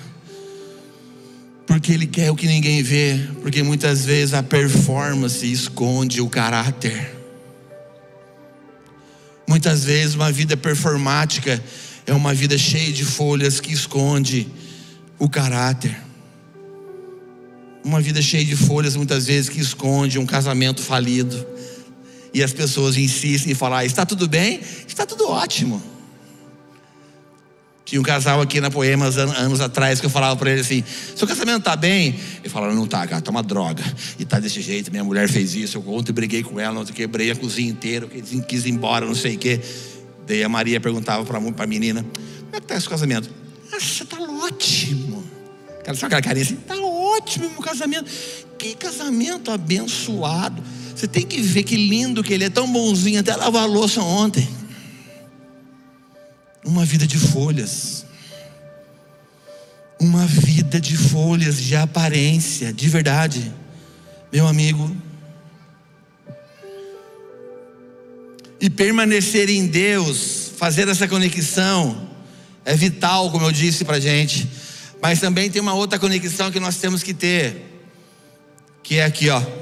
Porque 1.67 1.93
Ele 1.93 2.07
quer 2.07 2.31
o 2.31 2.37
que 2.37 2.47
ninguém 2.47 2.83
vê, 2.83 3.19
porque 3.41 3.63
muitas 3.63 4.05
vezes 4.05 4.35
a 4.35 4.43
performance 4.43 5.51
esconde 5.51 6.21
o 6.21 6.29
caráter. 6.29 7.17
Muitas 9.49 9.85
vezes 9.85 10.15
uma 10.15 10.31
vida 10.31 10.57
performática 10.57 11.63
é 12.07 12.13
uma 12.13 12.33
vida 12.33 12.57
cheia 12.57 12.93
de 12.93 13.05
folhas 13.05 13.61
que 13.61 13.73
esconde 13.73 14.49
o 15.19 15.29
caráter. 15.29 15.97
Uma 17.85 18.01
vida 18.01 18.23
cheia 18.23 18.45
de 18.45 18.55
folhas, 18.55 18.95
muitas 18.95 19.27
vezes, 19.27 19.49
que 19.49 19.61
esconde 19.61 20.19
um 20.19 20.27
casamento 20.27 20.81
falido 20.81 21.52
e 22.35 22.43
as 22.43 22.53
pessoas 22.53 22.97
insistem 22.97 23.53
em 23.53 23.55
falar: 23.55 23.85
está 23.85 24.07
tudo 24.07 24.29
bem? 24.29 24.61
Está 24.87 25.05
tudo 25.07 25.29
ótimo. 25.29 25.83
Tinha 27.85 28.01
um 28.01 28.05
casal 28.05 28.41
aqui 28.41 28.61
na 28.61 28.71
Poemas 28.71 29.19
anos 29.19 29.61
atrás 29.61 30.01
que 30.01 30.07
eu 30.07 30.11
falava 30.11 30.35
para 30.37 30.51
ele 30.51 30.61
assim: 30.61 30.83
seu 31.15 31.27
casamento 31.29 31.59
está 31.59 31.77
bem? 31.77 32.19
Ele 32.41 32.49
falava: 32.49 32.75
não 32.75 32.85
está, 32.85 33.07
cara, 33.07 33.21
tá 33.21 33.31
uma 33.31 33.43
droga. 33.43 33.85
E 34.19 34.25
tá 34.25 34.41
desse 34.41 34.63
jeito, 34.63 34.91
minha 34.91 35.05
mulher 35.05 35.29
fez 35.29 35.55
isso. 35.55 35.77
Eu 35.77 35.89
ontem 35.89 36.13
briguei 36.13 36.43
com 36.43 36.59
ela, 36.59 36.81
ontem 36.81 36.93
quebrei 36.93 37.31
a 37.31 37.37
cozinha 37.37 37.71
inteira, 37.71 38.07
quis 38.49 38.65
ir 38.65 38.71
embora, 38.71 39.05
não 39.05 39.15
sei 39.15 39.37
o 39.37 39.39
quê. 39.39 39.61
Daí 40.27 40.43
a 40.43 40.49
Maria 40.49 40.81
perguntava 40.81 41.25
para 41.25 41.39
a 41.39 41.67
menina: 41.67 42.03
como 42.03 42.57
é 42.57 42.61
que 42.61 42.65
está 42.65 42.77
esse 42.77 42.89
casamento? 42.89 43.29
Nossa, 43.71 44.05
está 44.05 44.19
ótimo. 44.19 45.25
Cara, 45.85 45.97
sabe 45.97 46.15
aquela 46.15 46.23
carinha 46.23 46.45
assim? 46.45 46.55
Está 46.55 46.77
ótimo 46.77 47.51
meu 47.51 47.61
casamento. 47.61 48.11
Que 48.57 48.75
casamento 48.75 49.51
abençoado. 49.51 50.63
Você 51.03 51.09
tem 51.09 51.27
que 51.27 51.41
ver 51.41 51.65
que 51.65 51.75
lindo 51.75 52.23
que 52.23 52.33
ele 52.33 52.45
é, 52.45 52.49
tão 52.49 52.73
bonzinho, 52.73 53.19
até 53.19 53.35
lavar 53.35 53.65
a 53.65 53.67
louça 53.67 54.01
ontem. 54.01 54.49
Uma 56.65 56.85
vida 56.85 57.09
de 57.09 57.19
folhas. 57.19 58.07
Uma 59.99 60.25
vida 60.25 60.81
de 60.81 60.97
folhas, 60.97 61.61
de 61.61 61.75
aparência, 61.75 62.73
de 62.73 62.89
verdade. 62.89 63.53
Meu 64.33 64.47
amigo. 64.47 64.97
E 68.61 68.71
permanecer 68.71 69.51
em 69.51 69.67
Deus, 69.67 70.53
fazer 70.57 70.87
essa 70.87 71.09
conexão, 71.09 72.11
é 72.65 72.77
vital, 72.77 73.29
como 73.33 73.47
eu 73.47 73.51
disse 73.51 73.85
para 73.85 73.99
gente. 73.99 74.49
Mas 75.03 75.19
também 75.19 75.51
tem 75.51 75.61
uma 75.61 75.75
outra 75.75 75.99
conexão 75.99 76.53
que 76.53 76.61
nós 76.61 76.77
temos 76.77 77.03
que 77.03 77.13
ter, 77.13 77.83
que 78.85 78.99
é 78.99 79.05
aqui, 79.05 79.29
ó 79.31 79.62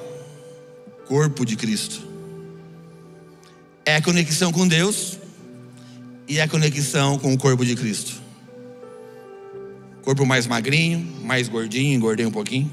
corpo 1.11 1.45
de 1.45 1.57
Cristo. 1.57 2.07
É 3.85 3.97
a 3.97 4.01
conexão 4.01 4.53
com 4.53 4.69
Deus 4.69 5.19
e 6.29 6.39
é 6.39 6.43
a 6.43 6.49
conexão 6.49 7.19
com 7.19 7.35
o 7.35 7.37
corpo 7.37 7.65
de 7.65 7.75
Cristo. 7.75 8.13
Corpo 10.05 10.25
mais 10.25 10.47
magrinho, 10.47 11.01
mais 11.25 11.49
gordinho, 11.49 11.97
engordei 11.97 12.25
um 12.25 12.31
pouquinho. 12.31 12.71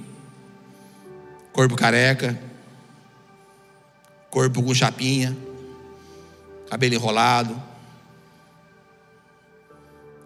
Corpo 1.51 1.75
careca. 1.75 2.39
Corpo 4.29 4.61
com 4.61 4.71
chapinha. 4.71 5.35
Cabelo 6.69 6.93
enrolado. 6.93 7.59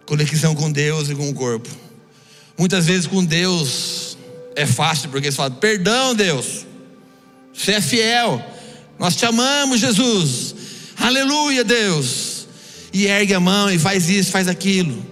Conexão 0.04 0.54
com 0.54 0.70
Deus 0.70 1.08
e 1.08 1.14
com 1.14 1.30
o 1.30 1.34
corpo. 1.34 1.70
Muitas 2.58 2.84
vezes 2.84 3.06
com 3.06 3.24
Deus 3.24 4.18
é 4.54 4.66
fácil, 4.66 5.08
porque 5.08 5.30
você 5.30 5.36
fala, 5.38 5.50
perdão, 5.52 6.14
Deus. 6.14 6.66
Você 7.52 7.72
é 7.72 7.80
fiel. 7.80 8.44
Nós 8.98 9.16
te 9.16 9.26
amamos, 9.26 9.80
Jesus. 9.80 10.54
Aleluia, 10.98 11.64
Deus. 11.64 12.46
E 12.92 13.06
ergue 13.06 13.34
a 13.34 13.40
mão 13.40 13.70
e 13.70 13.78
faz 13.78 14.08
isso, 14.08 14.30
faz 14.30 14.48
aquilo. 14.48 15.04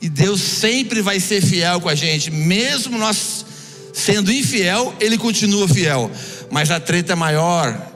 E 0.00 0.08
Deus 0.08 0.40
sempre 0.40 1.00
vai 1.02 1.18
ser 1.18 1.42
fiel 1.42 1.80
com 1.80 1.88
a 1.88 1.94
gente, 1.94 2.30
mesmo 2.30 2.98
nós 2.98 3.44
sendo 3.92 4.30
infiel, 4.30 4.94
Ele 5.00 5.16
continua 5.16 5.66
fiel. 5.66 6.10
Mas 6.50 6.70
a 6.70 6.78
treta 6.78 7.16
maior 7.16 7.92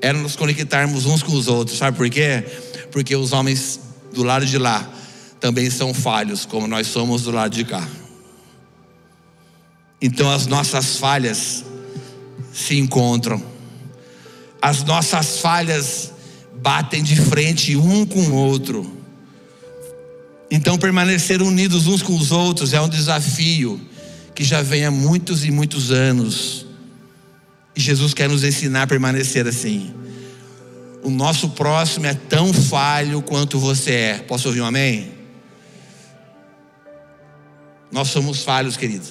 era 0.00 0.16
nos 0.16 0.36
conectarmos 0.36 1.06
uns 1.06 1.22
com 1.22 1.32
os 1.32 1.48
outros, 1.48 1.78
sabe 1.78 1.96
por 1.96 2.08
quê? 2.08 2.44
Porque 2.92 3.16
os 3.16 3.32
homens 3.32 3.80
do 4.12 4.22
lado 4.22 4.46
de 4.46 4.58
lá 4.58 4.88
também 5.40 5.70
são 5.70 5.92
falhos, 5.94 6.44
como 6.44 6.66
nós 6.66 6.86
somos 6.86 7.22
do 7.22 7.30
lado 7.30 7.54
de 7.54 7.64
cá. 7.64 7.86
Então 10.00 10.30
as 10.30 10.46
nossas 10.46 10.96
falhas 10.96 11.64
se 12.52 12.78
encontram. 12.78 13.42
As 14.60 14.82
nossas 14.84 15.38
falhas 15.38 16.12
batem 16.54 17.02
de 17.02 17.16
frente 17.16 17.76
um 17.76 18.04
com 18.04 18.20
o 18.20 18.34
outro. 18.34 18.98
Então, 20.50 20.78
permanecer 20.78 21.42
unidos 21.42 21.86
uns 21.86 22.02
com 22.02 22.16
os 22.16 22.32
outros 22.32 22.72
é 22.72 22.80
um 22.80 22.88
desafio 22.88 23.80
que 24.34 24.42
já 24.42 24.62
vem 24.62 24.84
há 24.84 24.90
muitos 24.90 25.44
e 25.44 25.50
muitos 25.50 25.90
anos. 25.90 26.66
E 27.76 27.80
Jesus 27.80 28.14
quer 28.14 28.28
nos 28.28 28.44
ensinar 28.44 28.82
a 28.82 28.86
permanecer 28.86 29.46
assim. 29.46 29.94
O 31.02 31.10
nosso 31.10 31.50
próximo 31.50 32.06
é 32.06 32.14
tão 32.14 32.52
falho 32.52 33.22
quanto 33.22 33.58
você 33.58 33.92
é. 33.92 34.18
Posso 34.18 34.48
ouvir 34.48 34.60
um 34.60 34.66
amém? 34.66 35.12
Nós 37.90 38.08
somos 38.08 38.42
falhos, 38.42 38.76
querido. 38.76 39.06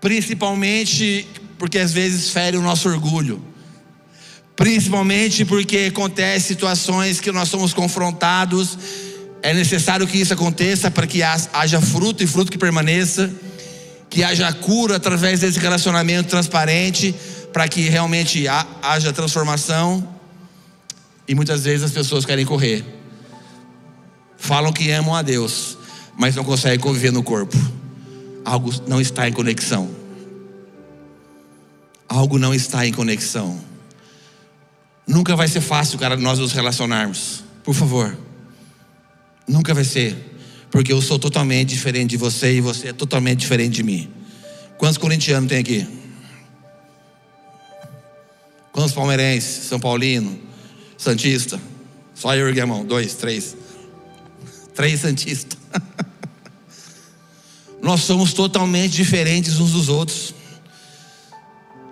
Principalmente 0.00 1.26
porque 1.64 1.78
às 1.78 1.94
vezes 1.94 2.28
fere 2.28 2.58
o 2.58 2.60
nosso 2.60 2.86
orgulho. 2.90 3.42
Principalmente 4.54 5.46
porque 5.46 5.86
acontece 5.90 6.48
situações 6.48 7.22
que 7.22 7.32
nós 7.32 7.48
somos 7.48 7.72
confrontados. 7.72 8.76
É 9.42 9.54
necessário 9.54 10.06
que 10.06 10.18
isso 10.18 10.34
aconteça 10.34 10.90
para 10.90 11.06
que 11.06 11.22
haja 11.22 11.80
fruto 11.80 12.22
e 12.22 12.26
fruto 12.26 12.52
que 12.52 12.58
permaneça. 12.58 13.32
Que 14.10 14.22
haja 14.22 14.52
cura 14.52 14.96
através 14.96 15.40
desse 15.40 15.58
relacionamento 15.58 16.28
transparente. 16.28 17.14
Para 17.50 17.66
que 17.66 17.88
realmente 17.88 18.44
haja 18.82 19.10
transformação. 19.10 20.06
E 21.26 21.34
muitas 21.34 21.64
vezes 21.64 21.82
as 21.82 21.92
pessoas 21.92 22.26
querem 22.26 22.44
correr. 22.44 22.84
Falam 24.36 24.70
que 24.70 24.90
amam 24.90 25.14
a 25.14 25.22
Deus, 25.22 25.78
mas 26.14 26.36
não 26.36 26.44
conseguem 26.44 26.78
conviver 26.78 27.10
no 27.10 27.22
corpo. 27.22 27.56
Algo 28.44 28.70
não 28.86 29.00
está 29.00 29.26
em 29.26 29.32
conexão. 29.32 30.03
Algo 32.24 32.38
não 32.38 32.54
está 32.54 32.86
em 32.86 32.90
conexão. 32.90 33.62
Nunca 35.06 35.36
vai 35.36 35.46
ser 35.46 35.60
fácil, 35.60 35.98
cara, 35.98 36.16
nós 36.16 36.38
nos 36.38 36.52
relacionarmos. 36.52 37.44
Por 37.62 37.74
favor. 37.74 38.16
Nunca 39.46 39.74
vai 39.74 39.84
ser. 39.84 40.16
Porque 40.70 40.90
eu 40.90 41.02
sou 41.02 41.18
totalmente 41.18 41.68
diferente 41.68 42.12
de 42.12 42.16
você 42.16 42.54
e 42.54 42.60
você 42.62 42.88
é 42.88 42.92
totalmente 42.94 43.40
diferente 43.40 43.74
de 43.74 43.82
mim. 43.82 44.10
Quantos 44.78 44.96
corintianos 44.96 45.50
tem 45.50 45.58
aqui? 45.58 45.86
Quantos 48.72 48.94
palmeirenses? 48.94 49.66
São 49.66 49.78
Paulino? 49.78 50.40
Santista? 50.96 51.60
Só 52.14 52.34
eu 52.34 52.54
e 52.54 52.58
a 52.58 52.66
mão. 52.66 52.86
Dois, 52.86 53.16
três. 53.16 53.54
Três 54.74 55.00
Santistas. 55.00 55.58
nós 57.82 58.00
somos 58.00 58.32
totalmente 58.32 58.92
diferentes 58.92 59.60
uns 59.60 59.72
dos 59.72 59.90
outros. 59.90 60.32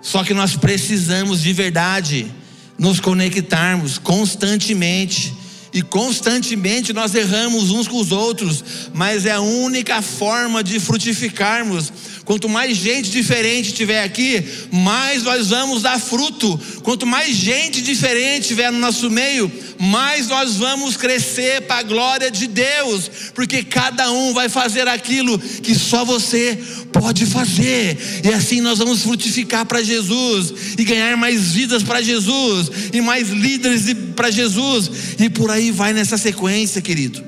Só 0.03 0.21
que 0.23 0.33
nós 0.33 0.57
precisamos 0.57 1.41
de 1.41 1.53
verdade 1.53 2.29
nos 2.77 2.99
conectarmos 2.99 3.97
constantemente. 3.97 5.33
E 5.73 5.81
constantemente 5.81 6.93
nós 6.93 7.15
erramos 7.15 7.71
uns 7.71 7.87
com 7.87 7.97
os 7.97 8.11
outros, 8.11 8.63
mas 8.93 9.25
é 9.25 9.31
a 9.31 9.41
única 9.41 10.03
forma 10.03 10.63
de 10.63 10.79
frutificarmos. 10.79 11.91
Quanto 12.25 12.47
mais 12.47 12.77
gente 12.77 13.09
diferente 13.09 13.73
tiver 13.73 14.01
aqui, 14.01 14.41
mais 14.71 15.23
nós 15.23 15.49
vamos 15.49 15.81
dar 15.81 15.99
fruto. 15.99 16.57
Quanto 16.81 17.05
mais 17.05 17.35
gente 17.35 17.81
diferente 17.81 18.47
tiver 18.47 18.71
no 18.71 18.79
nosso 18.79 19.09
meio, 19.11 19.51
mais 19.77 20.27
nós 20.27 20.55
vamos 20.55 20.95
crescer 20.95 21.63
para 21.63 21.81
a 21.81 21.83
glória 21.83 22.31
de 22.31 22.47
Deus, 22.47 23.11
porque 23.33 23.63
cada 23.63 24.09
um 24.11 24.33
vai 24.33 24.47
fazer 24.47 24.87
aquilo 24.87 25.37
que 25.37 25.75
só 25.75 26.05
você 26.05 26.57
pode 26.93 27.25
fazer, 27.25 27.97
e 28.23 28.29
assim 28.29 28.61
nós 28.61 28.79
vamos 28.79 29.01
frutificar 29.01 29.65
para 29.65 29.83
Jesus, 29.83 30.53
e 30.77 30.83
ganhar 30.85 31.17
mais 31.17 31.51
vidas 31.51 31.83
para 31.83 32.01
Jesus, 32.01 32.69
e 32.93 33.01
mais 33.01 33.29
líderes 33.29 33.93
para 34.15 34.31
Jesus, 34.31 34.89
e 35.19 35.29
por 35.29 35.51
aí 35.51 35.71
vai 35.71 35.91
nessa 35.91 36.17
sequência, 36.17 36.81
querido. 36.81 37.23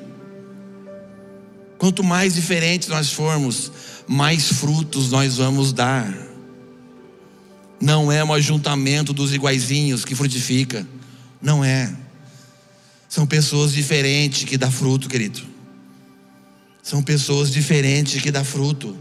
Quanto 1.78 2.04
mais 2.04 2.36
diferentes 2.36 2.88
nós 2.88 3.12
formos, 3.12 3.72
mais 4.08 4.51
frutos 4.51 5.12
nós 5.12 5.38
vamos 5.38 5.74
dar. 5.74 6.14
Não 7.80 8.12
é 8.12 8.24
um 8.24 8.34
ajuntamento 8.34 9.14
dos 9.14 9.34
iguaizinhos 9.34 10.06
que 10.06 10.16
frutifica, 10.16 10.88
não 11.41 11.64
é. 11.64 11.93
São 13.10 13.26
pessoas 13.26 13.72
diferentes 13.74 14.43
que 14.43 14.58
dá 14.58 14.70
fruto, 14.72 15.08
querido. 15.08 15.41
São 16.82 17.01
pessoas 17.01 17.51
diferentes 17.51 18.22
que 18.22 18.32
dá 18.32 18.43
fruto. 18.43 18.95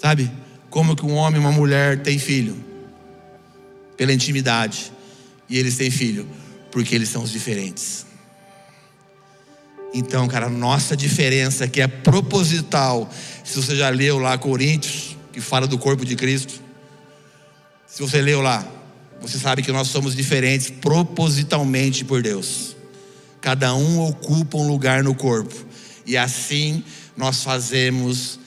Sabe? 0.00 0.30
Como 0.70 0.94
que 0.94 1.04
um 1.04 1.14
homem 1.14 1.40
e 1.40 1.44
uma 1.44 1.52
mulher 1.52 2.02
têm 2.02 2.18
filho? 2.18 2.56
Pela 3.96 4.12
intimidade. 4.12 4.92
E 5.48 5.58
eles 5.58 5.76
têm 5.76 5.90
filho 5.90 6.28
porque 6.70 6.94
eles 6.94 7.08
são 7.08 7.22
os 7.22 7.30
diferentes. 7.30 8.06
Então, 9.94 10.28
cara, 10.28 10.48
nossa 10.48 10.96
diferença 10.96 11.66
que 11.66 11.80
é 11.80 11.86
proposital. 11.86 13.10
Se 13.44 13.56
você 13.56 13.74
já 13.74 13.88
leu 13.88 14.18
lá 14.18 14.36
Coríntios, 14.36 15.16
que 15.32 15.40
fala 15.40 15.66
do 15.66 15.78
corpo 15.78 16.04
de 16.04 16.16
Cristo. 16.16 16.60
Se 17.86 18.02
você 18.02 18.20
leu 18.20 18.40
lá, 18.40 18.66
você 19.20 19.38
sabe 19.38 19.62
que 19.62 19.72
nós 19.72 19.88
somos 19.88 20.14
diferentes 20.14 20.70
propositalmente 20.70 22.04
por 22.04 22.22
Deus. 22.22 22.76
Cada 23.40 23.74
um 23.74 24.00
ocupa 24.00 24.58
um 24.58 24.66
lugar 24.66 25.02
no 25.02 25.14
corpo. 25.14 25.54
E 26.04 26.16
assim 26.16 26.82
nós 27.16 27.42
fazemos 27.42 28.38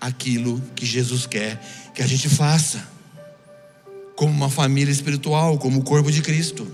aquilo 0.00 0.62
que 0.74 0.86
Jesus 0.86 1.26
quer 1.26 1.60
que 1.96 2.02
a 2.02 2.06
gente 2.06 2.28
faça. 2.28 2.86
Como 4.14 4.30
uma 4.30 4.50
família 4.50 4.92
espiritual, 4.92 5.58
como 5.58 5.80
o 5.80 5.82
corpo 5.82 6.12
de 6.12 6.22
Cristo. 6.22 6.70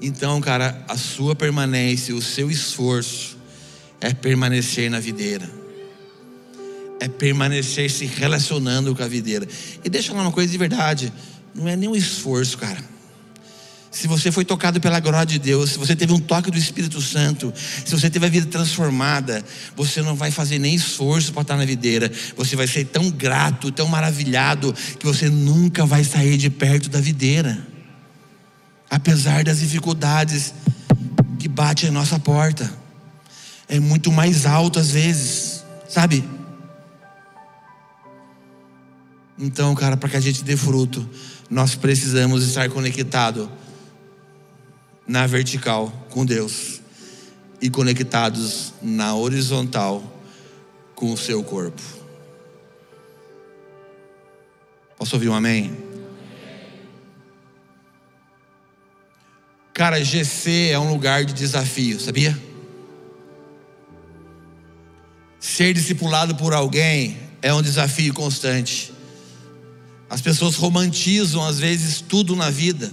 Então, 0.00 0.40
cara, 0.40 0.84
a 0.88 0.96
sua 0.96 1.34
permanência, 1.34 2.14
o 2.14 2.22
seu 2.22 2.50
esforço 2.50 3.36
é 4.00 4.14
permanecer 4.14 4.90
na 4.90 5.00
videira 5.00 5.58
é 7.00 7.08
permanecer 7.08 7.90
se 7.90 8.04
relacionando 8.06 8.94
com 8.94 9.02
a 9.02 9.08
videira. 9.08 9.46
E 9.84 9.88
deixa 9.88 10.08
eu 10.08 10.12
falar 10.12 10.26
uma 10.26 10.32
coisa 10.32 10.50
de 10.50 10.58
verdade: 10.58 11.12
não 11.54 11.68
é 11.68 11.76
nenhum 11.76 11.96
esforço, 11.96 12.58
cara. 12.58 12.78
Se 13.90 14.06
você 14.06 14.30
foi 14.30 14.44
tocado 14.44 14.80
pela 14.80 15.00
glória 15.00 15.24
de 15.24 15.38
Deus, 15.38 15.70
se 15.70 15.78
você 15.78 15.96
teve 15.96 16.12
um 16.12 16.20
toque 16.20 16.50
do 16.50 16.58
Espírito 16.58 17.00
Santo, 17.00 17.52
se 17.56 17.90
você 17.90 18.10
teve 18.10 18.26
a 18.26 18.28
vida 18.28 18.46
transformada, 18.46 19.42
você 19.74 20.02
não 20.02 20.14
vai 20.14 20.30
fazer 20.30 20.58
nem 20.58 20.74
esforço 20.74 21.32
para 21.32 21.42
estar 21.42 21.56
na 21.56 21.64
videira. 21.64 22.12
Você 22.36 22.54
vai 22.54 22.66
ser 22.66 22.84
tão 22.84 23.10
grato, 23.10 23.72
tão 23.72 23.88
maravilhado, 23.88 24.74
que 24.98 25.06
você 25.06 25.30
nunca 25.30 25.86
vai 25.86 26.04
sair 26.04 26.36
de 26.36 26.50
perto 26.50 26.90
da 26.90 27.00
videira. 27.00 27.66
Apesar 28.90 29.44
das 29.44 29.58
dificuldades 29.58 30.54
que 31.38 31.48
batem 31.48 31.88
a 31.88 31.92
nossa 31.92 32.18
porta. 32.18 32.70
É 33.68 33.78
muito 33.78 34.10
mais 34.10 34.44
alto 34.44 34.78
às 34.78 34.90
vezes, 34.90 35.64
sabe? 35.88 36.24
Então, 39.38 39.74
cara, 39.74 39.96
para 39.96 40.08
que 40.08 40.16
a 40.16 40.20
gente 40.20 40.42
dê 40.42 40.56
fruto, 40.56 41.08
nós 41.48 41.74
precisamos 41.74 42.42
estar 42.44 42.68
conectado 42.70 43.50
na 45.06 45.26
vertical 45.26 45.92
com 46.10 46.26
Deus 46.26 46.80
e 47.60 47.70
conectados 47.70 48.74
na 48.82 49.14
horizontal 49.14 50.02
com 50.94 51.12
o 51.12 51.16
seu 51.16 51.42
corpo. 51.44 51.80
Posso 54.96 55.14
ouvir 55.14 55.28
um 55.28 55.34
amém? 55.34 55.87
Cara, 59.78 60.02
GC 60.02 60.70
é 60.72 60.78
um 60.80 60.90
lugar 60.90 61.24
de 61.24 61.32
desafio, 61.32 62.00
sabia? 62.00 62.36
Ser 65.38 65.72
discipulado 65.72 66.34
por 66.34 66.52
alguém 66.52 67.16
é 67.40 67.54
um 67.54 67.62
desafio 67.62 68.12
constante. 68.12 68.92
As 70.10 70.20
pessoas 70.20 70.56
romantizam 70.56 71.46
às 71.46 71.60
vezes 71.60 72.00
tudo 72.00 72.34
na 72.34 72.50
vida. 72.50 72.92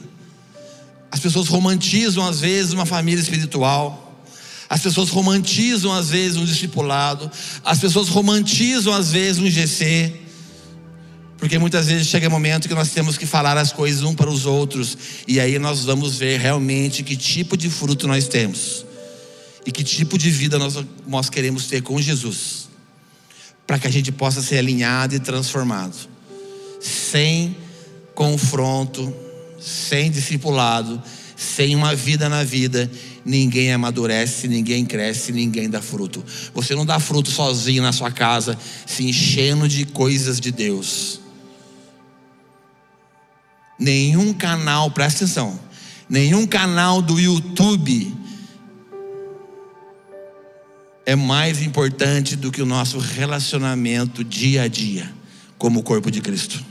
As 1.10 1.20
pessoas 1.20 1.48
romantizam 1.48 2.24
às 2.24 2.40
vezes 2.40 2.72
uma 2.72 2.86
família 2.86 3.20
espiritual. 3.20 4.24
As 4.70 4.82
pessoas 4.82 5.10
romantizam 5.10 5.92
às 5.92 6.12
vezes 6.12 6.38
um 6.38 6.46
discipulado. 6.46 7.32
As 7.64 7.80
pessoas 7.80 8.10
romantizam 8.10 8.94
às 8.94 9.12
vezes 9.12 9.42
um 9.42 9.50
GC. 9.50 10.14
Porque 11.38 11.58
muitas 11.58 11.88
vezes 11.88 12.08
chega 12.08 12.28
um 12.28 12.32
momento 12.32 12.68
que 12.68 12.74
nós 12.74 12.92
temos 12.92 13.18
que 13.18 13.26
falar 13.26 13.58
as 13.58 13.72
coisas 13.72 14.04
um 14.04 14.16
para 14.16 14.30
os 14.30 14.46
outros. 14.46 14.98
E 15.28 15.40
aí 15.40 15.60
nós 15.60 15.84
vamos 15.84 16.18
ver 16.18 16.40
realmente 16.40 17.04
que 17.04 17.16
tipo 17.16 17.58
de 17.58 17.70
fruto 17.70 18.08
nós 18.08 18.28
temos. 18.28 18.86
E 19.66 19.72
que 19.72 19.84
tipo 19.84 20.18
de 20.18 20.30
vida 20.30 20.58
nós, 20.58 20.78
nós 21.08 21.30
queremos 21.30 21.68
ter 21.68 21.82
com 21.82 22.02
Jesus. 22.02 22.70
Para 23.68 23.80
que 23.80 23.88
a 23.88 23.92
gente 23.92 24.12
possa 24.12 24.42
ser 24.42 24.60
alinhado 24.60 25.16
e 25.16 25.20
transformado 25.20 26.16
sem 26.86 27.58
confronto, 28.14 29.14
sem 29.60 30.12
discipulado, 30.12 31.02
sem 31.36 31.76
uma 31.76 31.96
vida 31.96 32.30
na 32.30 32.44
vida, 32.44 32.90
ninguém 33.26 33.74
amadurece, 33.74 34.48
ninguém 34.48 34.86
cresce, 34.86 35.32
ninguém 35.32 35.68
dá 35.68 35.82
fruto. 35.82 36.24
Você 36.54 36.76
não 36.76 36.86
dá 36.86 37.00
fruto 37.00 37.32
sozinho 37.32 37.82
na 37.82 37.92
sua 37.92 38.12
casa, 38.12 38.58
se 38.86 39.04
enchendo 39.04 39.68
de 39.68 39.86
coisas 39.86 40.40
de 40.40 40.52
Deus. 40.52 41.25
Nenhum 43.78 44.34
canal, 44.34 44.90
presta 44.90 45.26
atenção, 45.26 45.60
nenhum 46.10 46.48
canal 46.48 47.02
do 47.02 47.20
YouTube 47.20 48.16
é 51.06 51.16
mais 51.16 51.62
importante 51.62 52.36
do 52.36 52.52
que 52.52 52.62
o 52.62 52.66
nosso 52.66 52.98
relacionamento 52.98 54.24
dia 54.24 54.64
a 54.64 54.68
dia, 54.68 55.14
como 55.58 55.82
o 55.82 55.84
corpo 55.84 56.10
de 56.10 56.22
Cristo. 56.22 56.64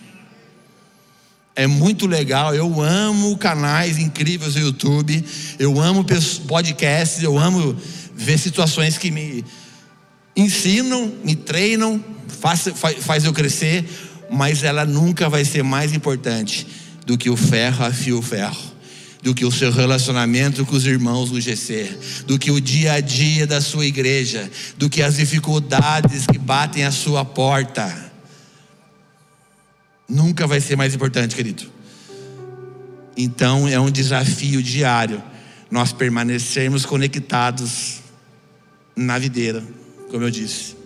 É 1.55 1.67
muito 1.67 2.07
legal, 2.07 2.55
eu 2.55 2.83
amo 2.83 3.37
canais 3.37 3.99
incríveis 3.99 4.57
no 4.57 4.63
YouTube, 4.63 5.25
eu 5.59 5.81
amo 5.81 6.05
podcasts, 6.49 7.23
eu 7.23 7.39
amo 7.39 7.77
ver 8.15 8.39
situações 8.39 8.99
que 8.99 9.11
me 9.11 9.45
ensinam, 10.35 11.13
me 11.23 11.37
treinam, 11.37 12.03
faz, 12.27 12.67
faz 13.01 13.25
eu 13.25 13.33
crescer, 13.33 13.85
mas 14.29 14.65
ela 14.65 14.85
nunca 14.85 15.29
vai 15.29 15.45
ser 15.45 15.63
mais 15.63 15.93
importante 15.93 16.67
do 17.05 17.19
que 17.19 17.31
o 17.31 17.37
ferro 17.37 17.85
afia 17.85 18.17
o 18.17 18.23
ferro 18.23 18.75
do 19.25 19.35
que 19.35 19.47
o 19.47 19.51
seu 19.51 19.73
relacionamento 19.73 20.67
com 20.67 20.77
os 20.77 20.85
irmãos 20.85 21.31
do 21.31 21.41
GC, 21.41 21.99
do 22.27 22.39
que 22.39 22.51
o 22.51 22.61
dia 22.61 22.93
a 22.93 23.01
dia 23.01 23.47
da 23.47 23.59
sua 23.59 23.87
igreja, 23.87 24.51
do 24.77 24.91
que 24.91 25.03
as 25.03 25.17
dificuldades 25.17 26.27
que 26.27 26.37
batem 26.37 26.85
à 26.85 26.93
sua 26.93 27.25
porta. 27.25 28.13
Nunca 30.07 30.47
vai 30.47 30.61
ser 30.61 30.77
mais 30.77 30.95
importante, 30.95 31.35
querido. 31.35 31.65
Então 33.17 33.67
é 33.67 33.81
um 33.81 33.91
desafio 33.91 34.63
diário 34.63 35.23
nós 35.71 35.91
permanecermos 35.91 36.85
conectados 36.85 38.01
na 38.95 39.19
videira, 39.19 39.65
como 40.11 40.25
eu 40.25 40.31
disse, 40.31 40.77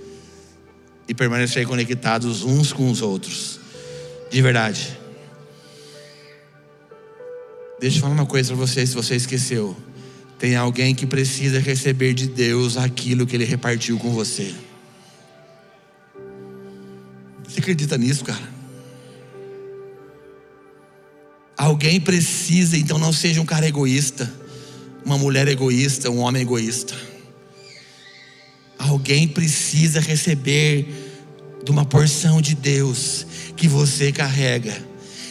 e 1.09 1.12
permanecer 1.12 1.66
conectados 1.66 2.45
uns 2.45 2.73
com 2.73 2.89
os 2.89 3.03
outros, 3.03 3.59
de 4.31 4.41
verdade. 4.41 4.97
Deixa 7.81 7.99
eu 7.99 8.01
falar 8.01 8.14
uma 8.14 8.26
coisa 8.26 8.49
para 8.49 8.66
você, 8.66 8.85
se 8.85 8.95
você 8.95 9.14
esqueceu. 9.14 9.76
Tem 10.37 10.57
alguém 10.57 10.95
que 10.95 11.07
precisa 11.07 11.61
receber 11.61 12.12
de 12.12 12.26
Deus 12.26 12.76
aquilo 12.76 13.26
que 13.26 13.37
Ele 13.37 13.45
repartiu 13.45 13.99
com 13.99 14.11
você. 14.11 14.53
Você 17.45 17.61
acredita 17.61 17.97
nisso, 17.97 18.24
cara? 18.24 18.59
Alguém 21.57 22.01
precisa, 22.01 22.76
então 22.76 22.99
não 22.99 23.12
seja 23.12 23.41
um 23.41 23.47
cara 23.47 23.66
egoísta, 23.66 24.33
uma 25.05 25.16
mulher 25.16 25.47
egoísta, 25.49 26.11
um 26.11 26.18
homem 26.18 26.43
egoísta. 26.43 26.95
Alguém 28.79 29.26
precisa 29.26 30.01
receber 30.01 30.87
de 31.64 31.70
uma 31.70 31.85
porção 31.85 32.41
de 32.41 32.55
Deus 32.55 33.26
que 33.57 33.68
você 33.68 34.12
carrega 34.12 34.89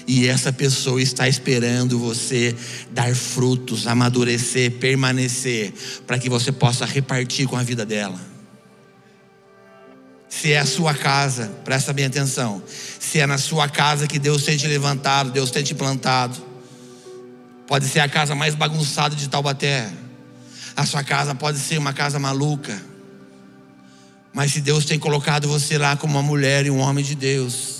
e 0.07 0.25
essa 0.25 0.53
pessoa 0.53 1.01
está 1.01 1.27
esperando 1.27 1.99
você 1.99 2.55
dar 2.91 3.13
frutos, 3.13 3.85
amadurecer, 3.85 4.71
permanecer, 4.71 5.73
para 6.07 6.17
que 6.17 6.29
você 6.29 6.49
possa 6.49 6.85
repartir 6.85 7.45
com 7.45 7.57
a 7.57 7.61
vida 7.63 7.85
dela. 7.85 8.17
Se 10.29 10.53
é 10.53 10.59
a 10.59 10.65
sua 10.65 10.93
casa, 10.93 11.51
presta 11.65 11.91
bem 11.91 12.05
atenção. 12.05 12.63
Se 12.67 13.19
é 13.19 13.25
na 13.25 13.37
sua 13.37 13.67
casa 13.67 14.07
que 14.07 14.17
Deus 14.17 14.43
tem 14.43 14.55
te 14.55 14.65
levantado, 14.65 15.31
Deus 15.31 15.51
tem 15.51 15.61
te 15.61 15.75
plantado. 15.75 16.37
Pode 17.67 17.85
ser 17.85 17.99
a 17.99 18.07
casa 18.07 18.33
mais 18.33 18.55
bagunçada 18.55 19.13
de 19.13 19.27
Taubaté. 19.27 19.91
A 20.75 20.85
sua 20.85 21.03
casa 21.03 21.35
pode 21.35 21.59
ser 21.59 21.77
uma 21.77 21.91
casa 21.91 22.17
maluca. 22.17 22.81
Mas 24.33 24.53
se 24.53 24.61
Deus 24.61 24.85
tem 24.85 24.97
colocado 24.97 25.49
você 25.49 25.77
lá 25.77 25.97
como 25.97 26.13
uma 26.13 26.23
mulher 26.23 26.65
e 26.65 26.69
um 26.69 26.79
homem 26.79 27.03
de 27.03 27.15
Deus, 27.15 27.76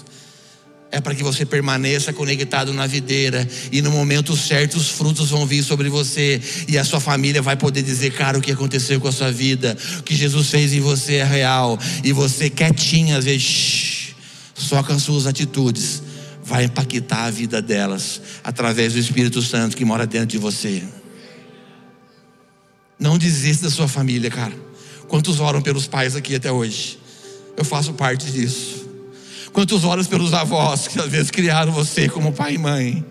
é 0.91 1.01
para 1.01 1.13
que 1.13 1.23
você 1.23 1.45
permaneça 1.45 2.13
conectado 2.13 2.73
na 2.73 2.87
videira 2.87 3.47
e 3.71 3.81
no 3.81 3.91
momento 3.91 4.35
certo 4.37 4.77
os 4.77 4.89
frutos 4.89 5.29
vão 5.29 5.45
vir 5.45 5.63
sobre 5.63 5.89
você 5.89 6.41
e 6.67 6.77
a 6.77 6.83
sua 6.83 6.99
família 6.99 7.41
vai 7.41 7.57
poder 7.57 7.81
dizer, 7.81 8.13
cara, 8.13 8.37
o 8.37 8.41
que 8.41 8.51
aconteceu 8.51 8.99
com 8.99 9.07
a 9.07 9.11
sua 9.11 9.31
vida, 9.31 9.77
o 9.99 10.03
que 10.03 10.15
Jesus 10.15 10.49
fez 10.49 10.73
em 10.73 10.79
você 10.79 11.15
é 11.15 11.23
real 11.23 11.77
e 12.03 12.13
você 12.13 12.49
quietinha 12.49 13.17
às 13.17 13.25
vezes, 13.25 13.43
shh, 13.43 14.15
só 14.55 14.81
com 14.81 14.93
as 14.93 15.03
suas 15.03 15.27
atitudes 15.27 16.01
vai 16.41 16.63
impactar 16.63 17.25
a 17.25 17.31
vida 17.31 17.61
delas 17.61 18.21
através 18.41 18.93
do 18.93 18.99
Espírito 18.99 19.41
Santo 19.41 19.75
que 19.75 19.83
mora 19.83 20.07
dentro 20.07 20.27
de 20.27 20.37
você. 20.37 20.81
Não 22.97 23.17
desista 23.17 23.65
da 23.65 23.71
sua 23.71 23.87
família, 23.87 24.31
cara. 24.31 24.53
Quantos 25.07 25.39
oram 25.39 25.61
pelos 25.61 25.87
pais 25.87 26.15
aqui 26.15 26.35
até 26.35 26.51
hoje? 26.51 26.97
Eu 27.55 27.65
faço 27.65 27.93
parte 27.93 28.31
disso. 28.31 28.86
Quantos 29.57 29.83
olhos 29.83 30.05
pelos 30.05 30.35
avós 30.35 30.87
que 30.87 30.99
às 30.99 31.09
vezes 31.09 31.31
criaram 31.31 31.71
você 31.71 32.07
como 32.07 32.31
pai 32.31 32.53
e 32.53 32.57
mãe? 32.59 33.03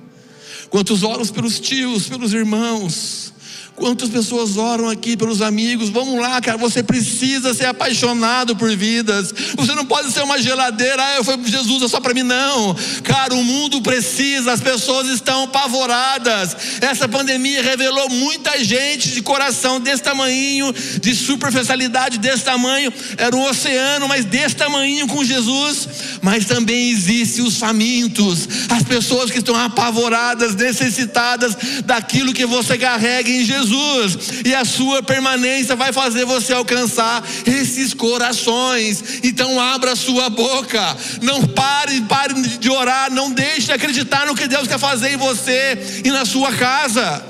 Quantos 0.70 1.02
olhos 1.02 1.28
pelos 1.28 1.58
tios, 1.58 2.08
pelos 2.08 2.32
irmãos? 2.32 3.32
Quantas 3.76 4.08
pessoas 4.08 4.56
oram 4.56 4.88
aqui 4.88 5.18
pelos 5.18 5.42
amigos? 5.42 5.90
Vamos 5.90 6.18
lá, 6.18 6.40
cara. 6.40 6.56
Você 6.56 6.82
precisa 6.82 7.52
ser 7.52 7.66
apaixonado 7.66 8.56
por 8.56 8.74
vidas. 8.74 9.34
Você 9.54 9.74
não 9.74 9.84
pode 9.84 10.10
ser 10.12 10.22
uma 10.22 10.40
geladeira. 10.40 10.96
Ah, 11.04 11.16
eu 11.16 11.24
fui 11.24 11.36
Jesus, 11.44 11.82
é 11.82 11.88
só 11.88 12.00
para 12.00 12.14
mim. 12.14 12.22
Não, 12.22 12.74
cara. 13.04 13.34
O 13.34 13.44
mundo 13.44 13.82
precisa. 13.82 14.52
As 14.52 14.62
pessoas 14.62 15.08
estão 15.08 15.44
apavoradas. 15.44 16.56
Essa 16.80 17.06
pandemia 17.06 17.62
revelou 17.62 18.08
muita 18.08 18.64
gente 18.64 19.10
de 19.10 19.20
coração 19.20 19.78
desse 19.78 20.02
tamanho, 20.02 20.74
de 20.98 21.14
superficialidade 21.14 22.16
desse 22.16 22.44
tamanho. 22.44 22.90
Era 23.18 23.36
um 23.36 23.44
oceano, 23.44 24.08
mas 24.08 24.24
desse 24.24 24.56
tamanho 24.56 25.06
com 25.06 25.22
Jesus. 25.22 25.86
Mas 26.22 26.46
também 26.46 26.90
existe 26.90 27.42
os 27.42 27.58
famintos, 27.58 28.48
as 28.70 28.82
pessoas 28.84 29.30
que 29.30 29.38
estão 29.38 29.54
apavoradas, 29.54 30.54
necessitadas 30.54 31.54
daquilo 31.84 32.32
que 32.32 32.46
você 32.46 32.78
carrega 32.78 33.30
em 33.30 33.44
Jesus. 33.44 33.65
Jesus, 33.66 34.42
e 34.44 34.54
a 34.54 34.64
sua 34.64 35.02
permanência 35.02 35.74
vai 35.74 35.92
fazer 35.92 36.24
você 36.24 36.52
alcançar 36.52 37.26
esses 37.44 37.92
corações. 37.92 39.20
Então 39.22 39.60
abra 39.60 39.96
sua 39.96 40.30
boca, 40.30 40.96
não 41.22 41.46
pare, 41.46 42.00
pare 42.02 42.34
de 42.34 42.70
orar, 42.70 43.12
não 43.12 43.30
deixe 43.30 43.66
de 43.66 43.72
acreditar 43.72 44.26
no 44.26 44.34
que 44.34 44.46
Deus 44.46 44.68
quer 44.68 44.78
fazer 44.78 45.12
em 45.12 45.16
você 45.16 46.02
e 46.04 46.10
na 46.10 46.24
sua 46.24 46.52
casa. 46.52 47.24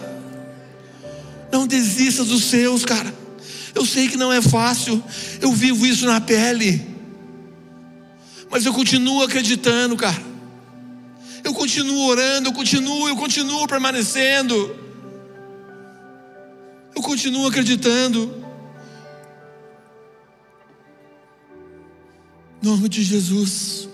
Não 1.51 1.67
desista 1.67 2.25
dos 2.25 2.45
seus, 2.45 2.85
cara. 2.85 3.15
Eu 3.75 3.85
sei 3.85 4.09
que 4.09 4.17
não 4.17 4.33
é 4.33 4.41
fácil, 4.41 5.03
eu 5.41 5.53
vivo 5.53 5.87
isso 5.87 6.07
na 6.07 6.21
pele, 6.21 6.85
mas 8.51 8.65
eu 8.65 8.73
continuo 8.73 9.23
acreditando, 9.23 9.97
cara. 9.97 10.37
Eu 11.45 11.53
continuo 11.53 12.09
orando, 12.09 12.49
eu 12.49 12.53
continuo, 12.53 13.09
eu 13.09 13.17
continuo 13.17 13.69
permanecendo. 13.69 14.86
Eu 16.97 17.03
continuo 17.03 17.47
acreditando. 17.47 18.43
Nome 22.63 22.89
de 22.89 23.03
Jesus. 23.03 23.87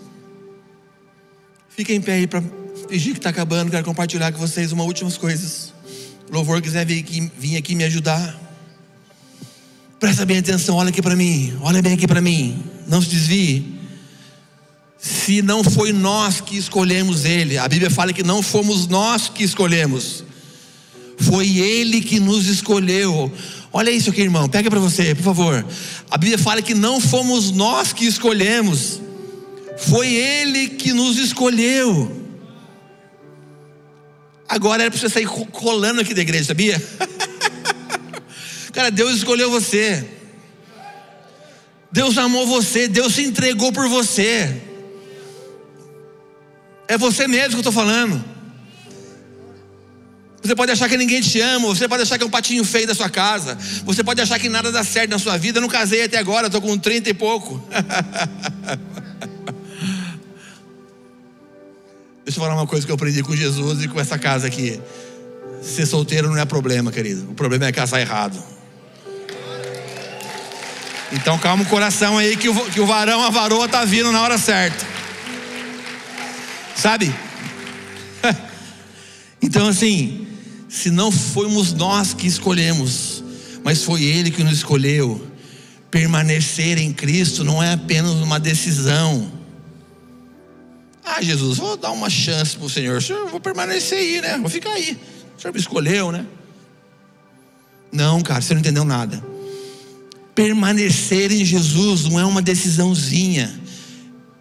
Fica 1.68 1.92
em 1.92 2.00
pé 2.00 2.12
aí 2.12 2.26
para 2.28 2.40
fingir 2.88 3.14
que 3.14 3.18
está 3.18 3.30
acabando. 3.30 3.72
Quero 3.72 3.84
compartilhar 3.84 4.30
com 4.30 4.38
vocês 4.38 4.70
uma 4.70 4.84
últimas 4.84 5.18
coisas. 5.18 5.74
O 6.30 6.32
louvor 6.32 6.62
quiser 6.62 6.86
vir 6.86 7.00
aqui, 7.00 7.28
vir 7.36 7.56
aqui 7.56 7.74
me 7.74 7.82
ajudar. 7.82 8.40
Presta 9.98 10.24
bem 10.24 10.38
atenção, 10.38 10.76
olha 10.76 10.90
aqui 10.90 11.02
para 11.02 11.16
mim. 11.16 11.58
Olha 11.60 11.82
bem 11.82 11.94
aqui 11.94 12.06
para 12.06 12.20
mim. 12.20 12.62
Não 12.86 13.02
se 13.02 13.08
desvie. 13.08 13.80
Se 14.96 15.42
não 15.42 15.64
foi 15.64 15.92
nós 15.92 16.40
que 16.40 16.56
escolhemos 16.56 17.24
Ele, 17.24 17.58
a 17.58 17.66
Bíblia 17.66 17.90
fala 17.90 18.12
que 18.12 18.22
não 18.22 18.42
fomos 18.42 18.86
nós 18.86 19.28
que 19.28 19.42
escolhemos. 19.42 20.24
Foi 21.22 21.58
Ele 21.58 22.00
que 22.00 22.18
nos 22.18 22.46
escolheu. 22.46 23.32
Olha 23.72 23.90
isso 23.90 24.10
aqui, 24.10 24.22
irmão. 24.22 24.48
Pega 24.48 24.68
para 24.68 24.80
você, 24.80 25.14
por 25.14 25.22
favor. 25.22 25.64
A 26.10 26.18
Bíblia 26.18 26.38
fala 26.38 26.60
que 26.60 26.74
não 26.74 27.00
fomos 27.00 27.50
nós 27.50 27.92
que 27.92 28.04
escolhemos. 28.04 29.00
Foi 29.78 30.08
Ele 30.08 30.68
que 30.68 30.92
nos 30.92 31.18
escolheu. 31.18 32.20
Agora 34.48 34.82
era 34.82 34.90
para 34.90 35.00
você 35.00 35.08
sair 35.08 35.26
colando 35.26 36.00
aqui 36.00 36.12
da 36.12 36.20
igreja, 36.20 36.44
sabia? 36.44 36.82
Cara, 38.72 38.90
Deus 38.90 39.16
escolheu 39.16 39.50
você. 39.50 40.06
Deus 41.90 42.18
amou 42.18 42.46
você. 42.46 42.88
Deus 42.88 43.14
se 43.14 43.22
entregou 43.22 43.72
por 43.72 43.88
você. 43.88 44.60
É 46.88 46.98
você 46.98 47.26
mesmo 47.26 47.50
que 47.50 47.56
eu 47.56 47.60
estou 47.60 47.72
falando. 47.72 48.31
Você 50.42 50.56
pode 50.56 50.72
achar 50.72 50.88
que 50.88 50.96
ninguém 50.96 51.20
te 51.20 51.40
ama, 51.40 51.68
você 51.68 51.86
pode 51.86 52.02
achar 52.02 52.18
que 52.18 52.24
é 52.24 52.26
um 52.26 52.30
patinho 52.30 52.64
feio 52.64 52.86
da 52.86 52.94
sua 52.94 53.08
casa, 53.08 53.56
você 53.84 54.02
pode 54.02 54.20
achar 54.20 54.40
que 54.40 54.48
nada 54.48 54.72
dá 54.72 54.82
certo 54.82 55.10
na 55.10 55.18
sua 55.18 55.36
vida. 55.36 55.58
Eu 55.58 55.62
não 55.62 55.68
casei 55.68 56.02
até 56.02 56.18
agora, 56.18 56.48
estou 56.48 56.60
com 56.60 56.76
30 56.76 57.10
e 57.10 57.14
pouco. 57.14 57.62
Deixa 62.24 62.38
eu 62.38 62.42
falar 62.42 62.54
uma 62.54 62.66
coisa 62.66 62.84
que 62.84 62.90
eu 62.90 62.96
aprendi 62.96 63.22
com 63.22 63.36
Jesus 63.36 63.84
e 63.84 63.88
com 63.88 64.00
essa 64.00 64.18
casa 64.18 64.48
aqui. 64.48 64.80
Ser 65.62 65.86
solteiro 65.86 66.28
não 66.28 66.36
é 66.36 66.44
problema, 66.44 66.90
querido. 66.90 67.30
O 67.30 67.34
problema 67.34 67.66
é 67.66 67.72
casar 67.72 68.00
errado. 68.00 68.42
Então 71.12 71.38
calma 71.38 71.62
o 71.62 71.66
coração 71.66 72.18
aí 72.18 72.36
que 72.36 72.48
o, 72.48 72.64
que 72.70 72.80
o 72.80 72.86
varão, 72.86 73.22
a 73.22 73.30
varoa 73.30 73.68
tá 73.68 73.84
vindo 73.84 74.10
na 74.10 74.22
hora 74.22 74.38
certa. 74.38 74.84
Sabe? 76.74 77.14
então 79.42 79.68
assim, 79.68 80.31
se 80.72 80.90
não 80.90 81.12
fomos 81.12 81.74
nós 81.74 82.14
que 82.14 82.26
escolhemos, 82.26 83.22
mas 83.62 83.84
foi 83.84 84.02
Ele 84.02 84.30
que 84.30 84.42
nos 84.42 84.54
escolheu, 84.54 85.32
Permanecer 85.92 86.78
em 86.78 86.90
Cristo 86.90 87.44
não 87.44 87.62
é 87.62 87.74
apenas 87.74 88.12
uma 88.12 88.40
decisão. 88.40 89.30
Ah, 91.04 91.20
Jesus, 91.20 91.58
vou 91.58 91.76
dar 91.76 91.90
uma 91.90 92.08
chance 92.08 92.56
para 92.56 92.64
o 92.64 92.70
Senhor. 92.70 93.02
Senhor, 93.02 93.28
vou 93.28 93.38
permanecer 93.38 93.98
aí, 93.98 94.22
né? 94.22 94.38
Vou 94.38 94.48
ficar 94.48 94.70
aí. 94.70 94.98
O 95.36 95.40
Senhor 95.40 95.52
me 95.52 95.60
escolheu, 95.60 96.10
né? 96.10 96.24
Não, 97.92 98.22
cara, 98.22 98.40
você 98.40 98.54
não 98.54 98.62
entendeu 98.62 98.86
nada. 98.86 99.22
Permanecer 100.34 101.30
em 101.30 101.44
Jesus 101.44 102.04
não 102.04 102.18
é 102.18 102.24
uma 102.24 102.40
decisãozinha 102.40 103.61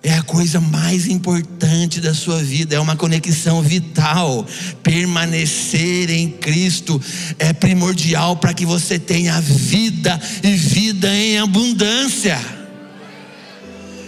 é 0.04 0.16
a 0.16 0.24
coisa 0.24 0.60
mais 0.60 1.08
importante 1.08 2.02
da 2.02 2.14
sua 2.14 2.42
vida, 2.42 2.76
é 2.76 2.80
uma 2.80 2.96
conexão 2.96 3.62
vital. 3.62 4.46
Permanecer 4.82 6.10
em 6.10 6.30
Cristo 6.30 7.00
é 7.38 7.54
primordial 7.54 8.36
para 8.36 8.54
que 8.54 8.66
você 8.66 8.98
tenha 8.98 9.40
vida 9.40 10.20
e 10.42 10.54
vida 10.54 11.08
em 11.16 11.38
abundância. 11.38 12.40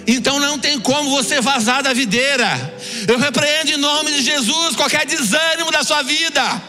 Então 0.07 0.39
não 0.39 0.57
tem 0.57 0.79
como 0.79 1.11
você 1.11 1.39
vazar 1.39 1.83
da 1.83 1.93
videira. 1.93 2.75
Eu 3.07 3.19
repreendo 3.19 3.71
em 3.71 3.77
nome 3.77 4.11
de 4.13 4.23
Jesus 4.23 4.75
qualquer 4.75 5.05
desânimo 5.05 5.71
da 5.71 5.83
sua 5.83 6.01
vida. 6.01 6.61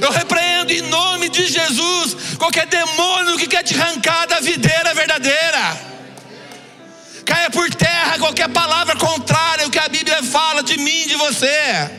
Eu 0.00 0.12
repreendo 0.12 0.72
em 0.72 0.82
nome 0.82 1.28
de 1.28 1.46
Jesus 1.48 2.36
qualquer 2.38 2.66
demônio 2.66 3.36
que 3.38 3.48
quer 3.48 3.64
te 3.64 3.74
arrancar 3.74 4.26
da 4.26 4.38
videira 4.38 4.94
verdadeira 4.94 5.55
palavra 8.56 8.96
contrária 8.96 9.64
ao 9.64 9.70
que 9.70 9.78
a 9.78 9.88
Bíblia 9.88 10.22
fala 10.22 10.62
de 10.62 10.78
mim, 10.78 11.06
de 11.06 11.14
você. 11.16 11.90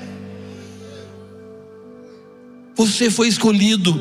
Você 2.76 3.12
foi 3.12 3.28
escolhido, 3.28 3.94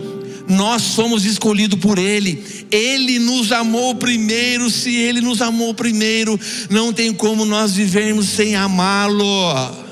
nós 0.49 0.81
somos 0.81 1.27
escolhidos 1.27 1.79
por 1.79 1.99
Ele, 1.99 2.43
Ele 2.71 3.19
nos 3.19 3.53
amou 3.53 3.95
primeiro. 3.95 4.71
Se 4.71 4.95
Ele 4.95 5.21
nos 5.21 5.43
amou 5.43 5.75
primeiro, 5.75 6.41
não 6.71 6.93
tem 6.95 7.13
como 7.13 7.45
nós 7.45 7.73
vivermos 7.75 8.27
sem 8.27 8.57
amá-lo. 8.57 9.85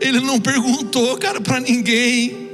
Ele 0.00 0.20
não 0.20 0.38
perguntou, 0.38 1.16
cara, 1.16 1.40
para 1.40 1.60
ninguém 1.60 2.50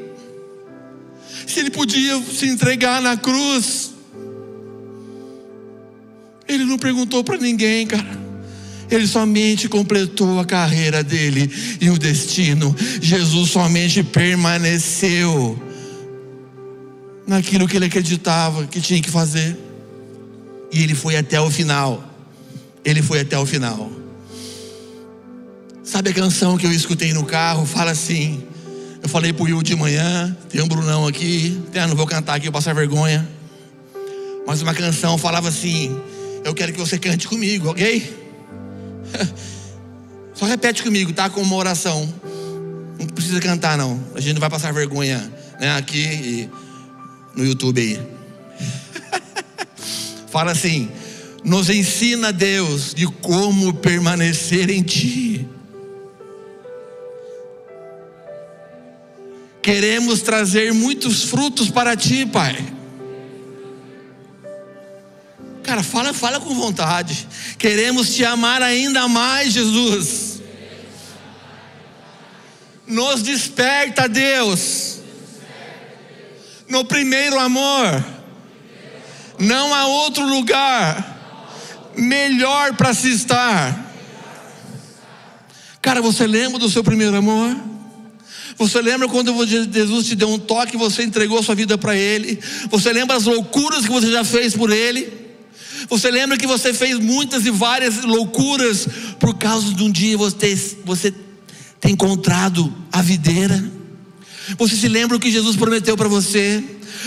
se 1.46 1.61
ele 1.61 1.70
podia 1.70 2.20
se 2.22 2.46
entregar 2.46 3.01
na 3.01 3.16
cruz. 3.16 3.97
Ele 6.49 6.64
não 6.64 6.78
perguntou 6.78 7.22
para 7.22 7.36
ninguém, 7.36 7.86
cara. 7.86 8.18
Ele 8.90 9.07
somente 9.07 9.68
completou 9.68 10.40
a 10.40 10.44
carreira 10.44 11.05
dele 11.05 11.51
e 11.80 11.90
o 11.90 11.99
destino. 11.99 12.74
Jesus 13.01 13.51
somente 13.51 14.03
permaneceu 14.03 15.62
naquilo 17.26 17.68
que 17.68 17.76
ele 17.76 17.84
acreditava 17.84 18.66
que 18.66 18.80
tinha 18.80 19.01
que 19.03 19.11
fazer. 19.11 19.57
E 20.72 20.82
ele 20.82 20.94
foi 20.94 21.16
até 21.16 21.38
o 21.38 21.51
final. 21.51 22.03
Ele 22.82 23.03
foi 23.03 23.20
até 23.20 23.38
o 23.38 23.44
final. 23.44 23.92
Sabe 25.84 26.11
a 26.11 26.14
canção 26.14 26.57
que 26.57 26.66
eu 26.66 26.72
escutei 26.72 27.12
no 27.12 27.24
carro? 27.24 27.66
Fala 27.66 27.90
assim. 27.90 28.42
Eu 29.03 29.09
falei 29.09 29.32
pro 29.32 29.44
Will 29.44 29.62
de 29.62 29.76
manhã, 29.76 30.36
tem 30.51 30.61
um 30.61 30.68
Brunão 30.68 31.07
aqui, 31.07 31.61
ah, 31.74 31.86
não 31.86 31.94
vou 31.94 32.07
cantar 32.07 32.34
aqui, 32.34 32.49
eu 32.49 32.53
passar 32.53 32.74
vergonha. 32.74 33.26
Mas 34.46 34.61
uma 34.61 34.74
canção 34.74 35.16
falava 35.16 35.49
assim: 35.49 35.99
eu 36.45 36.55
quero 36.55 36.72
que 36.72 36.78
você 36.78 36.99
cante 36.99 37.28
comigo, 37.28 37.70
ok? 37.70 38.16
Só 40.34 40.47
repete 40.47 40.82
comigo, 40.82 41.12
tá? 41.12 41.28
Com 41.28 41.43
uma 41.43 41.57
oração. 41.57 42.12
Não 42.99 43.07
precisa 43.07 43.41
cantar, 43.41 43.76
não. 43.76 44.03
A 44.14 44.20
gente 44.20 44.34
não 44.34 44.41
vai 44.41 44.51
passar 44.51 44.72
vergonha, 44.72 45.18
né? 45.61 45.76
Aqui 45.76 45.99
e 45.99 46.51
no 47.34 47.45
YouTube 47.45 47.80
aí. 47.80 48.01
Fala 50.30 50.53
assim: 50.53 50.89
nos 51.45 51.68
ensina 51.70 52.32
Deus 52.32 52.95
de 52.95 53.07
como 53.07 53.74
permanecer 53.74 54.70
em 54.70 54.82
Ti. 54.82 55.49
Queremos 59.62 60.22
trazer 60.22 60.72
muitos 60.72 61.24
frutos 61.24 61.70
para 61.70 61.97
Ti, 61.97 62.26
Pai. 62.26 62.78
Cara, 65.69 65.83
fala, 65.83 66.14
fala 66.14 66.41
com 66.41 66.55
vontade. 66.55 67.29
Queremos 67.59 68.14
te 68.14 68.25
amar 68.25 68.62
ainda 68.62 69.07
mais, 69.07 69.53
Jesus. 69.53 70.41
Nos 72.87 73.23
desperta, 73.23 74.09
Deus. 74.09 75.01
No 76.71 76.87
primeiro 76.87 77.39
amor. 77.39 78.03
Não 79.39 79.75
há 79.75 79.87
outro 79.89 80.25
lugar 80.27 81.93
melhor 81.95 82.75
para 82.75 82.95
se 82.95 83.11
estar. 83.12 83.93
Cara, 85.83 86.01
você 86.01 86.27
lembra 86.27 86.59
do 86.59 86.71
seu 86.71 86.83
primeiro 86.83 87.14
amor? 87.14 87.55
Você 88.57 88.81
lembra 88.81 89.07
quando 89.07 89.47
Jesus 89.47 90.07
te 90.07 90.16
deu 90.16 90.31
um 90.31 90.39
toque 90.39 90.77
e 90.77 90.79
você 90.79 91.03
entregou 91.03 91.43
sua 91.43 91.55
vida 91.55 91.77
para 91.77 91.95
Ele? 91.95 92.41
Você 92.71 92.91
lembra 92.91 93.19
as 93.19 93.25
loucuras 93.25 93.85
que 93.85 93.93
você 93.93 94.11
já 94.11 94.25
fez 94.25 94.57
por 94.57 94.73
Ele? 94.73 95.28
Você 95.89 96.11
lembra 96.11 96.37
que 96.37 96.47
você 96.47 96.72
fez 96.72 96.99
muitas 96.99 97.47
e 97.47 97.51
várias 97.51 98.03
loucuras 98.03 98.89
por 99.18 99.35
causa 99.37 99.72
de 99.72 99.83
um 99.83 99.91
dia 99.91 100.16
você, 100.16 100.76
você 100.85 101.12
ter 101.81 101.91
encontrado 101.91 102.74
a 102.93 103.03
videira? 103.03 103.62
Você 104.57 104.76
se 104.76 104.89
lembra 104.89 105.16
o 105.16 105.20
que 105.20 105.31
Jesus 105.31 105.57
prometeu 105.57 105.97
para 105.97 106.09
você? 106.09 106.64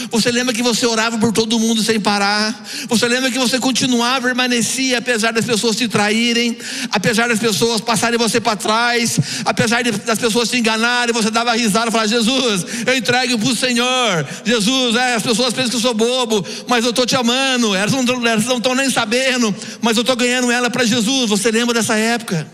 Você 0.10 0.32
lembra 0.32 0.54
que 0.54 0.64
você 0.64 0.86
orava 0.86 1.18
por 1.18 1.32
todo 1.32 1.60
mundo 1.60 1.82
sem 1.84 2.00
parar? 2.00 2.66
Você 2.88 3.08
lembra 3.08 3.32
que 3.32 3.40
você 3.40 3.60
continuava, 3.60 4.28
permanecia, 4.28 4.98
apesar 4.98 5.32
das 5.32 5.46
pessoas 5.46 5.76
te 5.76 5.88
traírem, 5.88 6.58
apesar 6.92 7.28
das 7.30 7.40
pessoas 7.40 7.82
passarem 7.82 8.18
você 8.18 8.40
para 8.40 8.56
trás, 8.56 9.20
apesar 9.46 9.84
das 9.84 10.20
pessoas 10.20 10.50
te 10.50 10.58
enganarem, 10.58 11.14
você 11.14 11.30
dava 11.30 11.54
risada 11.54 11.90
e 11.90 11.92
falava: 11.92 12.08
Jesus, 12.08 12.66
eu 12.86 12.96
entrego 12.96 13.38
para 13.38 13.50
o 13.50 13.56
Senhor. 13.56 14.28
Jesus, 14.46 14.96
é, 14.96 15.16
as 15.16 15.24
pessoas 15.24 15.54
pensam 15.54 15.72
que 15.72 15.76
eu 15.78 15.82
sou 15.82 15.94
bobo, 15.94 16.46
mas 16.68 16.84
eu 16.84 16.92
estou 16.92 17.06
te 17.06 17.16
amando. 17.16 17.76
Elas 17.76 17.92
não 17.92 18.58
estão 18.58 18.76
nem 18.76 18.90
sabendo, 18.90 19.54
mas 19.82 19.98
eu 19.98 20.02
estou 20.02 20.16
ganhando 20.16 20.52
ela 20.52 20.70
para 20.70 20.86
Jesus. 20.86 21.30
Você 21.30 21.52
lembra 21.52 21.74
dessa 21.74 21.96
época? 21.96 22.48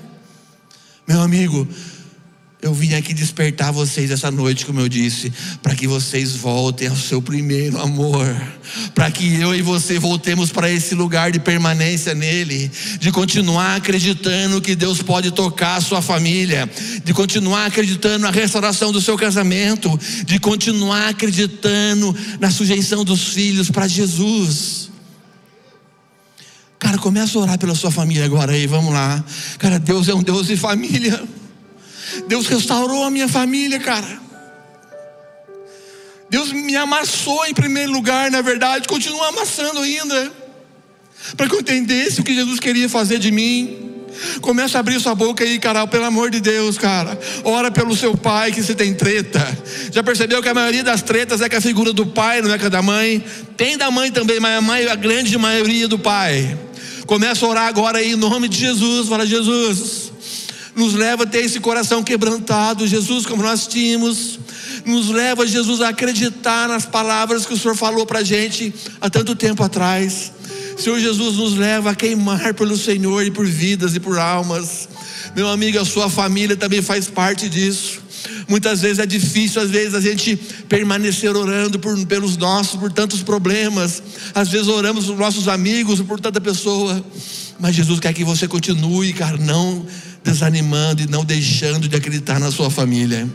Meu 1.08 1.22
amigo, 1.22 1.68
eu 2.60 2.74
vim 2.74 2.96
aqui 2.96 3.14
despertar 3.14 3.72
vocês 3.72 4.10
essa 4.10 4.32
noite, 4.32 4.66
como 4.66 4.80
eu 4.80 4.90
disse, 4.90 5.32
para 5.62 5.76
que 5.76 5.88
vocês 5.88 6.36
voltem 6.36 6.88
ao 6.88 6.96
seu 6.96 7.22
primeiro 7.22 7.80
amor, 7.80 8.26
para 8.96 9.12
que 9.12 9.40
eu 9.40 9.54
e 9.54 9.62
você 9.62 10.00
voltemos 10.00 10.52
para 10.52 10.70
esse 10.70 10.96
lugar 10.96 11.32
de 11.32 11.40
permanência 11.40 12.16
nele, 12.16 12.72
de 13.00 13.12
continuar 13.12 13.76
acreditando 13.76 14.60
que 14.60 14.76
Deus 14.76 15.04
pode 15.04 15.30
tocar 15.32 15.76
a 15.76 15.82
sua 15.82 16.02
família, 16.02 16.68
de 17.04 17.14
continuar 17.14 17.68
acreditando 17.68 18.20
na 18.20 18.32
restauração 18.32 18.92
do 18.92 19.02
seu 19.02 19.16
casamento, 19.16 19.98
de 20.26 20.40
continuar 20.40 21.10
acreditando 21.10 22.16
na 22.40 22.50
sujeição 22.50 23.06
dos 23.06 23.36
filhos 23.36 23.70
para 23.70 23.88
Jesus. 23.88 24.90
Cara, 26.80 26.98
começa 26.98 27.38
a 27.38 27.42
orar 27.42 27.60
pela 27.60 27.76
sua 27.76 27.92
família 27.92 28.26
agora 28.26 28.54
aí, 28.54 28.66
vamos 28.66 28.94
lá. 28.94 29.24
Cara, 29.60 29.78
Deus 29.78 30.08
é 30.08 30.16
um 30.16 30.24
Deus 30.24 30.48
de 30.48 30.58
família. 30.58 31.37
Deus 32.28 32.48
restaurou 32.48 33.04
a 33.04 33.12
minha 33.12 33.28
família, 33.28 33.80
cara. 33.80 34.28
Deus 36.30 36.52
me 36.52 36.76
amassou 36.76 37.46
em 37.46 37.54
primeiro 37.54 37.92
lugar, 37.92 38.30
na 38.30 38.42
verdade, 38.42 38.88
continua 38.88 39.30
amassando 39.30 39.80
ainda. 39.80 40.32
Para 41.36 41.48
que 41.48 41.56
eu 41.56 41.60
entendesse 41.60 42.22
o 42.22 42.24
que 42.24 42.34
Jesus 42.34 42.60
queria 42.60 42.90
fazer 42.90 43.18
de 43.18 43.32
mim. 43.32 43.86
Começa 44.42 44.78
a 44.78 44.80
abrir 44.80 45.00
sua 45.00 45.14
boca 45.14 45.44
aí, 45.44 45.60
cara, 45.60 45.86
pelo 45.86 46.06
amor 46.06 46.32
de 46.32 46.40
Deus, 46.40 46.78
cara. 46.78 47.18
Ora 47.44 47.70
pelo 47.70 47.96
seu 47.96 48.18
pai 48.18 48.52
que 48.52 48.64
você 48.64 48.74
tem 48.74 48.94
treta. 48.94 49.40
Já 49.92 50.04
percebeu 50.04 50.42
que 50.42 50.50
a 50.50 50.54
maioria 50.54 50.84
das 50.84 51.02
tretas 51.02 51.42
é 51.42 51.48
com 51.48 51.56
a 51.56 51.62
figura 51.62 51.94
do 51.94 52.06
pai, 52.06 52.42
não 52.42 52.52
é 52.52 52.58
com 52.58 52.66
a 52.66 52.70
da 52.70 52.82
mãe? 52.82 53.24
Tem 53.56 53.78
da 53.78 53.92
mãe 53.92 54.12
também, 54.12 54.40
mas 54.40 54.58
a, 54.58 54.62
mãe, 54.62 54.88
a 54.88 54.96
grande 54.96 55.38
maioria 55.38 55.88
do 55.88 56.00
pai. 56.00 56.58
Começa 57.06 57.46
a 57.46 57.50
orar 57.50 57.68
agora 57.68 58.00
aí 58.00 58.14
em 58.14 58.16
nome 58.16 58.48
de 58.48 58.58
Jesus. 58.58 59.08
Fala, 59.08 59.26
Jesus 59.26 60.12
nos 60.78 60.94
leva 60.94 61.24
a 61.24 61.26
ter 61.26 61.40
esse 61.40 61.60
coração 61.60 62.04
quebrantado, 62.04 62.86
Jesus, 62.86 63.26
como 63.26 63.42
nós 63.42 63.66
tínhamos, 63.66 64.40
nos 64.86 65.10
leva, 65.10 65.48
Jesus, 65.48 65.82
a 65.82 65.90
acreditar 65.90 66.70
nas 66.70 66.86
palavras 66.86 67.48
que 67.48 67.54
o 67.56 67.58
Senhor 67.58 67.76
falou 67.76 68.06
para 68.06 68.20
a 68.20 68.24
gente 68.24 68.72
há 69.02 69.10
tanto 69.10 69.36
tempo 69.36 69.64
atrás. 69.64 70.32
Senhor 70.78 71.00
Jesus 71.00 71.38
nos 71.38 71.56
leva 71.56 71.90
a 71.90 71.96
queimar 71.96 72.54
pelo 72.54 72.78
Senhor 72.78 73.26
e 73.26 73.32
por 73.32 73.48
vidas 73.48 73.96
e 73.96 74.00
por 74.00 74.20
almas. 74.20 74.88
Meu 75.36 75.50
amigo, 75.50 75.80
a 75.80 75.86
sua 75.86 76.12
família 76.12 76.56
também 76.56 76.84
faz 76.84 77.08
parte 77.08 77.50
disso. 77.50 78.00
Muitas 78.48 78.82
vezes 78.82 79.00
é 79.00 79.06
difícil, 79.08 79.60
às 79.60 79.72
vezes, 79.72 79.96
a 79.96 80.00
gente 80.00 80.36
permanecer 80.70 81.36
orando 81.36 81.80
por, 81.80 82.06
pelos 82.06 82.38
nossos, 82.38 82.80
por 82.80 82.92
tantos 82.92 83.24
problemas. 83.24 84.04
Às 84.36 84.50
vezes 84.50 84.68
oramos 84.68 85.06
por 85.06 85.18
nossos 85.18 85.48
amigos, 85.48 86.00
por 86.02 86.20
tanta 86.20 86.40
pessoa. 86.40 87.04
Mas 87.60 87.76
Jesus 87.76 88.00
quer 88.00 88.14
que 88.14 88.24
você 88.24 88.48
continue, 88.48 89.12
cara, 89.14 89.38
não 89.38 89.84
desanimando 90.28 91.02
e 91.02 91.08
não 91.08 91.24
deixando 91.24 91.88
de 91.88 91.96
acreditar 91.96 92.40
na 92.40 92.52
sua 92.52 92.70
família. 92.70 93.28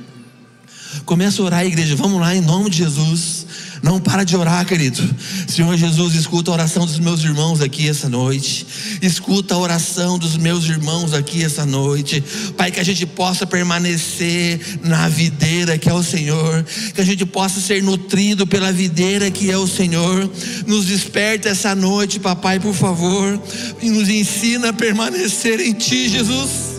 Começa 1.06 1.40
a 1.40 1.44
orar, 1.44 1.64
igreja. 1.64 1.96
Vamos 1.96 2.20
lá, 2.20 2.36
em 2.36 2.42
nome 2.42 2.68
de 2.68 2.78
Jesus. 2.78 3.46
Não 3.82 3.98
para 3.98 4.22
de 4.22 4.36
orar, 4.36 4.64
querido. 4.64 5.02
Senhor 5.48 5.76
Jesus, 5.76 6.14
escuta 6.14 6.50
a 6.50 6.54
oração 6.54 6.86
dos 6.86 7.00
meus 7.00 7.24
irmãos 7.24 7.60
aqui 7.60 7.88
essa 7.88 8.08
noite. 8.08 8.66
Escuta 9.00 9.54
a 9.54 9.58
oração 9.58 10.18
dos 10.18 10.36
meus 10.36 10.66
irmãos 10.66 11.12
aqui 11.14 11.42
essa 11.42 11.66
noite. 11.66 12.22
Pai, 12.56 12.70
que 12.70 12.78
a 12.78 12.84
gente 12.84 13.06
possa 13.06 13.44
permanecer 13.46 14.60
na 14.84 15.08
videira 15.08 15.78
que 15.78 15.88
é 15.88 15.94
o 15.94 16.02
Senhor. 16.02 16.64
Que 16.94 17.00
a 17.00 17.04
gente 17.04 17.24
possa 17.24 17.58
ser 17.58 17.82
nutrido 17.82 18.46
pela 18.46 18.70
videira 18.70 19.30
que 19.30 19.50
é 19.50 19.56
o 19.56 19.66
Senhor. 19.66 20.30
Nos 20.66 20.86
desperta 20.86 21.48
essa 21.48 21.74
noite, 21.74 22.20
papai, 22.20 22.60
por 22.60 22.74
favor. 22.74 23.42
E 23.80 23.90
nos 23.90 24.08
ensina 24.08 24.68
a 24.68 24.72
permanecer 24.72 25.58
em 25.58 25.72
Ti, 25.72 26.08
Jesus. 26.08 26.71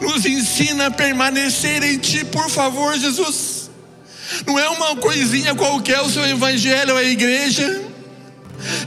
Nos 0.00 0.24
ensina 0.24 0.86
a 0.86 0.90
permanecer 0.90 1.82
em 1.82 1.98
Ti, 1.98 2.24
por 2.24 2.48
favor, 2.50 2.96
Jesus. 2.98 3.70
Não 4.46 4.58
é 4.58 4.68
uma 4.68 4.96
coisinha 4.96 5.54
qualquer 5.54 6.00
o 6.00 6.10
seu 6.10 6.26
evangelho, 6.26 6.96
é 6.96 7.00
a 7.00 7.04
igreja. 7.04 7.82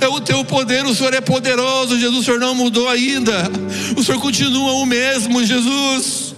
É 0.02 0.08
o 0.08 0.20
teu 0.20 0.44
poder, 0.44 0.86
o 0.86 0.96
Senhor 0.96 1.14
é 1.14 1.22
poderoso, 1.22 1.98
Jesus, 1.98 2.22
o 2.22 2.24
Senhor 2.24 2.40
não 2.40 2.56
mudou 2.56 2.90
ainda. 2.90 3.50
O 3.96 4.04
Senhor 4.04 4.20
continua 4.20 4.74
o 4.74 4.86
mesmo, 4.86 5.44
Jesus. 5.46 6.36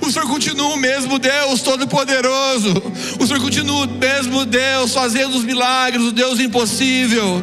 O 0.00 0.10
Senhor 0.10 0.28
continua 0.28 0.74
o 0.74 0.76
mesmo 0.76 1.18
Deus 1.18 1.60
Todo-Poderoso. 1.60 2.72
O 3.18 3.26
Senhor 3.26 3.40
continua 3.40 3.84
o 3.84 3.90
mesmo 3.90 4.44
Deus 4.44 4.94
fazendo 4.94 5.36
os 5.36 5.44
milagres, 5.44 6.04
o 6.04 6.12
Deus 6.12 6.38
impossível. 6.38 7.42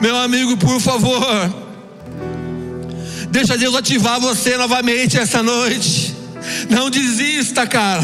Meu 0.00 0.16
amigo, 0.16 0.56
por 0.56 0.80
favor, 0.80 1.52
deixa 3.30 3.56
Deus 3.56 3.74
ativar 3.74 4.20
você 4.20 4.56
novamente 4.56 5.18
essa 5.18 5.42
noite. 5.42 6.20
Não 6.68 6.90
desista, 6.90 7.66
cara. 7.66 8.02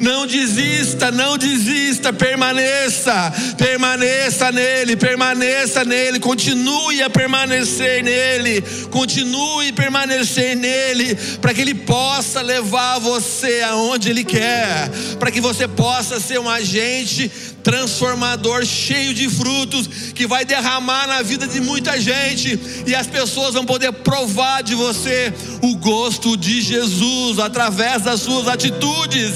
Não 0.00 0.26
desista, 0.26 1.10
não 1.10 1.36
desista. 1.36 2.12
Permaneça, 2.12 3.32
permaneça 3.56 4.50
nele, 4.50 4.96
permaneça 4.96 5.84
nele. 5.84 6.18
Continue 6.18 7.02
a 7.02 7.10
permanecer 7.10 8.02
nele. 8.02 8.62
Continue 8.90 9.68
a 9.68 9.72
permanecer 9.72 10.56
nele, 10.56 11.14
para 11.40 11.52
que 11.54 11.60
ele 11.60 11.74
possa 11.74 12.40
levar 12.40 12.98
você 12.98 13.62
aonde 13.62 14.10
ele 14.10 14.24
quer, 14.24 14.88
para 15.18 15.30
que 15.30 15.40
você 15.40 15.66
possa 15.66 16.20
ser 16.20 16.38
um 16.38 16.48
agente 16.48 17.30
transformador, 17.62 18.64
cheio 18.64 19.14
de 19.14 19.28
frutos, 19.28 19.86
que 20.14 20.26
vai 20.26 20.44
derramar 20.44 21.06
na 21.06 21.22
vida 21.22 21.46
de 21.46 21.60
muita 21.60 22.00
gente, 22.00 22.58
e 22.86 22.94
as 22.94 23.06
pessoas 23.06 23.54
vão 23.54 23.64
poder 23.64 23.92
provar 23.92 24.62
de 24.62 24.74
você 24.74 25.32
o 25.62 25.76
gosto 25.76 26.36
de 26.36 26.60
Jesus 26.60 27.38
através 27.38 28.02
das 28.02 28.20
suas 28.20 28.48
atitudes. 28.48 29.32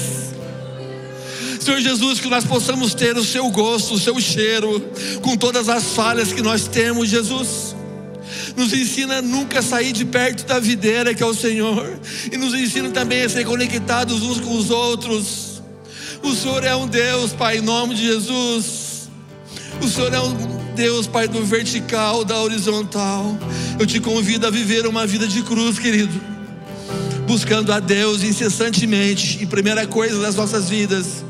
Senhor 1.59 1.81
Jesus, 1.81 2.19
que 2.19 2.29
nós 2.29 2.45
possamos 2.45 2.93
ter 2.93 3.17
o 3.17 3.25
seu 3.25 3.49
gosto, 3.49 3.95
o 3.95 3.99
seu 3.99 4.19
cheiro, 4.21 4.79
com 5.21 5.35
todas 5.35 5.67
as 5.67 5.83
falhas 5.83 6.31
que 6.31 6.41
nós 6.41 6.67
temos, 6.67 7.09
Jesus. 7.09 7.75
Nos 8.55 8.73
ensina 8.73 9.17
a 9.17 9.21
nunca 9.21 9.61
sair 9.61 9.91
de 9.91 10.05
perto 10.05 10.45
da 10.45 10.59
videira 10.59 11.13
que 11.13 11.21
é 11.21 11.25
o 11.25 11.33
Senhor, 11.33 11.99
e 12.31 12.37
nos 12.37 12.53
ensina 12.53 12.89
também 12.89 13.23
a 13.23 13.29
ser 13.29 13.45
conectados 13.45 14.21
uns 14.21 14.39
com 14.39 14.55
os 14.57 14.69
outros 14.69 15.46
o 16.27 16.35
Senhor 16.35 16.63
é 16.63 16.75
um 16.75 16.87
Deus, 16.87 17.31
Pai, 17.31 17.57
em 17.57 17.61
nome 17.61 17.95
de 17.95 18.05
Jesus. 18.05 19.09
O 19.81 19.87
Senhor 19.87 20.13
é 20.13 20.19
um 20.19 20.35
Deus, 20.75 21.07
Pai, 21.07 21.27
do 21.27 21.43
vertical, 21.45 22.25
da 22.25 22.37
horizontal. 22.41 23.37
Eu 23.79 23.85
te 23.85 23.99
convido 24.01 24.45
a 24.45 24.49
viver 24.49 24.85
uma 24.85 25.07
vida 25.07 25.25
de 25.25 25.41
cruz, 25.41 25.79
querido. 25.79 26.13
Buscando 27.25 27.71
a 27.71 27.79
Deus 27.79 28.23
incessantemente, 28.23 29.41
e 29.41 29.45
primeira 29.45 29.87
coisa 29.87 30.21
das 30.21 30.35
nossas 30.35 30.69
vidas, 30.69 31.23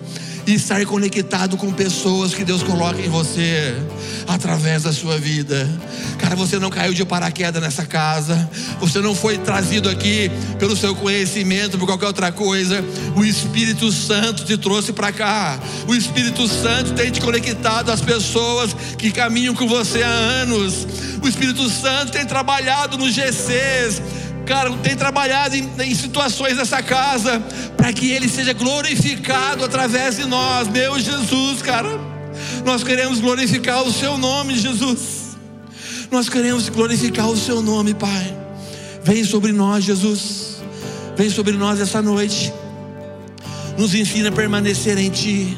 e 0.47 0.53
estar 0.53 0.83
conectado 0.85 1.57
com 1.57 1.73
pessoas 1.73 2.33
que 2.33 2.45
Deus 2.45 2.63
coloca 2.63 3.01
em 3.01 3.09
você 3.09 3.75
através 4.25 4.83
da 4.83 4.93
sua 4.93 5.17
vida. 5.17 5.69
Cara, 6.17 6.37
você 6.37 6.57
não 6.57 6.69
caiu 6.69 6.93
de 6.93 7.03
paraquedas 7.03 7.61
nessa 7.61 7.85
casa, 7.85 8.49
você 8.79 8.99
não 8.99 9.13
foi 9.13 9.37
trazido 9.37 9.89
aqui 9.89 10.31
pelo 10.57 10.75
seu 10.75 10.95
conhecimento, 10.95 11.77
por 11.77 11.85
qualquer 11.85 12.05
outra 12.05 12.31
coisa. 12.31 12.81
O 13.17 13.25
Espírito 13.25 13.91
Santo 13.91 14.45
te 14.45 14.57
trouxe 14.57 14.93
para 14.93 15.11
cá. 15.11 15.59
O 15.85 15.93
Espírito 15.93 16.47
Santo 16.47 16.93
tem 16.93 17.11
te 17.11 17.19
conectado 17.19 17.91
às 17.91 17.99
pessoas 17.99 18.73
que 18.97 19.11
caminham 19.11 19.53
com 19.53 19.67
você 19.67 20.01
há 20.01 20.07
anos. 20.07 20.87
O 21.21 21.27
Espírito 21.27 21.69
Santo 21.69 22.13
tem 22.13 22.25
trabalhado 22.25 22.97
nos 22.97 23.13
GCs 23.13 24.01
cara, 24.47 24.71
tem 24.77 24.95
trabalhado 24.95 25.55
em, 25.55 25.69
em 25.79 25.93
situações 25.93 26.55
dessa 26.55 26.81
casa, 26.81 27.39
para 27.75 27.91
que 27.91 28.09
Ele 28.09 28.29
seja 28.29 28.53
glorificado 28.53 29.65
através 29.65 30.15
de 30.15 30.25
nós, 30.25 30.69
meu 30.69 30.97
Jesus, 30.97 31.61
cara. 31.61 31.89
Nós 32.65 32.83
queremos 32.83 33.19
glorificar 33.19 33.83
o 33.83 33.91
Seu 33.91 34.17
nome, 34.17 34.57
Jesus. 34.57 35.35
Nós 36.09 36.29
queremos 36.29 36.69
glorificar 36.69 37.27
o 37.27 37.37
Seu 37.37 37.61
nome, 37.61 37.93
Pai. 37.93 38.35
Vem 39.03 39.23
sobre 39.25 39.51
nós, 39.51 39.83
Jesus. 39.83 40.61
Vem 41.17 41.29
sobre 41.29 41.53
nós 41.53 41.79
essa 41.81 42.01
noite. 42.01 42.53
Nos 43.77 43.93
ensina 43.93 44.29
a 44.29 44.31
permanecer 44.31 44.97
em 44.97 45.09
Ti. 45.09 45.57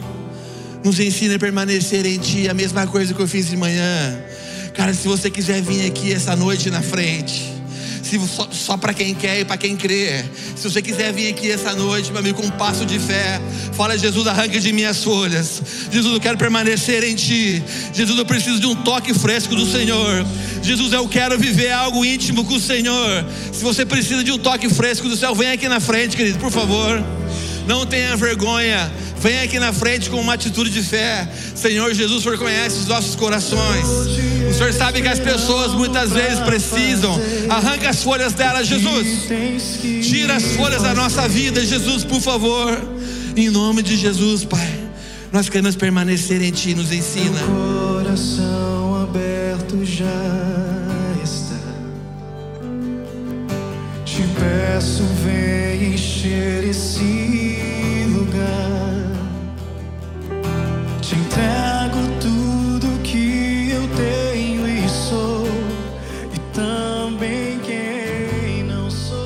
Nos 0.84 1.00
ensina 1.00 1.36
a 1.36 1.40
permanecer 1.40 2.06
em 2.06 2.18
Ti. 2.18 2.50
A 2.50 2.54
mesma 2.56 2.88
coisa 2.88 3.14
que 3.14 3.20
eu 3.20 3.28
fiz 3.28 3.50
de 3.50 3.58
manhã. 3.58 4.20
Cara, 4.74 4.94
se 4.94 5.08
você 5.08 5.30
quiser 5.30 5.62
vir 5.62 5.86
aqui 5.86 6.12
essa 6.12 6.36
noite 6.36 6.70
na 6.72 6.82
frente 6.82 7.49
se 8.10 8.28
só, 8.28 8.48
só 8.52 8.78
para 8.78 8.94
quem 8.94 9.14
quer 9.14 9.42
e 9.42 9.46
para 9.46 9.58
quem 9.58 9.76
crê. 9.76 10.24
Se 10.56 10.70
você 10.70 10.82
quiser 10.82 11.14
vir 11.14 11.30
aqui 11.30 11.52
essa 11.52 11.76
noite, 11.76 12.12
meu 12.12 12.20
amigo, 12.20 12.42
com 12.42 12.48
um 12.48 12.52
passo 12.52 12.86
de 12.86 12.98
fé, 12.98 13.40
fala: 13.74 13.98
Jesus, 13.98 14.26
arranque 14.26 14.60
de 14.60 14.74
minhas 14.74 15.04
folhas. 15.04 15.62
Jesus, 15.92 16.14
eu 16.14 16.20
quero 16.20 16.38
permanecer 16.38 17.04
em 17.04 17.16
Ti. 17.16 17.64
Jesus, 17.94 18.18
eu 18.18 18.26
preciso 18.26 18.60
de 18.60 18.66
um 18.66 18.76
toque 18.76 19.14
fresco 19.14 19.56
do 19.56 19.66
Senhor. 19.66 20.26
Jesus, 20.64 20.92
eu 20.92 21.08
quero 21.08 21.38
viver 21.38 21.72
algo 21.72 22.04
íntimo 22.04 22.44
com 22.44 22.56
o 22.56 22.60
Senhor. 22.60 23.26
Se 23.54 23.64
você 23.64 23.86
precisa 23.86 24.24
de 24.24 24.32
um 24.32 24.40
toque 24.40 24.68
fresco 24.70 25.08
do 25.08 25.16
céu, 25.16 25.36
vem 25.36 25.52
aqui 25.52 25.68
na 25.68 25.80
frente, 25.80 26.18
querido, 26.18 26.40
por 26.40 26.52
favor. 26.52 27.19
Não 27.70 27.86
tenha 27.86 28.18
vergonha. 28.18 28.92
Vem 29.20 29.42
aqui 29.42 29.60
na 29.60 29.72
frente 29.72 30.10
com 30.10 30.20
uma 30.20 30.34
atitude 30.34 30.72
de 30.72 30.82
fé. 30.82 31.30
Senhor 31.54 31.94
Jesus, 31.94 32.22
o 32.22 32.24
Senhor 32.24 32.40
conhece 32.40 32.80
os 32.80 32.88
nossos 32.88 33.14
corações. 33.14 33.86
O 33.86 34.54
Senhor 34.56 34.74
sabe 34.74 35.04
que 35.04 35.08
as 35.08 35.20
pessoas 35.20 35.74
muitas 35.74 36.10
vezes 36.10 36.40
precisam. 36.40 37.16
Arranca 37.48 37.92
as 37.92 38.02
folhas 38.02 38.34
delas, 38.34 38.66
Jesus. 38.68 39.28
Tira 40.02 40.38
as 40.38 40.46
folhas 40.56 40.82
da 40.82 40.96
nossa 40.96 41.28
vida, 41.28 41.64
Jesus, 41.64 42.04
por 42.04 42.20
favor. 42.20 42.76
Em 43.38 43.52
nome 43.52 43.84
de 43.84 43.96
Jesus, 43.96 44.44
Pai. 44.44 44.80
Nós 45.32 45.48
queremos 45.48 45.76
permanecer 45.76 46.42
em 46.42 46.50
Ti, 46.50 46.74
nos 46.74 46.92
ensina. 46.92 47.40
Coração 47.40 49.04
aberto 49.04 49.86
já 49.86 50.79
peço, 54.40 55.04
vem 55.24 55.94
encher 55.94 56.64
esse 56.64 58.06
lugar. 58.08 59.12
Te 61.02 61.16
entrego 61.16 62.00
tudo 62.22 63.02
que 63.04 63.72
eu 63.72 63.82
tenho 63.96 64.68
e 64.68 64.88
sou, 64.88 65.46
e 66.34 66.40
também 66.54 67.60
quem 67.60 68.64
não 68.64 68.90
sou. 68.90 69.18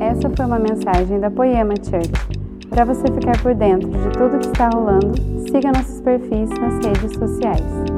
Essa 0.00 0.30
foi 0.36 0.46
uma 0.46 0.58
mensagem 0.58 1.20
da 1.20 1.30
Poema 1.30 1.74
Church. 1.76 2.38
Para 2.70 2.84
você 2.84 3.06
ficar 3.12 3.40
por 3.42 3.54
dentro 3.54 3.88
de 3.88 4.10
tudo 4.10 4.38
que 4.38 4.46
está 4.46 4.68
rolando, 4.68 5.14
siga 5.50 5.72
nossos 5.72 6.00
perfis 6.00 6.48
nas 6.50 6.84
redes 6.84 7.12
sociais. 7.18 7.97